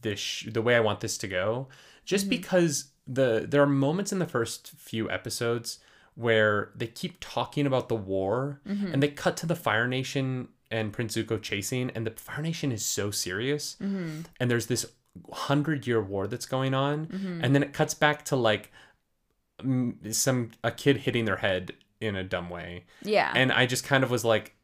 this 0.03 0.19
sh- 0.19 0.49
the 0.51 0.63
way 0.63 0.75
I 0.75 0.81
want 0.81 0.99
this 1.01 1.17
to 1.19 1.29
go. 1.29 1.69
Just 2.05 2.25
Mm-hmm. 2.25 2.31
because 2.31 2.85
the 3.07 3.47
there 3.49 3.63
are 3.63 3.67
moments 3.67 4.11
in 4.13 4.19
the 4.19 4.27
first 4.27 4.71
few 4.77 5.09
episodes 5.11 5.79
where 6.19 6.71
they 6.75 6.87
keep 6.89 7.17
talking 7.21 7.65
about 7.67 7.89
the 7.89 7.95
war 7.95 8.61
Mm-hmm. 8.69 8.93
and 8.93 9.03
they 9.03 9.09
cut 9.09 9.37
to 9.39 9.47
the 9.47 9.55
Fire 9.57 9.87
Nation 9.87 10.49
and 10.71 10.93
Prince 10.93 11.17
Zuko 11.17 11.41
chasing 11.41 11.91
and 11.95 12.05
the 12.07 12.11
Fire 12.11 12.43
Nation 12.43 12.73
is 12.73 12.85
so 12.85 13.11
serious 13.11 13.77
Mm-hmm. 13.81 14.23
and 14.41 14.51
there's 14.51 14.67
this 14.67 14.85
hundred 15.33 15.87
year 15.87 16.01
war 16.03 16.27
that's 16.27 16.47
going 16.47 16.75
on 16.75 17.07
Mm-hmm. 17.07 17.41
and 17.45 17.55
then 17.55 17.63
it 17.63 17.73
cuts 17.73 17.95
back 17.95 18.25
to 18.27 18.37
like 18.37 18.71
some 20.13 20.51
a 20.63 20.71
kid 20.71 20.99
hitting 20.99 21.25
their 21.25 21.37
head 21.37 21.73
in 22.01 22.15
a 22.17 22.23
dumb 22.25 22.49
way 22.51 22.85
yeah. 23.03 23.33
and 23.35 23.51
I 23.53 23.67
just 23.67 23.85
kind 23.85 24.05
of 24.05 24.11
was 24.11 24.25
like, 24.25 24.55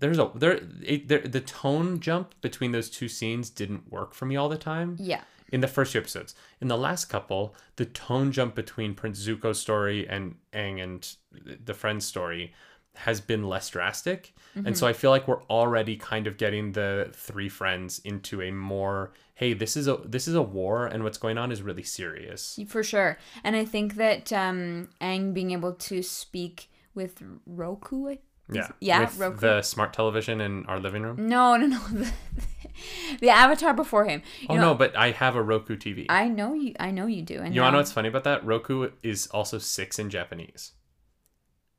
"There's 0.00 0.18
a 0.18 0.30
there, 0.34 0.60
it, 0.82 1.08
there 1.08 1.20
the 1.20 1.42
tone 1.42 2.00
jump 2.00 2.34
between 2.40 2.72
those 2.72 2.88
two 2.88 3.08
scenes 3.08 3.50
didn't 3.50 3.90
work 3.92 4.14
for 4.14 4.24
me 4.26 4.34
all 4.36 4.48
the 4.48 4.56
time 4.56 4.96
yeah. 4.98 5.22
In 5.52 5.60
the 5.60 5.68
first 5.68 5.92
few 5.92 6.00
episodes. 6.00 6.34
In 6.60 6.68
the 6.68 6.76
last 6.76 7.06
couple, 7.06 7.54
the 7.76 7.84
tone 7.86 8.32
jump 8.32 8.54
between 8.54 8.94
Prince 8.94 9.24
Zuko's 9.26 9.58
story 9.60 10.08
and 10.08 10.36
Aang 10.52 10.82
and 10.82 11.16
the 11.64 11.74
friend's 11.74 12.04
story 12.06 12.52
has 12.94 13.20
been 13.20 13.44
less 13.44 13.68
drastic, 13.68 14.34
and 14.54 14.76
so 14.76 14.86
I 14.86 14.94
feel 14.94 15.10
like 15.10 15.28
we're 15.28 15.42
already 15.44 15.96
kind 15.96 16.26
of 16.26 16.38
getting 16.38 16.72
the 16.72 17.10
three 17.12 17.50
friends 17.50 17.98
into 18.04 18.40
a 18.40 18.50
more 18.50 19.12
hey 19.34 19.52
this 19.52 19.76
is 19.76 19.86
a 19.86 19.98
this 20.06 20.26
is 20.26 20.34
a 20.34 20.40
war 20.40 20.86
and 20.86 21.04
what's 21.04 21.18
going 21.18 21.36
on 21.36 21.52
is 21.52 21.60
really 21.60 21.82
serious. 21.82 22.58
For 22.66 22.82
sure. 22.82 23.18
And 23.44 23.54
I 23.54 23.66
think 23.66 23.96
that 23.96 24.32
um 24.32 24.88
Aang 25.02 25.34
being 25.34 25.50
able 25.50 25.74
to 25.74 26.02
speak 26.02 26.70
with 26.94 27.22
Roku. 27.44 28.08
I- 28.08 28.18
Yeah, 28.50 28.68
Yeah, 28.80 29.00
with 29.00 29.18
Roku. 29.18 29.40
the 29.40 29.60
smart 29.62 29.92
television 29.92 30.40
in 30.40 30.64
our 30.66 30.80
living 30.80 31.02
room. 31.02 31.28
No, 31.28 31.56
no, 31.58 31.66
no. 31.66 32.06
The, 33.20 33.30
avatar 33.30 33.72
before 33.74 34.04
him. 34.04 34.22
You 34.40 34.48
Oh 34.50 34.54
know, 34.56 34.60
no, 34.62 34.74
but 34.74 34.96
I 34.96 35.10
have 35.12 35.36
a 35.36 35.42
Roku 35.42 35.76
TV. 35.76 36.06
I 36.08 36.28
know 36.28 36.54
you. 36.54 36.74
I 36.78 36.90
know 36.90 37.06
you 37.06 37.22
do. 37.22 37.40
And 37.40 37.54
you 37.54 37.60
want 37.60 37.70
to 37.70 37.72
know 37.72 37.78
what's 37.78 37.92
funny 37.92 38.08
about 38.08 38.24
that? 38.24 38.44
Roku 38.44 38.90
is 39.02 39.26
also 39.28 39.58
six 39.58 39.98
in 39.98 40.10
Japanese. 40.10 40.72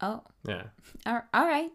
Oh, 0.01 0.23
Yeah, 0.47 0.63
all 1.05 1.21
right. 1.33 1.71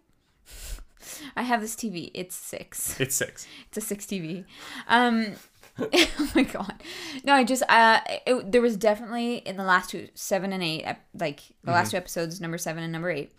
I 1.36 1.42
have 1.42 1.60
this 1.60 1.74
TV. 1.74 2.10
It's 2.14 2.34
six. 2.34 2.98
it's 3.00 3.14
six. 3.14 3.46
It's 3.68 3.78
a 3.78 3.80
six 3.80 4.06
TV. 4.06 4.44
Um, 4.88 5.32
oh 5.78 6.30
my 6.34 6.42
god. 6.44 6.82
No, 7.24 7.34
I 7.34 7.44
just 7.44 7.62
uh, 7.68 8.00
it, 8.26 8.52
there 8.52 8.62
was 8.62 8.76
definitely 8.76 9.36
in 9.36 9.56
the 9.56 9.64
last 9.64 9.90
two, 9.90 10.08
seven 10.14 10.52
and 10.52 10.62
eight, 10.62 10.84
like 11.14 11.40
the 11.64 11.72
last 11.72 11.90
two 11.90 11.96
episodes, 11.96 12.40
number 12.40 12.58
seven 12.58 12.82
and 12.82 12.92
number 12.92 13.10
eight, 13.10 13.32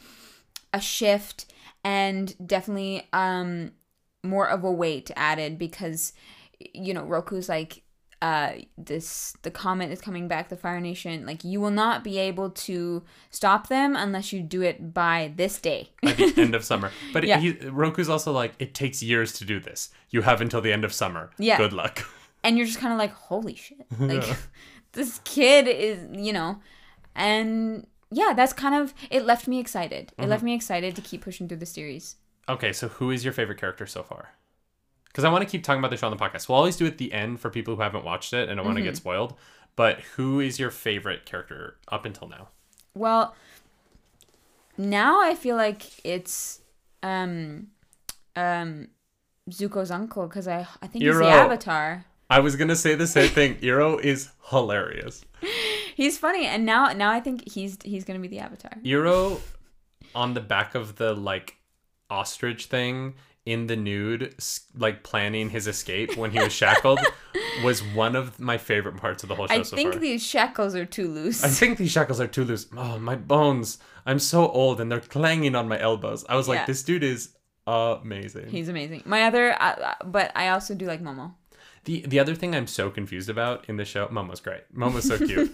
a 0.74 0.82
shift 0.82 1.46
and 1.84 2.36
definitely 2.48 3.08
um 3.14 3.72
more 4.24 4.48
of 4.50 4.64
a 4.64 4.72
weight 4.72 5.12
added 5.16 5.58
because 5.58 6.14
you 6.74 6.94
know 6.94 7.04
Roku's 7.04 7.50
like 7.50 7.82
uh 8.22 8.54
this 8.78 9.36
the 9.42 9.52
comet 9.52 9.92
is 9.92 10.00
coming 10.00 10.30
back 10.30 10.48
the 10.48 10.56
fire 10.56 10.80
nation 10.80 11.26
like 11.26 11.44
you 11.44 11.60
will 11.60 11.72
not 11.72 12.06
be 12.06 12.18
able 12.18 12.50
to 12.50 13.04
stop 13.30 13.68
them 13.68 13.98
unless 13.98 14.32
you 14.32 14.42
do 14.42 14.62
it 14.62 14.94
by 14.94 15.34
this 15.36 15.60
day 15.60 15.90
At 16.04 16.16
the 16.18 16.34
end 16.38 16.56
of 16.56 16.64
summer. 16.64 16.92
But 17.12 17.26
Yeah. 17.26 17.40
he, 17.40 17.52
Roku's 17.52 18.08
also 18.08 18.32
like, 18.32 18.54
it 18.60 18.74
takes 18.74 19.04
years 19.04 19.34
to 19.34 19.46
do 19.46 19.60
this. 19.60 19.90
You 20.10 20.22
have 20.22 20.40
until 20.40 20.62
the 20.62 20.72
end 20.72 20.86
of 20.86 20.94
summer. 20.94 21.32
Yeah. 21.38 21.58
Good 21.58 21.74
luck. 21.74 22.06
and 22.46 22.56
you're 22.58 22.66
just 22.66 22.80
kind 22.80 22.94
of 22.94 23.00
like 23.00 23.12
holy 23.14 23.56
shit 23.56 23.86
like 24.00 24.24
this 24.94 25.20
kid 25.26 25.68
is 25.68 25.98
you 26.14 26.32
know 26.34 26.60
and 27.16 27.88
yeah 28.12 28.34
that's 28.36 28.54
kind 28.54 28.76
of 28.76 28.94
it 29.10 29.26
left 29.26 29.48
me 29.48 29.60
excited 29.60 30.12
it 30.18 30.28
left 30.28 30.44
me 30.44 30.54
excited 30.54 30.96
to 30.96 31.02
keep 31.02 31.22
pushing 31.22 31.48
through 31.48 31.58
the 31.58 31.66
series 31.66 32.16
Okay, 32.50 32.74
so 32.74 32.88
who 32.90 33.12
is 33.12 33.24
your 33.24 33.34
favorite 33.34 33.58
character 33.60 33.86
so 33.88 34.04
far? 34.04 34.34
Because 35.06 35.24
I 35.24 35.30
want 35.30 35.44
to 35.44 35.50
keep 35.50 35.64
talking 35.64 35.80
about 35.80 35.92
the 35.92 35.98
show 35.98 36.08
on 36.08 36.16
the 36.16 36.22
podcast. 36.24 36.50
We'll 36.50 36.58
always 36.58 36.76
do 36.76 36.86
it 36.86 36.94
at 36.94 36.98
the 36.98 37.14
end 37.14 37.40
for 37.40 37.50
people 37.50 37.76
who 37.76 37.82
haven't 37.82 38.04
watched 38.04 38.34
it 38.34 38.50
and 38.50 38.58
don't 38.58 38.66
want 38.66 38.78
Mm-hmm. 38.78 38.86
to 38.86 38.92
get 38.92 38.98
spoiled. 38.98 39.36
But 39.76 40.00
who 40.16 40.40
is 40.40 40.60
your 40.60 40.70
favorite 40.72 41.26
character 41.26 41.78
up 41.90 42.06
until 42.06 42.28
now? 42.28 42.50
well 42.96 43.34
now 44.78 45.20
i 45.22 45.34
feel 45.36 45.56
like 45.56 45.84
it's 46.06 46.62
um 47.02 47.68
um 48.36 48.88
zuko's 49.50 49.90
uncle 49.92 50.28
because 50.28 50.48
i 50.48 50.60
i 50.82 50.88
think 50.88 51.04
he's 51.04 51.18
the 51.18 51.26
avatar 51.28 52.06
I 52.30 52.40
was 52.40 52.56
gonna 52.56 52.76
say 52.76 52.96
the 52.96 53.06
same 53.06 53.30
thing. 53.30 53.56
Iroh 53.62 54.00
is 54.02 54.30
hilarious. 54.50 55.24
he's 55.96 56.18
funny 56.18 56.46
and 56.46 56.66
now 56.66 56.92
now 56.94 57.12
i 57.12 57.20
think 57.20 57.48
he's 57.52 57.78
he's 57.84 58.04
gonna 58.06 58.20
be 58.20 58.28
the 58.28 58.40
avatar 58.40 58.72
Iroh 58.84 59.40
on 60.16 60.34
the 60.36 60.42
back 60.42 60.74
of 60.76 60.96
the 60.98 61.14
like 61.14 61.58
ostrich 62.18 62.66
thing 62.68 63.14
in 63.46 63.68
the 63.68 63.76
nude, 63.76 64.34
like 64.86 65.04
planning 65.04 65.50
his 65.50 65.68
escape 65.68 66.16
when 66.16 66.32
he 66.32 66.40
was 66.40 66.54
shackled, 66.62 67.00
was 67.64 67.82
one 68.04 68.16
of 68.16 68.40
my 68.40 68.58
favorite 68.58 68.98
parts 68.98 69.24
of 69.24 69.30
the 69.30 69.36
whole 69.36 69.48
show 69.48 69.56
i 69.60 69.62
so 69.64 69.76
think 69.76 69.92
far. 69.94 70.00
these 70.02 70.24
shackles 70.34 70.74
are 70.76 70.86
too 70.98 71.08
loose 71.18 71.44
I 71.44 71.50
think 71.50 71.78
these 71.78 71.92
shackles 71.92 72.20
are 72.22 72.28
too 72.36 72.46
loose. 72.46 72.68
Oh, 72.78 72.98
my 73.10 73.16
bones. 73.16 73.80
I'm 74.06 74.20
so 74.20 74.48
old 74.62 74.80
and 74.80 74.88
they're 74.90 75.02
clanging 75.18 75.56
on 75.56 75.68
my 75.68 75.80
elbows. 75.90 76.24
I 76.30 76.36
was 76.36 76.48
like, 76.48 76.66
this 76.68 76.84
dude 76.84 77.04
is 77.04 77.22
amazing. 77.68 78.48
he's 78.50 78.70
amazing 78.70 79.02
my 79.06 79.24
other 79.24 79.54
uh, 79.54 79.76
uh, 79.90 79.94
but 80.18 80.32
i 80.36 80.50
also 80.50 80.76
do 80.76 80.86
like 80.86 81.02
momo 81.02 81.28
The 81.86 81.96
the 82.14 82.20
other 82.24 82.36
thing 82.36 82.52
I'm 82.58 82.68
so 82.68 82.90
confused 83.00 83.30
about 83.30 83.58
in 83.70 83.76
the 83.82 83.86
show, 83.94 84.04
Momo's 84.08 84.42
great. 84.48 84.64
Momo's 84.82 85.08
so 85.12 85.18
cute. 85.30 85.50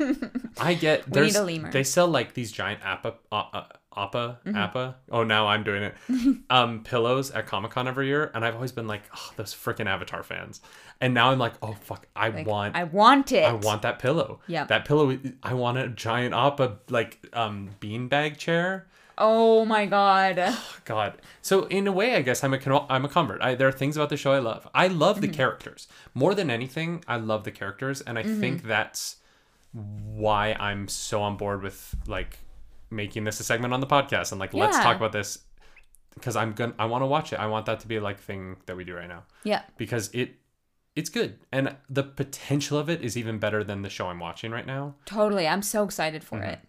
I 0.69 0.71
get 0.85 0.97
there's 1.15 1.33
need 1.33 1.39
a 1.39 1.43
lemur. 1.49 1.71
they 1.71 1.83
sell 1.83 2.07
like 2.07 2.29
these 2.39 2.51
giant 2.51 2.81
appa 2.91 3.11
uh, 3.31 3.35
uh, 3.59 3.63
appa 4.03 4.39
Mm-hmm. 4.45 4.55
appa. 4.57 4.95
Oh, 5.11 5.23
now 5.23 5.47
I'm 5.47 5.63
doing 5.63 5.83
it. 5.83 5.95
um, 6.49 6.83
pillows 6.83 7.31
at 7.31 7.47
Comic 7.47 7.71
Con 7.71 7.87
every 7.87 8.07
year, 8.07 8.31
and 8.33 8.43
I've 8.45 8.55
always 8.55 8.71
been 8.71 8.87
like, 8.87 9.03
oh, 9.15 9.31
those 9.35 9.53
freaking 9.53 9.85
Avatar 9.87 10.23
fans. 10.23 10.61
And 11.01 11.13
now 11.13 11.31
I'm 11.31 11.39
like, 11.39 11.53
oh 11.61 11.73
fuck, 11.81 12.07
I 12.15 12.29
Like, 12.29 12.45
want. 12.47 12.75
I 12.75 12.83
want 12.83 13.31
it. 13.31 13.45
I 13.45 13.53
want 13.53 13.81
that 13.83 13.99
pillow. 13.99 14.39
Yeah. 14.47 14.65
That 14.65 14.85
pillow. 14.85 15.17
I 15.43 15.53
want 15.53 15.77
a 15.77 15.87
giant 15.87 16.33
appa 16.33 16.77
like 16.89 17.19
um 17.33 17.69
beanbag 17.79 18.37
chair. 18.37 18.87
Oh 19.21 19.65
my 19.65 19.85
god. 19.85 20.55
God. 20.85 21.21
So 21.41 21.65
in 21.65 21.87
a 21.87 21.91
way, 21.91 22.15
I 22.15 22.21
guess 22.21 22.43
I'm 22.43 22.53
a 22.53 22.57
con- 22.57 22.85
I'm 22.89 23.03
a 23.05 23.09
convert. 23.09 23.41
I, 23.41 23.55
there 23.55 23.67
are 23.67 23.71
things 23.71 23.95
about 23.97 24.09
the 24.09 24.17
show 24.17 24.31
I 24.33 24.39
love. 24.39 24.67
I 24.73 24.87
love 24.87 25.19
the 25.21 25.27
characters 25.27 25.87
more 26.13 26.33
than 26.33 26.49
anything. 26.49 27.03
I 27.07 27.15
love 27.17 27.43
the 27.43 27.51
characters, 27.51 28.01
and 28.01 28.17
I 28.19 28.23
think 28.23 28.63
that's 28.63 29.17
why 29.73 30.53
I'm 30.59 30.87
so 30.87 31.21
on 31.21 31.37
board 31.37 31.61
with 31.61 31.95
like 32.07 32.39
making 32.89 33.23
this 33.23 33.39
a 33.39 33.43
segment 33.43 33.73
on 33.73 33.79
the 33.79 33.87
podcast 33.87 34.31
and 34.31 34.39
like 34.39 34.53
let's 34.53 34.77
talk 34.77 34.95
about 34.97 35.11
this 35.11 35.39
because 36.15 36.35
I'm 36.35 36.53
gonna 36.53 36.73
I 36.79 36.85
want 36.85 37.01
to 37.03 37.05
watch 37.05 37.31
it. 37.33 37.39
I 37.39 37.45
want 37.47 37.65
that 37.67 37.79
to 37.81 37.87
be 37.87 37.99
like 37.99 38.19
thing 38.19 38.57
that 38.65 38.75
we 38.75 38.83
do 38.83 38.95
right 38.95 39.07
now 39.07 39.23
Yeah. 39.43 39.61
because 39.77 40.09
it 40.13 40.35
it's 40.95 41.09
good 41.09 41.37
and 41.51 41.75
the 41.89 42.03
potential 42.03 42.77
of 42.77 42.89
it 42.89 43.01
is 43.01 43.15
even 43.15 43.37
better 43.39 43.63
than 43.63 43.83
the 43.83 43.89
show 43.89 44.07
I'm 44.07 44.19
watching 44.19 44.51
right 44.51 44.65
now. 44.65 44.95
Totally. 45.05 45.47
I'm 45.47 45.61
so 45.61 45.83
excited 45.83 46.23
for 46.23 46.37
Mm-hmm. 46.39 46.49
it. 46.49 46.59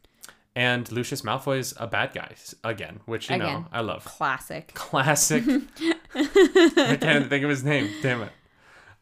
And 0.56 0.90
Lucius 0.90 1.22
Malfoy 1.22 1.58
is 1.58 1.74
a 1.78 1.86
bad 1.86 2.12
guy 2.12 2.34
again, 2.64 3.00
which 3.06 3.30
you 3.30 3.38
know 3.38 3.66
I 3.72 3.80
love. 3.82 4.04
Classic. 4.04 4.66
Classic. 4.74 5.44
I 6.14 6.96
can't 7.00 7.28
think 7.28 7.44
of 7.44 7.50
his 7.50 7.62
name. 7.62 7.88
Damn 8.02 8.22
it. 8.22 8.32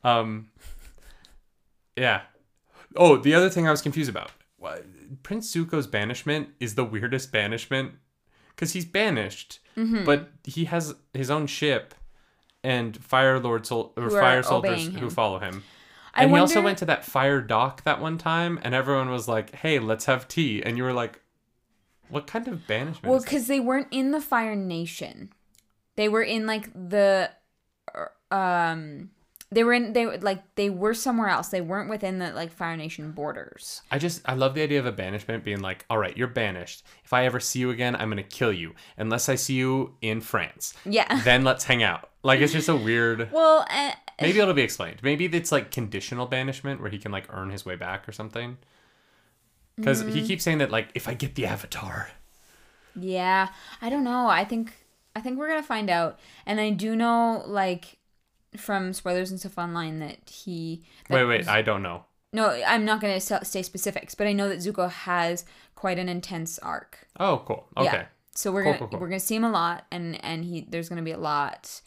Um. 0.04 0.50
Yeah. 1.96 2.20
Oh, 2.96 3.16
the 3.16 3.34
other 3.34 3.48
thing 3.50 3.66
I 3.66 3.70
was 3.70 3.82
confused 3.82 4.10
about. 4.10 4.30
Prince 5.22 5.54
Zuko's 5.54 5.86
banishment 5.86 6.48
is 6.60 6.74
the 6.74 6.84
weirdest 6.84 7.32
banishment 7.32 7.92
because 8.50 8.72
he's 8.72 8.84
banished, 8.84 9.60
Mm-hmm. 9.76 10.04
but 10.04 10.30
he 10.42 10.64
has 10.64 10.96
his 11.14 11.30
own 11.30 11.46
ship 11.46 11.94
and 12.64 12.96
Fire 12.96 13.38
Lord 13.38 13.64
sol- 13.64 13.92
or 13.96 14.10
Fire 14.10 14.42
soldiers 14.42 14.88
who 14.88 15.08
follow 15.08 15.38
him. 15.38 15.62
I 16.14 16.22
And 16.24 16.32
he 16.32 16.38
also 16.38 16.60
went 16.60 16.78
to 16.78 16.84
that 16.86 17.04
fire 17.04 17.40
dock 17.40 17.84
that 17.84 18.00
one 18.00 18.18
time, 18.18 18.58
and 18.64 18.74
everyone 18.74 19.08
was 19.08 19.28
like, 19.28 19.54
"Hey, 19.54 19.78
let's 19.78 20.06
have 20.06 20.26
tea," 20.26 20.60
and 20.64 20.76
you 20.76 20.82
were 20.82 20.92
like, 20.92 21.20
"What 22.08 22.26
kind 22.26 22.48
of 22.48 22.66
banishment?" 22.66 23.08
Well, 23.08 23.20
because 23.20 23.46
they 23.46 23.60
weren't 23.60 23.86
in 23.92 24.10
the 24.10 24.20
Fire 24.20 24.56
Nation. 24.56 25.32
They 25.94 26.08
were 26.08 26.22
in 26.22 26.44
like 26.44 26.72
the, 26.72 27.30
uh, 27.94 28.34
um, 28.34 29.10
they 29.50 29.64
were 29.64 29.72
in 29.72 29.92
they 29.94 30.04
were 30.06 30.18
like 30.18 30.42
they 30.56 30.68
were 30.70 30.92
somewhere 30.94 31.28
else. 31.28 31.48
They 31.48 31.60
weren't 31.60 31.88
within 31.88 32.18
the 32.18 32.32
like 32.32 32.52
Fire 32.52 32.76
Nation 32.76 33.12
borders. 33.12 33.82
I 33.90 33.98
just 33.98 34.20
I 34.26 34.34
love 34.34 34.54
the 34.54 34.62
idea 34.62 34.78
of 34.78 34.86
a 34.86 34.92
banishment 34.92 35.44
being 35.44 35.60
like, 35.60 35.84
all 35.88 35.98
right, 35.98 36.16
you're 36.16 36.26
banished. 36.28 36.84
If 37.04 37.12
I 37.12 37.24
ever 37.24 37.40
see 37.40 37.58
you 37.60 37.70
again, 37.70 37.96
I'm 37.96 38.08
gonna 38.10 38.22
kill 38.22 38.52
you 38.52 38.74
unless 38.96 39.28
I 39.28 39.36
see 39.36 39.54
you 39.54 39.94
in 40.02 40.20
France. 40.20 40.74
Yeah. 40.84 41.22
Then 41.24 41.44
let's 41.44 41.64
hang 41.64 41.82
out. 41.82 42.10
Like 42.22 42.40
it's 42.40 42.52
just 42.52 42.68
a 42.68 42.76
weird. 42.76 43.30
Well, 43.32 43.66
uh, 43.70 43.92
Maybe 44.20 44.40
it'll 44.40 44.52
be 44.52 44.62
explained. 44.62 44.98
Maybe 45.02 45.26
it's 45.26 45.52
like 45.52 45.70
conditional 45.70 46.26
banishment 46.26 46.80
where 46.80 46.90
he 46.90 46.98
can 46.98 47.12
like 47.12 47.26
earn 47.32 47.50
his 47.50 47.64
way 47.64 47.76
back 47.76 48.08
or 48.08 48.12
something. 48.12 48.58
Because 49.76 50.00
he 50.02 50.26
keeps 50.26 50.42
saying 50.42 50.58
that 50.58 50.72
like 50.72 50.88
if 50.94 51.06
I 51.08 51.14
get 51.14 51.36
the 51.36 51.46
avatar. 51.46 52.10
yeah. 52.96 53.48
I 53.80 53.90
don't 53.90 54.02
know. 54.04 54.26
I 54.26 54.44
think 54.44 54.72
I 55.14 55.20
think 55.20 55.38
we're 55.38 55.48
gonna 55.48 55.62
find 55.62 55.88
out. 55.88 56.18
And 56.46 56.60
I 56.60 56.70
do 56.70 56.96
know 56.96 57.44
like 57.46 57.97
from 58.60 58.92
spoilers 58.92 59.30
and 59.30 59.38
stuff 59.40 59.58
online 59.58 59.98
that 60.00 60.28
he. 60.28 60.84
That 61.08 61.14
Wait, 61.14 61.24
wait, 61.24 61.48
I 61.48 61.62
don't 61.62 61.82
know. 61.82 62.04
No, 62.32 62.50
I'm 62.66 62.84
not 62.84 63.00
gonna 63.00 63.14
s- 63.14 63.48
say 63.48 63.62
specifics, 63.62 64.14
but 64.14 64.26
I 64.26 64.32
know 64.34 64.48
that 64.50 64.58
Zuko 64.58 64.90
has 64.90 65.44
quite 65.74 65.98
an 65.98 66.08
intense 66.08 66.58
arc. 66.58 67.06
Oh, 67.18 67.42
cool. 67.46 67.66
Okay. 67.76 67.84
Yeah. 67.86 68.06
So 68.34 68.52
we're 68.52 68.62
Cool, 68.62 68.72
gonna 68.72 68.78
cool, 68.80 68.88
cool. 68.88 69.00
we're 69.00 69.08
gonna 69.08 69.20
see 69.20 69.36
him 69.36 69.44
a 69.44 69.50
lot, 69.50 69.86
and 69.90 70.22
and 70.24 70.44
he 70.44 70.66
there's 70.68 70.88
gonna 70.88 71.02
be 71.02 71.12
a 71.12 71.18
lot. 71.18 71.80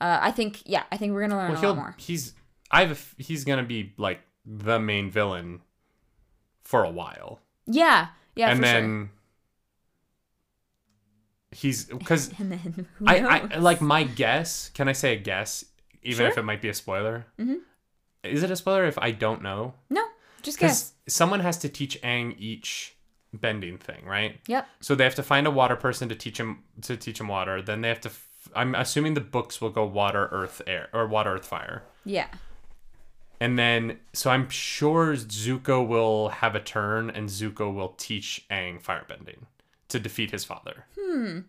Uh, 0.00 0.18
I 0.20 0.32
think 0.32 0.62
yeah, 0.66 0.82
I 0.90 0.96
think 0.96 1.12
we're 1.12 1.20
gonna 1.22 1.36
learn 1.36 1.52
Well, 1.52 1.64
a 1.64 1.68
lot 1.68 1.76
more. 1.76 1.94
he's 1.98 2.34
I 2.70 2.84
have 2.86 3.14
he's 3.18 3.44
gonna 3.44 3.62
be 3.62 3.92
like 3.96 4.20
the 4.44 4.78
main 4.80 5.10
villain 5.10 5.60
for 6.64 6.82
a 6.84 6.90
while. 6.90 7.40
Yeah, 7.66 8.08
yeah, 8.34 8.50
and 8.50 8.62
then 8.62 9.10
he's 11.52 11.84
because. 11.84 12.30
And 12.38 12.50
then 12.52 12.86
who 12.98 13.06
I. 13.06 13.18
I 13.54 13.58
like 13.58 13.80
my 13.80 14.02
guess. 14.04 14.70
Can 14.74 14.88
I 14.88 14.92
say 14.92 15.14
a 15.14 15.18
guess, 15.18 15.64
even 16.04 16.26
if 16.26 16.38
it 16.38 16.42
might 16.42 16.62
be 16.62 16.68
a 16.68 16.74
spoiler? 16.74 17.26
Mm-hmm. 17.38 17.56
Is 18.24 18.42
it 18.42 18.50
a 18.50 18.56
spoiler 18.56 18.86
if 18.86 18.98
I 18.98 19.10
don't 19.10 19.42
know? 19.42 19.74
no, 19.90 20.04
just 20.42 20.58
guess. 20.58 20.90
Because 20.90 21.14
someone 21.14 21.40
has 21.40 21.58
to 21.58 21.68
teach 21.68 22.00
Aang 22.02 22.34
each 22.38 22.96
bending 23.32 23.78
thing, 23.78 24.04
right? 24.04 24.40
Yep. 24.46 24.66
So 24.80 24.94
they 24.94 25.04
have 25.04 25.14
to 25.16 25.22
find 25.22 25.46
a 25.46 25.50
water 25.50 25.76
person 25.76 26.08
to 26.08 26.14
teach 26.14 26.38
him 26.38 26.62
to 26.82 26.96
teach 26.96 27.20
him 27.20 27.28
water. 27.28 27.60
Then 27.60 27.80
they 27.80 27.88
have 27.88 28.00
to. 28.02 28.08
F- 28.08 28.28
I'm 28.54 28.74
assuming 28.74 29.14
the 29.14 29.20
books 29.20 29.60
will 29.60 29.70
go 29.70 29.84
water, 29.84 30.28
earth, 30.30 30.62
air, 30.66 30.88
or 30.92 31.06
water, 31.06 31.34
earth, 31.34 31.46
fire. 31.46 31.82
Yeah. 32.04 32.28
And 33.40 33.58
then, 33.58 33.98
so 34.12 34.30
I'm 34.30 34.48
sure 34.48 35.14
Zuko 35.14 35.86
will 35.86 36.28
have 36.28 36.54
a 36.54 36.60
turn, 36.60 37.10
and 37.10 37.28
Zuko 37.28 37.74
will 37.74 37.94
teach 37.98 38.46
Aang 38.50 38.82
firebending 38.82 39.46
to 39.88 39.98
defeat 39.98 40.30
his 40.30 40.44
father. 40.44 40.86
Hmm. 40.98 41.40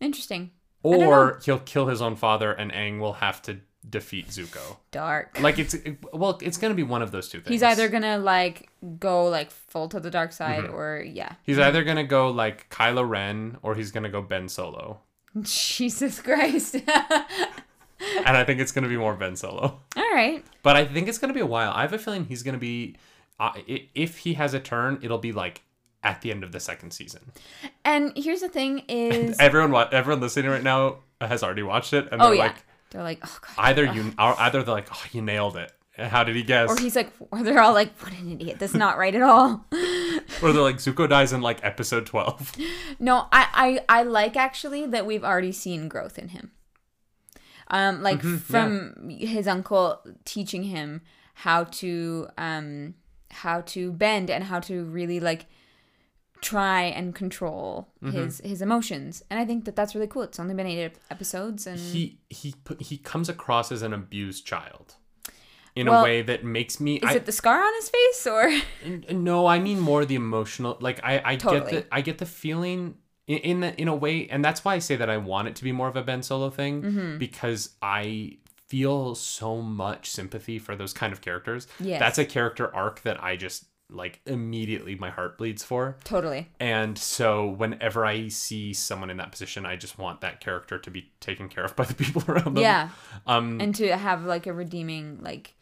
Interesting. 0.00 0.50
Or 0.94 1.40
he'll 1.44 1.58
kill 1.58 1.86
his 1.88 2.00
own 2.02 2.16
father, 2.16 2.52
and 2.52 2.72
Aang 2.72 2.98
will 3.00 3.14
have 3.14 3.42
to 3.42 3.58
defeat 3.88 4.28
Zuko. 4.28 4.78
Dark. 4.90 5.40
Like 5.40 5.58
it's 5.58 5.76
well, 6.12 6.38
it's 6.42 6.56
gonna 6.58 6.74
be 6.74 6.82
one 6.82 7.02
of 7.02 7.10
those 7.12 7.28
two 7.28 7.38
things. 7.38 7.48
He's 7.50 7.62
either 7.62 7.88
gonna 7.88 8.18
like 8.18 8.68
go 8.98 9.26
like 9.26 9.50
full 9.50 9.88
to 9.90 10.00
the 10.00 10.10
dark 10.10 10.32
side, 10.32 10.64
Mm-hmm. 10.64 10.74
or 10.74 11.00
yeah. 11.02 11.32
he's 11.44 11.58
either 11.58 11.84
gonna 11.84 12.04
go 12.04 12.30
like 12.30 12.68
Kylo 12.70 13.08
Ren, 13.08 13.58
or 13.62 13.74
he's 13.74 13.90
gonna 13.92 14.08
go 14.08 14.22
Ben 14.22 14.48
Solo. 14.48 15.00
Jesus 15.42 16.20
Christ. 16.20 16.76
And 18.26 18.36
I 18.36 18.44
think 18.44 18.60
it's 18.60 18.72
gonna 18.72 18.88
be 18.88 18.96
more 18.98 19.14
Ben 19.14 19.36
Solo. 19.36 19.80
All 19.96 20.10
right. 20.12 20.44
But 20.62 20.76
I 20.76 20.84
think 20.84 21.08
it's 21.08 21.16
gonna 21.16 21.32
be 21.32 21.40
a 21.40 21.46
while. 21.46 21.72
I 21.74 21.80
have 21.80 21.94
a 21.94 21.98
feeling 21.98 22.26
he's 22.26 22.42
gonna 22.42 22.58
be, 22.58 22.96
uh, 23.40 23.52
if 23.66 24.18
he 24.18 24.34
has 24.34 24.52
a 24.52 24.60
turn, 24.60 24.98
it'll 25.02 25.16
be 25.16 25.32
like 25.32 25.62
at 26.06 26.20
the 26.20 26.30
end 26.30 26.44
of 26.44 26.52
the 26.52 26.60
second 26.60 26.92
season. 26.92 27.32
And 27.84 28.12
here's 28.16 28.40
the 28.40 28.48
thing: 28.48 28.84
is 28.88 29.36
Everyone, 29.40 29.72
wa- 29.72 29.88
everyone 29.90 30.20
listening 30.20 30.50
right 30.50 30.62
now 30.62 31.00
has 31.20 31.42
already 31.42 31.64
watched 31.64 31.92
it, 31.92 32.08
and 32.12 32.22
oh 32.22 32.26
they're 32.26 32.36
yeah, 32.36 32.42
like, 32.44 32.56
they're 32.90 33.02
like 33.02 33.18
oh 33.24 33.38
god. 33.42 33.50
either 33.58 33.84
you, 33.84 34.12
either 34.16 34.62
they're 34.62 34.74
like, 34.74 34.88
oh, 34.92 35.04
you 35.12 35.20
nailed 35.20 35.56
it. 35.56 35.72
How 35.98 36.24
did 36.24 36.36
he 36.36 36.42
guess? 36.42 36.70
Or 36.70 36.78
he's 36.78 36.94
like, 36.94 37.10
or 37.32 37.42
they're 37.42 37.60
all 37.60 37.72
like, 37.72 37.98
what 38.00 38.12
an 38.12 38.30
idiot. 38.30 38.58
That's 38.58 38.74
not 38.74 38.98
right 38.98 39.14
at 39.14 39.22
all. 39.22 39.66
Or 40.42 40.52
they're 40.52 40.62
like, 40.62 40.76
Zuko 40.76 41.08
dies 41.08 41.32
in 41.32 41.40
like 41.40 41.64
episode 41.64 42.04
twelve. 42.04 42.52
No, 42.98 43.28
I, 43.32 43.80
I, 43.88 44.00
I 44.00 44.02
like 44.02 44.36
actually 44.36 44.84
that 44.86 45.06
we've 45.06 45.22
already 45.24 45.52
seen 45.52 45.88
growth 45.88 46.18
in 46.18 46.28
him. 46.28 46.50
Um, 47.68 48.02
like 48.02 48.20
from 48.22 49.08
his 49.08 49.46
uncle 49.46 50.00
teaching 50.24 50.64
him 50.64 51.02
how 51.34 51.64
to 51.64 52.28
um 52.36 52.94
how 53.30 53.60
to 53.62 53.92
bend 53.92 54.30
and 54.30 54.44
how 54.44 54.60
to 54.60 54.84
really 54.84 55.20
like 55.20 55.46
try 56.50 56.82
and 56.98 57.14
control 57.14 57.88
his 58.16 58.40
his 58.44 58.60
emotions, 58.62 59.22
and 59.30 59.38
I 59.40 59.44
think 59.44 59.64
that 59.66 59.74
that's 59.76 59.94
really 59.94 60.06
cool. 60.06 60.22
It's 60.22 60.38
only 60.40 60.54
been 60.54 60.66
eight 60.66 60.92
episodes, 61.10 61.66
and 61.66 61.78
he 61.78 62.02
he 62.30 62.54
he 62.78 62.96
comes 62.98 63.28
across 63.28 63.72
as 63.72 63.82
an 63.82 63.92
abused 63.92 64.46
child 64.46 64.94
in 65.74 65.86
Well, 65.88 66.00
a 66.00 66.04
way 66.04 66.22
that 66.22 66.44
makes 66.44 66.80
me. 66.80 66.96
is 66.96 67.10
I, 67.10 67.14
it 67.14 67.26
the 67.26 67.32
scar 67.32 67.60
on 67.68 67.72
his 67.80 67.88
face 67.90 68.26
or? 68.26 68.44
No, 69.12 69.46
I 69.46 69.58
mean 69.58 69.78
more 69.80 70.04
the 70.04 70.14
emotional. 70.14 70.76
Like 70.80 71.00
I, 71.04 71.14
I 71.32 71.36
Totally. 71.36 71.70
get 71.72 71.90
the, 71.90 71.94
I 71.94 72.00
get 72.00 72.18
the 72.18 72.26
feeling 72.26 72.94
in, 73.26 73.38
in 73.38 73.60
the, 73.60 73.80
in 73.82 73.88
a 73.88 73.94
way, 73.94 74.28
and 74.28 74.44
that's 74.44 74.64
why 74.64 74.74
I 74.74 74.78
say 74.80 74.96
that 74.96 75.10
I 75.10 75.16
want 75.18 75.48
it 75.48 75.56
to 75.56 75.64
be 75.64 75.72
more 75.72 75.88
of 75.88 75.96
a 75.96 76.02
Ben 76.02 76.22
Solo 76.22 76.48
thing 76.50 76.82
Mm-hmm. 76.82 77.18
because 77.18 77.70
I 77.82 78.38
feel 78.68 79.14
so 79.14 79.60
much 79.62 80.10
sympathy 80.10 80.58
for 80.58 80.74
those 80.76 80.92
kind 80.92 81.12
of 81.12 81.20
characters. 81.20 81.66
Yes. 81.78 81.98
that's 82.00 82.18
a 82.18 82.24
character 82.24 82.74
arc 82.74 83.02
that 83.02 83.22
I 83.22 83.36
just 83.36 83.64
like 83.88 84.20
immediately 84.26 84.96
my 84.96 85.10
heart 85.10 85.38
bleeds 85.38 85.62
for. 85.62 85.96
Totally. 86.04 86.48
And 86.58 86.98
so 86.98 87.46
whenever 87.46 88.04
I 88.04 88.28
see 88.28 88.72
someone 88.72 89.10
in 89.10 89.16
that 89.18 89.30
position, 89.30 89.64
I 89.64 89.76
just 89.76 89.96
want 89.98 90.22
that 90.22 90.40
character 90.40 90.78
to 90.78 90.90
be 90.90 91.12
taken 91.20 91.48
care 91.48 91.64
of 91.64 91.76
by 91.76 91.84
the 91.84 91.94
people 91.94 92.22
around 92.28 92.54
them. 92.54 92.58
Yeah, 92.58 92.88
Um. 93.26 93.60
and 93.60 93.74
to 93.76 93.96
have 93.96 94.24
like 94.24 94.46
a 94.48 94.52
redeeming 94.52 95.18
like, 95.22 95.54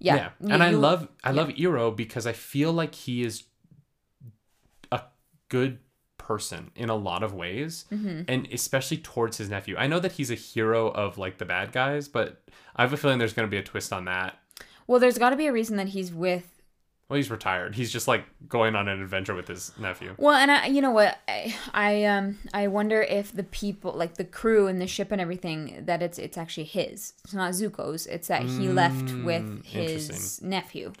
yeah, 0.00 0.14
Yeah, 0.16 0.30
You- 0.40 0.52
and 0.54 0.62
I 0.62 0.70
you- 0.70 0.78
love 0.78 1.08
I 1.22 1.30
love 1.30 1.48
Iroh 1.50 1.94
because 1.94 2.26
I 2.26 2.32
feel 2.32 2.72
like 2.72 2.94
he 2.94 3.22
is 3.22 3.44
a 4.90 5.02
good 5.48 5.78
person 6.18 6.70
in 6.74 6.88
a 6.88 6.94
lot 6.96 7.22
of 7.22 7.32
ways, 7.34 7.84
Mm-hmm. 7.92 8.22
and 8.28 8.48
especially 8.52 8.96
towards 8.98 9.36
his 9.38 9.48
nephew. 9.48 9.76
I 9.76 9.86
know 9.86 10.00
that 10.00 10.12
he's 10.12 10.30
a 10.30 10.34
hero 10.36 10.88
of 10.88 11.18
like 11.18 11.38
the 11.38 11.44
bad 11.44 11.72
guys, 11.72 12.08
but 12.08 12.42
I 12.76 12.82
have 12.82 12.92
a 12.92 12.96
feeling 12.96 13.18
there's 13.18 13.32
going 13.32 13.46
to 13.46 13.50
be 13.50 13.56
a 13.58 13.62
twist 13.62 13.92
on 13.92 14.04
that. 14.06 14.38
Well, 14.86 14.98
there's 15.00 15.18
got 15.18 15.30
to 15.30 15.36
be 15.36 15.46
a 15.46 15.52
reason 15.52 15.76
that 15.76 15.88
he's 15.88 16.12
with 16.12 16.59
Well, 17.10 17.16
he's 17.16 17.28
retired. 17.30 17.74
He's 17.74 17.92
just 17.92 18.06
like 18.06 18.24
going 18.48 18.76
on 18.76 18.86
an 18.86 19.02
adventure 19.02 19.34
with 19.34 19.48
his 19.48 19.72
nephew. 19.78 20.14
Well, 20.16 20.36
and 20.36 20.48
I, 20.48 20.66
you 20.68 20.80
know 20.80 20.92
what, 20.92 21.18
I, 21.26 21.54
I 21.74 22.04
um, 22.04 22.38
I 22.54 22.68
wonder 22.68 23.02
if 23.02 23.32
the 23.32 23.42
people, 23.42 23.92
like 23.92 24.14
the 24.14 24.24
crew 24.24 24.68
and 24.68 24.80
the 24.80 24.86
ship 24.86 25.10
and 25.10 25.20
everything, 25.20 25.82
that 25.86 26.02
it's 26.02 26.20
it's 26.20 26.38
actually 26.38 26.64
his. 26.64 27.14
It's 27.24 27.34
not 27.34 27.50
Zuko's. 27.52 28.06
It's 28.06 28.28
that 28.28 28.42
he 28.44 28.68
left 28.68 29.12
with 29.24 29.42
Mm, 29.42 29.64
his 29.66 30.40
nephew, 30.40 30.92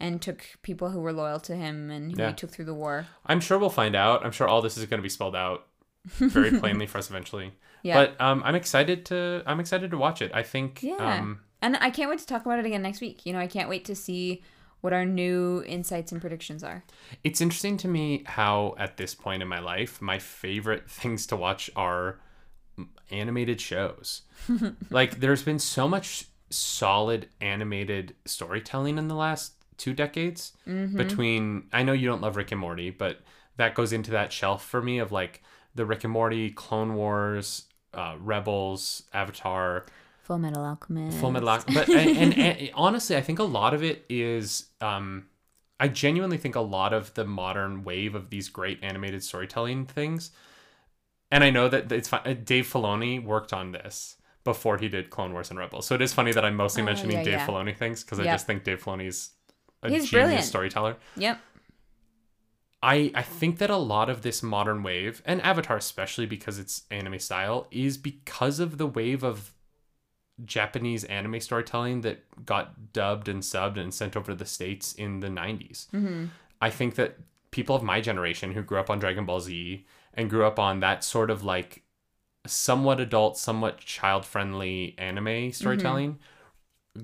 and 0.00 0.22
took 0.22 0.42
people 0.62 0.88
who 0.88 1.00
were 1.00 1.12
loyal 1.12 1.38
to 1.40 1.54
him 1.54 1.90
and 1.90 2.12
who 2.12 2.18
Yeah. 2.22 2.28
he 2.28 2.34
took 2.34 2.50
through 2.50 2.64
the 2.64 2.74
war. 2.74 3.06
I'm 3.26 3.40
sure 3.40 3.58
we'll 3.58 3.68
find 3.68 3.94
out. 3.94 4.24
I'm 4.24 4.32
sure 4.32 4.48
all 4.48 4.62
this 4.62 4.78
is 4.78 4.86
going 4.86 4.98
to 4.98 5.02
be 5.02 5.10
spelled 5.10 5.36
out 5.36 5.66
very 6.06 6.50
plainly 6.60 6.86
for 6.86 6.96
us 6.96 7.10
eventually. 7.10 7.52
Yeah. 7.82 8.06
But 8.06 8.20
um, 8.22 8.42
I'm 8.46 8.54
excited 8.54 9.04
to 9.06 9.42
I'm 9.44 9.60
excited 9.60 9.90
to 9.90 9.98
watch 9.98 10.22
it. 10.22 10.30
I 10.32 10.42
think 10.44 10.82
Yeah, 10.82 10.96
um, 10.96 11.40
and 11.60 11.76
I 11.76 11.90
can't 11.90 12.08
wait 12.08 12.20
to 12.20 12.26
talk 12.26 12.46
about 12.46 12.58
it 12.58 12.64
again 12.64 12.80
next 12.80 13.02
week. 13.02 13.26
You 13.26 13.34
know, 13.34 13.38
I 13.38 13.46
can't 13.48 13.68
wait 13.68 13.84
to 13.84 13.94
see 13.94 14.42
what 14.82 14.92
our 14.92 15.04
new 15.06 15.62
insights 15.66 16.12
and 16.12 16.20
predictions 16.20 16.62
are. 16.62 16.84
It's 17.24 17.40
interesting 17.40 17.76
to 17.78 17.88
me 17.88 18.22
how, 18.26 18.74
at 18.78 18.98
this 18.98 19.14
point 19.14 19.42
in 19.42 19.48
my 19.48 19.58
life, 19.60 20.02
my 20.02 20.18
favorite 20.18 20.88
things 21.00 21.26
to 21.28 21.36
watch 21.36 21.70
are 21.74 22.18
animated 23.10 23.60
shows. 23.60 24.22
like, 24.90 25.20
there's 25.20 25.42
been 25.42 25.58
so 25.58 25.88
much 25.88 26.26
solid 26.50 27.28
animated 27.40 28.14
storytelling 28.26 28.98
in 28.98 29.08
the 29.08 29.14
last 29.14 29.54
two 29.78 29.94
decades 29.94 30.52
Mm-hmm. 30.68 30.96
between. 30.96 31.64
I 31.72 31.82
know 31.82 31.92
you 31.92 32.06
don't 32.08 32.20
love 32.20 32.36
Rick 32.36 32.52
and 32.52 32.60
Morty, 32.60 32.90
but 32.90 33.20
that 33.56 33.74
goes 33.74 33.92
into 33.92 34.10
that 34.12 34.32
shelf 34.32 34.64
for 34.64 34.82
me 34.82 34.98
of 34.98 35.10
like 35.12 35.42
the 35.74 35.84
Rick 35.86 36.04
and 36.04 36.12
Morty, 36.12 36.50
Clone 36.50 36.94
Wars, 36.94 37.64
uh, 37.94 38.16
Rebels, 38.20 39.04
Avatar, 39.12 39.86
Full 40.22 40.38
Metal 40.38 40.64
Alchemist. 40.64 41.18
Full 41.18 41.30
Metal 41.32 41.48
Alchemist. 41.48 41.86
But 41.88 41.96
and, 41.96 42.16
and, 42.16 42.38
and 42.38 42.70
honestly, 42.74 43.16
I 43.16 43.20
think 43.20 43.38
a 43.38 43.44
lot 43.44 43.74
of 43.74 43.82
it 43.82 44.04
is. 44.08 44.66
Um, 44.80 45.26
I 45.80 45.88
genuinely 45.88 46.38
think 46.38 46.54
a 46.54 46.60
lot 46.60 46.92
of 46.92 47.12
the 47.14 47.24
modern 47.24 47.82
wave 47.82 48.14
of 48.14 48.30
these 48.30 48.48
great 48.48 48.78
animated 48.82 49.24
storytelling 49.24 49.86
things, 49.86 50.30
and 51.30 51.42
I 51.42 51.50
know 51.50 51.68
that 51.68 51.90
it's 51.90 52.08
fine. 52.08 52.44
Dave 52.44 52.66
Filoni 52.66 53.22
worked 53.22 53.52
on 53.52 53.72
this 53.72 54.16
before 54.44 54.78
he 54.78 54.88
did 54.88 55.10
Clone 55.10 55.32
Wars 55.32 55.50
and 55.50 55.58
Rebels, 55.58 55.86
so 55.86 55.94
it 55.96 56.02
is 56.02 56.12
funny 56.12 56.32
that 56.32 56.44
I'm 56.44 56.54
mostly 56.56 56.82
Oh, 56.82 56.86
mentioning 56.86 57.16
yeah, 57.18 57.24
Dave 57.24 57.32
yeah. 57.34 57.46
Filoni 57.46 57.76
things 57.76 58.04
because 58.04 58.20
I 58.20 58.24
just 58.24 58.46
think 58.46 58.62
Dave 58.64 58.82
Filoni's 58.82 59.30
a 59.82 59.88
He's 59.88 60.02
genius 60.08 60.10
brilliant. 60.10 60.44
storyteller. 60.44 60.96
Yep. 61.16 61.40
I 62.82 63.10
I 63.14 63.22
think 63.22 63.58
that 63.58 63.70
a 63.70 63.76
lot 63.76 64.08
of 64.10 64.22
this 64.22 64.42
modern 64.42 64.82
wave 64.82 65.22
and 65.24 65.40
Avatar 65.42 65.76
especially 65.76 66.26
because 66.26 66.58
it's 66.58 66.82
anime 66.90 67.18
style 67.18 67.66
is 67.70 67.96
because 67.96 68.58
of 68.60 68.78
the 68.78 68.86
wave 68.86 69.22
of 69.22 69.52
Japanese 70.44 71.04
anime 71.04 71.40
storytelling 71.40 72.00
that 72.02 72.24
got 72.44 72.92
dubbed 72.92 73.28
and 73.28 73.42
subbed 73.42 73.76
and 73.76 73.92
sent 73.92 74.16
over 74.16 74.32
to 74.32 74.36
the 74.36 74.46
states 74.46 74.92
in 74.92 75.20
the 75.20 75.28
90s. 75.28 75.88
Mm-hmm. 75.90 76.26
I 76.60 76.70
think 76.70 76.94
that 76.96 77.18
people 77.50 77.76
of 77.76 77.82
my 77.82 78.00
generation 78.00 78.52
who 78.52 78.62
grew 78.62 78.78
up 78.78 78.90
on 78.90 78.98
Dragon 78.98 79.24
Ball 79.26 79.40
Z 79.40 79.84
and 80.14 80.30
grew 80.30 80.44
up 80.44 80.58
on 80.58 80.80
that 80.80 81.04
sort 81.04 81.30
of 81.30 81.44
like 81.44 81.82
somewhat 82.46 83.00
adult, 83.00 83.38
somewhat 83.38 83.78
child 83.78 84.24
friendly 84.26 84.94
anime 84.98 85.52
storytelling 85.52 86.18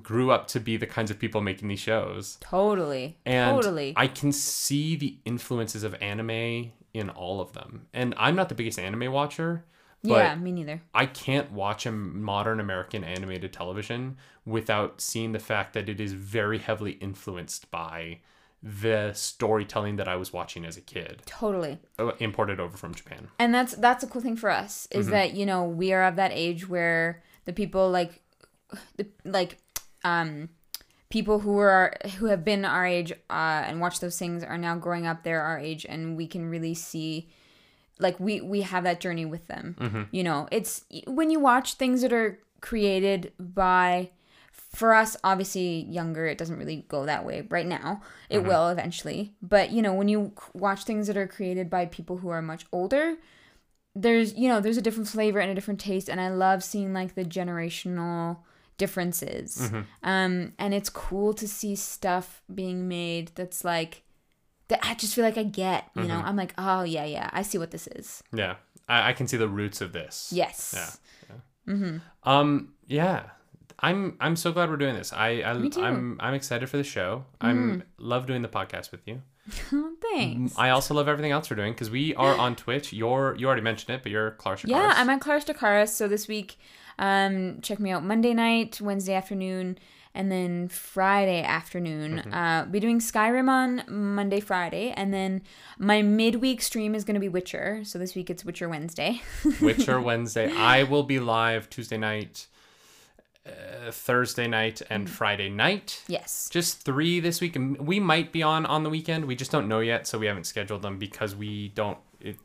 grew 0.02 0.30
up 0.30 0.46
to 0.48 0.60
be 0.60 0.76
the 0.76 0.86
kinds 0.86 1.10
of 1.10 1.18
people 1.18 1.40
making 1.40 1.68
these 1.68 1.80
shows. 1.80 2.36
Totally. 2.40 3.16
And 3.24 3.56
totally. 3.56 3.94
I 3.96 4.06
can 4.06 4.32
see 4.32 4.96
the 4.96 5.18
influences 5.24 5.82
of 5.82 5.94
anime 6.00 6.72
in 6.92 7.10
all 7.10 7.40
of 7.40 7.52
them. 7.52 7.86
And 7.94 8.14
I'm 8.18 8.36
not 8.36 8.48
the 8.48 8.54
biggest 8.54 8.78
anime 8.78 9.12
watcher, 9.12 9.64
yeah, 10.02 10.34
me 10.36 10.52
neither. 10.52 10.80
I 10.94 11.06
can't 11.06 11.50
watch 11.52 11.86
a 11.86 11.92
modern 11.92 12.60
American 12.60 13.04
animated 13.04 13.52
television 13.52 14.16
without 14.46 15.00
seeing 15.00 15.32
the 15.32 15.38
fact 15.38 15.72
that 15.74 15.88
it 15.88 16.00
is 16.00 16.12
very 16.12 16.58
heavily 16.58 16.92
influenced 16.92 17.70
by 17.70 18.20
the 18.62 19.12
storytelling 19.12 19.96
that 19.96 20.08
I 20.08 20.16
was 20.16 20.32
watching 20.32 20.64
as 20.64 20.76
a 20.76 20.80
kid, 20.80 21.22
Totally. 21.26 21.78
uh, 21.98 22.12
imported 22.18 22.58
over 22.58 22.76
from 22.76 22.92
Japan. 22.94 23.28
and 23.38 23.54
that's 23.54 23.74
that's 23.76 24.02
a 24.02 24.06
cool 24.08 24.20
thing 24.22 24.36
for 24.36 24.50
us 24.50 24.88
is 24.90 25.06
Mm-hmm. 25.06 25.12
that 25.14 25.34
you 25.34 25.46
know 25.46 25.64
we 25.64 25.92
are 25.92 26.02
of 26.04 26.16
that 26.16 26.32
age 26.34 26.68
where 26.68 27.22
the 27.44 27.52
people 27.52 27.88
like 27.90 28.20
the 28.96 29.06
like 29.24 29.58
um 30.04 30.48
people 31.08 31.38
who 31.38 31.56
are 31.58 31.94
who 32.18 32.26
have 32.26 32.44
been 32.44 32.64
our 32.64 32.84
age 32.86 33.12
uh 33.30 33.62
and 33.66 33.80
watched 33.80 34.00
those 34.00 34.18
things 34.18 34.42
are 34.42 34.58
now 34.58 34.74
growing 34.76 35.06
up 35.06 35.22
they're 35.22 35.40
our 35.40 35.58
age 35.58 35.86
and 35.88 36.16
we 36.16 36.26
can 36.26 36.50
really 36.50 36.74
see 36.74 37.28
like 37.98 38.18
we 38.20 38.40
we 38.40 38.62
have 38.62 38.84
that 38.84 39.00
journey 39.00 39.24
with 39.24 39.46
them 39.48 39.76
Mm-hmm. 39.80 40.02
you 40.10 40.22
know 40.24 40.48
it's 40.52 40.84
when 41.06 41.30
you 41.30 41.40
watch 41.40 41.74
things 41.74 42.02
that 42.02 42.12
are 42.12 42.38
created 42.60 43.32
by 43.38 44.10
for 44.52 44.92
us 44.94 45.16
obviously 45.24 45.82
younger 45.84 46.26
it 46.26 46.36
doesn't 46.38 46.58
really 46.58 46.84
go 46.88 47.06
that 47.06 47.24
way 47.24 47.46
right 47.48 47.66
now 47.66 48.00
it 48.28 48.38
Mm-hmm. 48.38 48.48
will 48.48 48.68
eventually 48.68 49.34
but 49.42 49.70
you 49.70 49.80
know 49.82 49.94
when 49.94 50.08
you 50.08 50.32
watch 50.54 50.84
things 50.84 51.06
that 51.06 51.16
are 51.16 51.26
created 51.28 51.68
by 51.70 51.86
people 51.86 52.18
who 52.18 52.28
are 52.28 52.42
much 52.42 52.66
older 52.72 53.16
there's 53.94 54.34
you 54.34 54.48
know 54.48 54.60
there's 54.60 54.76
a 54.76 54.82
different 54.82 55.08
flavor 55.08 55.38
and 55.40 55.50
a 55.50 55.54
different 55.54 55.80
taste 55.80 56.08
and 56.08 56.20
i 56.20 56.28
love 56.28 56.62
seeing 56.62 56.92
like 56.92 57.14
the 57.14 57.24
generational 57.24 58.38
differences 58.76 59.58
Mm-hmm. 59.58 59.80
um 60.04 60.52
and 60.58 60.72
it's 60.74 60.88
cool 60.90 61.34
to 61.34 61.48
see 61.48 61.74
stuff 61.74 62.42
being 62.52 62.86
made 62.88 63.32
that's 63.34 63.64
like 63.64 64.02
that 64.68 64.80
i 64.82 64.94
just 64.94 65.14
feel 65.14 65.24
like 65.24 65.36
i 65.38 65.42
get 65.42 65.84
you 65.94 66.02
Mm-hmm. 66.02 66.08
know 66.10 66.22
i'm 66.24 66.36
like 66.36 66.54
oh 66.58 66.82
yeah 66.82 67.04
yeah 67.04 67.28
i 67.32 67.42
see 67.42 67.58
what 67.58 67.70
this 67.70 67.86
is 67.88 68.22
Yeah, 68.32 68.56
I, 68.88 69.10
I 69.10 69.12
can 69.12 69.26
see 69.28 69.36
the 69.36 69.48
roots 69.48 69.80
of 69.80 69.92
this. 69.92 70.30
yes 70.34 70.74
Yeah. 71.66 71.98
Um. 72.24 72.72
Yeah. 72.86 73.24
I'm 73.80 74.16
I'm 74.20 74.34
so 74.36 74.50
glad 74.52 74.70
we're 74.70 74.76
doing 74.76 74.94
this. 74.96 75.12
I, 75.12 75.42
I 75.44 75.52
Me 75.54 75.70
too. 75.70 75.82
I'm 75.82 76.16
I'm 76.20 76.34
excited 76.34 76.68
for 76.68 76.78
the 76.78 76.84
show. 76.84 77.24
I'm 77.40 77.84
love 77.98 78.26
doing 78.26 78.42
the 78.42 78.48
podcast 78.48 78.90
with 78.90 79.06
you. 79.06 79.22
oh, 79.72 79.92
thanks 80.02 80.54
I 80.58 80.70
also 80.70 80.94
love 80.94 81.08
everything 81.08 81.30
else 81.30 81.48
we're 81.48 81.56
doing 81.56 81.72
because 81.74 81.88
we 81.90 82.14
are 82.16 82.36
on 82.36 82.56
Twitch. 82.56 82.92
You're 82.92 83.36
you 83.38 83.46
already 83.46 83.62
mentioned 83.62 83.94
it, 83.94 84.02
but 84.02 84.10
you're 84.10 84.32
Clarissa. 84.32 84.66
Yeah, 84.68 84.94
I'm 84.96 85.08
at 85.10 85.20
Clara 85.20 85.40
Stakaris. 85.40 85.90
So 85.90 86.08
this 86.08 86.26
week, 86.26 86.58
um, 86.98 87.60
check 87.62 87.78
me 87.78 87.90
out 87.92 88.02
Monday 88.04 88.34
night, 88.34 88.80
Wednesday 88.80 89.14
afternoon, 89.14 89.78
and 90.18 90.30
then 90.30 90.68
Friday 90.68 91.42
afternoon. 91.42 92.18
Mm-hmm. 92.18 92.34
Uh, 92.34 92.64
be 92.66 92.80
doing 92.80 92.98
Skyrim 92.98 93.48
on 93.48 93.84
Monday, 93.88 94.40
Friday, 94.40 94.90
and 94.96 95.14
then 95.14 95.40
my 95.78 96.02
midweek 96.02 96.60
stream 96.60 96.94
is 96.94 97.04
going 97.04 97.14
to 97.14 97.20
be 97.20 97.28
Witcher. 97.28 97.82
So 97.84 97.98
this 97.98 98.14
week 98.14 98.28
it's 98.28 98.44
Witcher 98.44 98.68
Wednesday. 98.68 99.22
Witcher 99.60 100.00
Wednesday. 100.00 100.50
I 100.52 100.82
will 100.82 101.04
be 101.04 101.20
live 101.20 101.70
Tuesday 101.70 101.96
night, 101.98 102.48
uh, 103.46 103.90
Thursday 103.92 104.48
night, 104.48 104.76
Mm-hmm. 104.84 104.92
and 104.92 105.08
Friday 105.10 105.48
night. 105.48 106.02
yes. 106.08 106.48
Just 106.50 106.82
three 106.82 107.20
this 107.20 107.40
week. 107.40 107.56
and 107.56 107.78
We 107.86 108.00
might 108.00 108.32
be 108.32 108.42
on 108.42 108.66
on 108.66 108.82
the 108.82 108.90
weekend. 108.90 109.24
We 109.24 109.36
just 109.36 109.50
don't 109.52 109.68
know 109.68 109.80
yet, 109.80 110.06
so 110.06 110.18
we 110.18 110.26
haven't 110.26 110.44
scheduled 110.44 110.82
them 110.82 110.98
because 110.98 111.34
we 111.36 111.68
don't. 111.68 111.98
It 112.20 112.36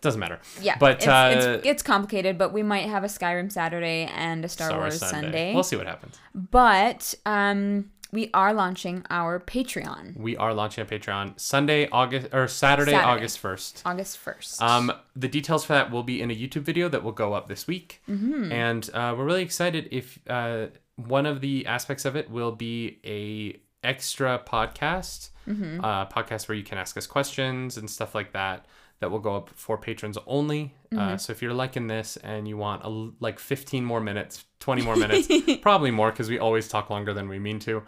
doesn't 0.00 0.20
matter. 0.20 0.38
Yeah, 0.60 0.76
but 0.78 0.96
it's, 0.96 1.06
uh, 1.06 1.54
it's 1.56 1.66
it's 1.66 1.82
complicated, 1.82 2.38
but 2.38 2.52
we 2.52 2.62
might 2.62 2.88
have 2.88 3.04
a 3.04 3.08
Skyrim 3.08 3.50
Saturday 3.52 4.10
and 4.14 4.44
a 4.44 4.48
Star, 4.48 4.76
Wars 4.76 4.98
Sunday. 5.00 5.54
We'll 5.54 5.62
see 5.62 5.76
what 5.76 5.86
happens. 5.86 6.18
But 6.34 7.14
um, 7.26 7.90
we 8.12 8.30
are 8.32 8.54
launching 8.54 9.04
our 9.10 9.40
Patreon 9.40 10.16
We 10.16 10.36
are 10.36 10.54
launching 10.54 10.82
a 10.82 10.86
Patreon 10.86 11.38
Sunday, 11.40 11.88
August 11.90 12.28
or 12.32 12.46
Saturday, 12.48 12.92
Saturday. 12.92 13.10
August 13.10 13.38
first. 13.38 13.82
August 13.84 14.18
first. 14.18 14.62
Um, 14.62 14.92
the 15.16 15.28
details 15.28 15.64
for 15.64 15.72
that 15.72 15.90
will 15.90 16.04
be 16.04 16.22
in 16.22 16.30
a 16.30 16.34
YouTube 16.34 16.62
video 16.62 16.88
that 16.88 17.02
will 17.02 17.12
go 17.12 17.32
up 17.34 17.48
this 17.48 17.66
week, 17.66 18.00
Mm-hmm. 18.08 18.52
and 18.52 18.88
uh, 18.94 19.14
we're 19.16 19.24
really 19.24 19.42
excited. 19.42 19.88
If 19.90 20.18
uh, 20.28 20.66
one 20.96 21.26
of 21.26 21.40
the 21.40 21.66
aspects 21.66 22.04
of 22.04 22.16
it 22.16 22.30
will 22.30 22.52
be 22.52 22.98
a 23.04 23.60
extra 23.86 24.38
podcast, 24.46 25.30
Mm-hmm. 25.48 25.84
uh, 25.84 26.06
podcast 26.06 26.48
where 26.48 26.56
you 26.56 26.64
can 26.64 26.76
ask 26.76 26.96
us 26.96 27.06
questions 27.06 27.76
and 27.76 27.88
stuff 27.88 28.16
like 28.16 28.32
that. 28.32 28.66
That 29.00 29.10
will 29.10 29.18
go 29.18 29.36
up 29.36 29.50
for 29.54 29.76
patrons 29.76 30.16
only. 30.26 30.74
Mm-hmm. 30.90 30.98
Uh, 30.98 31.16
so 31.18 31.30
if 31.32 31.42
you're 31.42 31.52
liking 31.52 31.86
this 31.86 32.16
and 32.18 32.48
you 32.48 32.56
want 32.56 32.82
a, 32.82 33.10
like 33.20 33.38
15 33.38 33.84
more 33.84 34.00
minutes, 34.00 34.44
20 34.60 34.82
more 34.82 34.96
minutes, 34.96 35.28
probably 35.60 35.90
more 35.90 36.10
because 36.10 36.30
we 36.30 36.38
always 36.38 36.66
talk 36.66 36.88
longer 36.88 37.12
than 37.12 37.28
we 37.28 37.38
mean 37.38 37.58
to. 37.60 37.82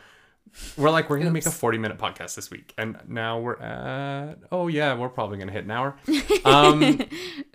We're 0.76 0.90
like, 0.90 1.08
we're 1.08 1.16
going 1.16 1.28
to 1.28 1.32
make 1.32 1.46
a 1.46 1.50
40 1.50 1.78
minute 1.78 1.98
podcast 1.98 2.34
this 2.34 2.50
week. 2.50 2.74
And 2.76 2.98
now 3.06 3.38
we're 3.40 3.58
at, 3.58 4.38
oh 4.52 4.68
yeah, 4.68 4.94
we're 4.94 5.08
probably 5.08 5.38
going 5.38 5.48
to 5.48 5.52
hit 5.54 5.64
an 5.64 5.70
hour. 5.70 5.96
Um, 6.44 7.06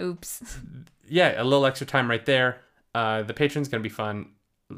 Oops. 0.02 0.58
yeah, 1.08 1.42
a 1.42 1.44
little 1.44 1.66
extra 1.66 1.88
time 1.88 2.10
right 2.10 2.26
there. 2.26 2.62
Uh, 2.94 3.24
the 3.24 3.34
Patreon's 3.34 3.68
going 3.68 3.82
to 3.82 3.88
be 3.88 3.94
fun. 3.94 4.30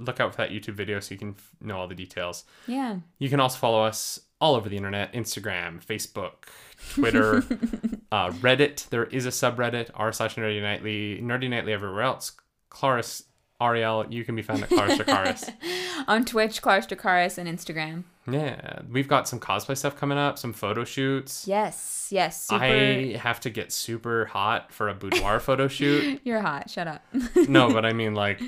Look 0.04 0.20
out 0.20 0.32
for 0.34 0.38
that 0.38 0.50
YouTube 0.52 0.74
video 0.74 1.00
so 1.00 1.14
you 1.14 1.20
can 1.20 1.30
f- 1.38 1.52
know 1.62 1.78
all 1.78 1.88
the 1.88 1.96
details. 1.96 2.44
Yeah. 2.68 2.98
You 3.20 3.30
can 3.30 3.40
also 3.40 3.58
follow 3.58 3.84
us 3.84 4.20
all 4.42 4.56
over 4.56 4.68
the 4.70 4.78
internet 4.78 5.14
Instagram, 5.14 5.84
Facebook, 5.84 6.46
Twitter, 6.94 7.38
uh, 8.12 8.30
Reddit. 8.32 8.90
There 8.90 9.06
is 9.06 9.26
a 9.26 9.30
subreddit, 9.30 9.90
r 9.96 10.12
slash 10.12 10.36
nerdy 10.36 10.62
nightly, 10.62 11.20
nerdy 11.22 11.50
nightly 11.50 11.74
everywhere 11.74 12.02
else. 12.04 12.34
Claris, 12.70 13.24
Ariel, 13.62 14.06
you 14.10 14.26
can 14.26 14.36
be 14.36 14.42
found 14.42 14.64
at 14.64 14.70
Claris 14.70 14.98
Dracaris. 15.00 15.54
On 16.08 16.26
Twitch, 16.26 16.62
Clara 16.62 16.82
Stakaris, 16.82 17.38
and 17.38 17.48
Instagram. 17.48 18.04
Yeah, 18.30 18.80
we've 18.92 19.08
got 19.08 19.28
some 19.28 19.40
cosplay 19.40 19.78
stuff 19.78 19.96
coming 19.96 20.18
up, 20.18 20.38
some 20.38 20.52
photo 20.52 20.84
shoots. 20.84 21.48
Yes, 21.48 22.10
yes. 22.12 22.48
Super. 22.48 22.64
I 22.64 23.18
have 23.22 23.40
to 23.42 23.50
get 23.50 23.72
super 23.72 24.26
hot 24.26 24.74
for 24.74 24.90
a 24.90 24.94
boudoir 24.94 25.40
photo 25.40 25.68
shoot. 25.70 26.20
You're 26.24 26.42
hot. 26.42 26.70
Shut 26.70 26.88
up. 26.88 27.04
No, 27.48 27.72
but 27.72 27.86
I 27.86 27.94
mean 27.94 28.14
like 28.16 28.42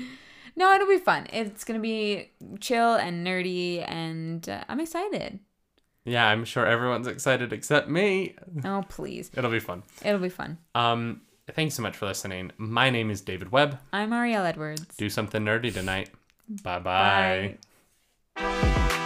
no, 0.58 0.74
it'll 0.74 0.88
be 0.88 0.98
fun. 0.98 1.26
It's 1.32 1.64
gonna 1.64 1.78
be 1.78 2.30
chill 2.60 2.94
and 2.94 3.26
nerdy, 3.26 3.82
and 3.88 4.46
uh, 4.48 4.64
I'm 4.68 4.80
excited. 4.80 5.38
Yeah, 6.04 6.26
I'm 6.26 6.44
sure 6.44 6.66
everyone's 6.66 7.06
excited 7.06 7.52
except 7.52 7.88
me. 7.88 8.34
Oh 8.64 8.82
please, 8.88 9.30
It'll 9.36 9.50
be 9.50 9.60
fun. 9.60 9.82
it'll 10.04 10.20
be 10.20 10.28
fun. 10.30 10.58
Um, 10.74 11.20
thanks 11.52 11.74
so 11.74 11.82
much 11.82 11.96
for 11.96 12.06
listening. 12.06 12.50
My 12.56 12.88
name 12.90 13.10
is 13.10 13.20
David 13.20 13.52
Webb. 13.52 13.78
I'm 13.92 14.12
Ariel 14.12 14.44
Edwards. 14.44 14.96
Do 14.96 15.08
something 15.10 15.42
nerdy 15.44 15.72
tonight. 15.72 16.10
Bye-bye. 16.62 17.58
Bye. 18.36 18.97